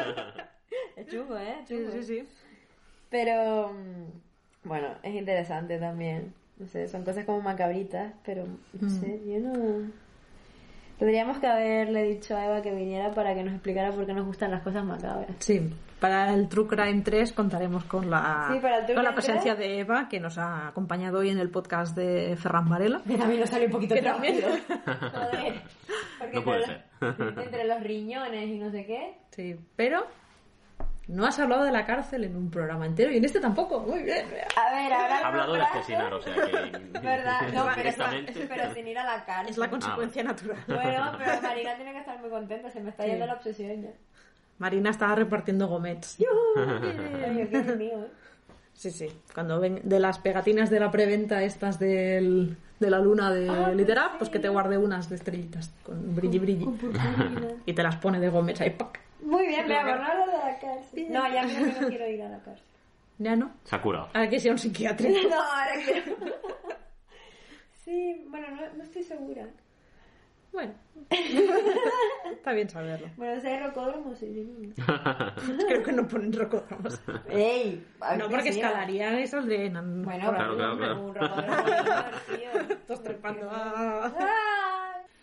Es 0.96 1.07
chungo, 1.07 1.36
¿eh? 1.38 1.57
Sí, 1.66 1.74
Chungo. 1.76 1.92
sí, 1.92 2.03
sí. 2.03 2.28
Pero 3.11 3.73
mm, 3.73 4.69
bueno, 4.69 4.89
es 5.03 5.15
interesante 5.15 5.79
también. 5.79 6.35
No 6.59 6.67
sé, 6.67 6.89
son 6.89 7.05
cosas 7.05 7.25
como 7.25 7.41
macabritas, 7.41 8.13
pero 8.25 8.45
no 8.81 8.91
sé, 8.91 9.21
yo 9.27 9.39
no. 9.41 9.91
Tendríamos 10.99 11.39
que 11.39 11.47
haberle 11.47 12.03
dicho 12.03 12.37
a 12.37 12.45
Eva 12.47 12.61
que 12.63 12.75
viniera 12.75 13.13
para 13.13 13.33
que 13.33 13.45
nos 13.45 13.55
explicara 13.55 13.93
por 13.93 14.05
qué 14.05 14.13
nos 14.13 14.27
gustan 14.27 14.51
las 14.51 14.63
cosas 14.63 14.85
macabras. 14.85 15.31
Sí, 15.39 15.61
para 16.01 16.35
el 16.35 16.49
True 16.49 16.67
Crime 16.67 17.03
3 17.03 17.33
contaremos 17.35 17.85
con 17.85 18.11
la, 18.11 18.49
Sí, 18.53 18.59
para 18.59 18.79
el 18.79 18.85
True 18.87 18.97
con 18.97 19.05
la 19.05 19.13
presencia 19.15 19.55
de 19.55 19.79
Eva, 19.79 20.09
que 20.09 20.19
nos 20.19 20.37
ha 20.39 20.67
acompañado 20.67 21.21
hoy 21.21 21.31
en 21.31 21.39
el 21.39 21.51
podcast 21.51 21.97
de 21.97 22.35
Ferran 22.37 22.69
Varela. 22.69 23.01
Que 23.07 23.17
también 23.17 23.39
nos 23.39 23.51
sale 23.51 23.67
un 23.67 23.71
poquito 23.73 23.95
también. 24.03 24.41
Joder. 24.77 25.63
Porque 26.19 26.35
No 26.35 26.43
puede 26.43 26.65
entre 26.65 27.25
los- 27.31 27.45
entre 27.45 27.65
los 27.65 27.81
riñones 27.85 28.49
y 28.49 28.59
no 28.59 28.71
sé 28.73 28.85
qué. 28.85 29.15
Sí, 29.31 29.55
pero 29.77 30.05
no 31.09 31.27
has 31.27 31.39
hablado 31.39 31.65
de 31.65 31.73
la 31.73 31.85
cárcel 31.87 32.25
en 32.25 32.37
un 32.37 32.51
programa 32.51 32.85
entero 32.87 33.11
y 33.11 33.17
en 33.17 33.25
este 33.25 33.41
tampoco. 33.41 33.81
Muy 33.81 34.03
bien. 34.03 34.27
A 34.57 34.75
ver, 34.75 34.93
ahora 34.93 35.19
Ha 35.19 35.29
hablado 35.29 35.55
de 35.55 35.63
asesinar, 35.63 36.13
o 36.15 36.21
sea 36.23 36.35
que... 36.35 36.43
¿Verdad? 37.01 37.41
No, 37.53 37.65
pero, 37.65 37.77
directamente... 37.77 38.47
pero 38.49 38.75
sin 38.75 38.87
ir 38.89 38.99
a 38.99 39.05
la 39.05 39.25
cárcel. 39.25 39.51
Es 39.51 39.57
la 39.59 39.71
consecuencia 39.71 40.23
natural. 40.23 40.59
Bueno, 40.67 41.13
pero 41.19 41.43
Marina 41.43 41.75
tiene 41.77 41.93
que 41.93 41.99
estar 41.99 42.21
muy 42.21 42.31
contenta, 42.31 42.71
se 42.71 42.81
me 42.81 42.91
está 42.91 43.07
yendo 43.07 43.25
Sí. 43.25 43.29
la 43.29 43.35
obsesión 43.35 43.83
ya. 43.83 43.91
Marina 44.59 44.91
estaba 44.91 45.15
repartiendo 45.15 45.67
gomets. 45.69 46.19
¿eh? 46.21 46.25
Sí, 48.75 48.91
sí. 48.91 49.09
Cuando 49.35 49.59
ven 49.61 49.81
de 49.85 49.99
las 50.01 50.19
pegatinas 50.19 50.71
de 50.71 50.81
la 50.81 50.91
preventa 50.91 51.43
estas 51.43 51.79
del, 51.79 52.57
de 52.79 52.91
la 52.91 52.99
luna 52.99 53.33
de 53.33 53.49
Ah, 53.49 53.71
Literap, 53.75 54.19
pues 54.19 54.31
que 54.31 54.39
te 54.39 54.49
guarde 54.49 54.79
unas 54.79 55.09
de 55.09 55.17
estrellitas 55.17 55.73
con 55.83 56.15
brilli 56.15 56.39
brilli. 56.39 56.69
Y 57.67 57.73
te 57.73 57.83
las 57.83 57.97
pone 57.97 58.21
de 58.21 58.29
gomets 58.29 58.61
ahí. 58.61 58.71
¡pac! 58.71 59.01
Muy 59.29 59.47
bien, 59.47 59.68
me 59.68 59.76
hablar 59.76 60.26
de 60.26 60.33
la 60.39 60.59
cárcel. 60.59 61.07
No, 61.11 61.29
ya 61.33 61.45
no 61.45 61.89
quiero 61.89 62.09
ir 62.09 62.22
a 62.22 62.29
la 62.31 62.39
cárcel. 62.43 62.64
Ya 63.18 63.37
no. 63.37 63.51
Sakura. 63.64 64.09
Ahora 64.14 64.29
que 64.31 64.41
sea 64.41 64.53
un 64.53 64.59
psiquiátrico. 64.59 65.18
No, 65.29 65.37
ahora 65.37 65.72
quiero. 65.85 66.16
Sí, 67.85 68.24
bueno, 68.29 68.49
no, 68.51 68.74
no 68.74 68.83
estoy 68.85 69.03
segura. 69.03 69.47
Bueno. 70.53 70.72
Está 72.33 72.53
bien 72.53 72.70
saberlo. 72.70 73.09
Bueno, 73.16 73.39
si 73.41 73.47
hay 73.49 73.61
rocódromo, 73.61 74.14
sí. 74.14 74.72
Creo 75.68 75.83
que 75.83 75.93
no 75.93 76.09
ponen 76.09 76.33
rocódromos. 76.33 77.01
¡Ey! 77.29 77.87
No, 78.18 78.31
porque 78.31 78.49
escalarían 78.49 79.18
y 79.20 79.26
saldrían. 79.26 80.05
Bueno, 80.05 80.31
Claro, 80.31 80.57
claro, 80.57 80.76
claro. 80.79 81.01
un 81.03 81.14
rocódromo 81.14 83.03
trepando. 83.03 83.51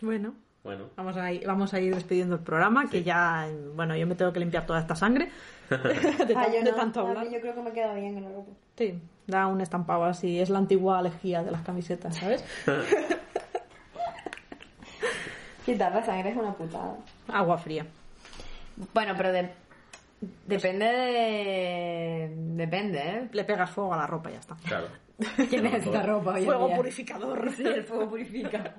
Bueno, 0.01 0.35
Bueno, 0.65 0.89
vamos 0.97 1.15
a, 1.15 1.31
ir, 1.31 1.45
vamos 1.47 1.73
a 1.73 1.79
ir 1.79 1.93
despidiendo 1.95 2.35
el 2.35 2.41
programa, 2.41 2.89
que 2.89 3.03
ya, 3.03 3.47
bueno, 3.75 3.95
yo 3.95 4.05
me 4.07 4.15
tengo 4.15 4.33
que 4.33 4.39
limpiar 4.39 4.65
toda 4.65 4.79
esta 4.79 4.95
sangre 4.95 5.29
de, 5.69 6.33
Ah, 6.35 6.47
yo 6.51 6.63
de 6.63 6.71
no. 6.71 6.75
tanto 6.75 7.01
hablar. 7.01 7.29
yo 7.29 7.39
creo 7.39 7.53
que 7.55 7.61
me 7.61 7.71
queda 7.71 7.93
bien 7.93 8.17
en 8.17 8.23
la 8.23 8.29
ropa. 8.31 8.51
Sí, 8.75 8.99
da 9.27 9.45
un 9.47 9.61
estampado 9.61 10.03
así, 10.05 10.39
es 10.39 10.49
la 10.49 10.57
antigua 10.57 11.01
lejía 11.03 11.43
de 11.43 11.51
las 11.51 11.61
camisetas, 11.61 12.15
¿sabes? 12.17 12.43
Quitar 15.65 15.93
la 15.93 16.03
sangre 16.05 16.29
es 16.31 16.37
una 16.37 16.53
putada. 16.53 16.95
Agua 17.27 17.57
fría. 17.57 17.85
Bueno, 18.93 19.13
pero 19.17 19.31
de- 19.31 19.51
depende 20.45 20.85
de... 20.85 22.33
Depende, 22.35 22.99
¿eh? 22.99 23.29
Le 23.31 23.43
pegas 23.45 23.69
fuego 23.71 23.93
a 23.93 23.97
la 23.97 24.05
ropa 24.07 24.29
y 24.29 24.33
ya 24.33 24.39
está. 24.39 24.55
claro. 24.67 24.87
¿Quién 25.49 25.63
necesita 25.63 26.03
ropa 26.03 26.33
hoy 26.33 26.43
Fuego 26.43 26.67
día? 26.67 26.75
purificador. 26.75 27.49
Sí, 27.55 27.63
el 27.65 27.83
fuego 27.83 28.09
purifica. 28.09 28.73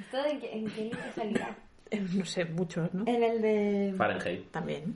¿Esto 0.00 0.22
de 0.22 0.38
qué, 0.38 0.58
en 0.58 0.66
qué 0.70 0.82
libro 0.84 0.98
salía? 1.14 1.56
Eh, 1.92 2.06
No 2.14 2.24
sé, 2.24 2.44
muchos, 2.44 2.94
¿no? 2.94 3.02
En 3.06 3.20
el 3.24 3.42
de... 3.42 3.94
Fahrenheit. 3.96 4.48
También. 4.52 4.94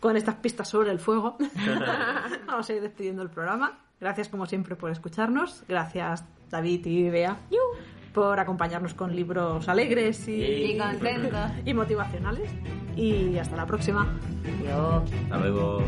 Con 0.00 0.16
estas 0.16 0.36
pistas 0.36 0.66
sobre 0.68 0.90
el 0.90 0.98
fuego, 0.98 1.36
vamos 2.46 2.70
a 2.70 2.72
ir 2.72 2.80
despidiendo 2.80 3.22
el 3.22 3.28
programa. 3.28 3.78
Gracias, 4.00 4.28
como 4.30 4.46
siempre, 4.46 4.74
por 4.74 4.90
escucharnos. 4.90 5.64
Gracias, 5.68 6.24
David 6.48 6.86
y 6.86 7.10
Bea, 7.10 7.36
por 8.14 8.40
acompañarnos 8.40 8.94
con 8.94 9.14
libros 9.14 9.68
alegres 9.68 10.26
y, 10.28 10.42
Y 10.42 10.78
contentos. 10.78 11.50
y 11.66 11.74
motivacionales. 11.74 12.50
Y 12.96 13.36
hasta 13.36 13.56
la 13.56 13.66
próxima. 13.66 14.18
Yo... 14.66 15.04
Hasta 15.24 15.36
luego. 15.36 15.82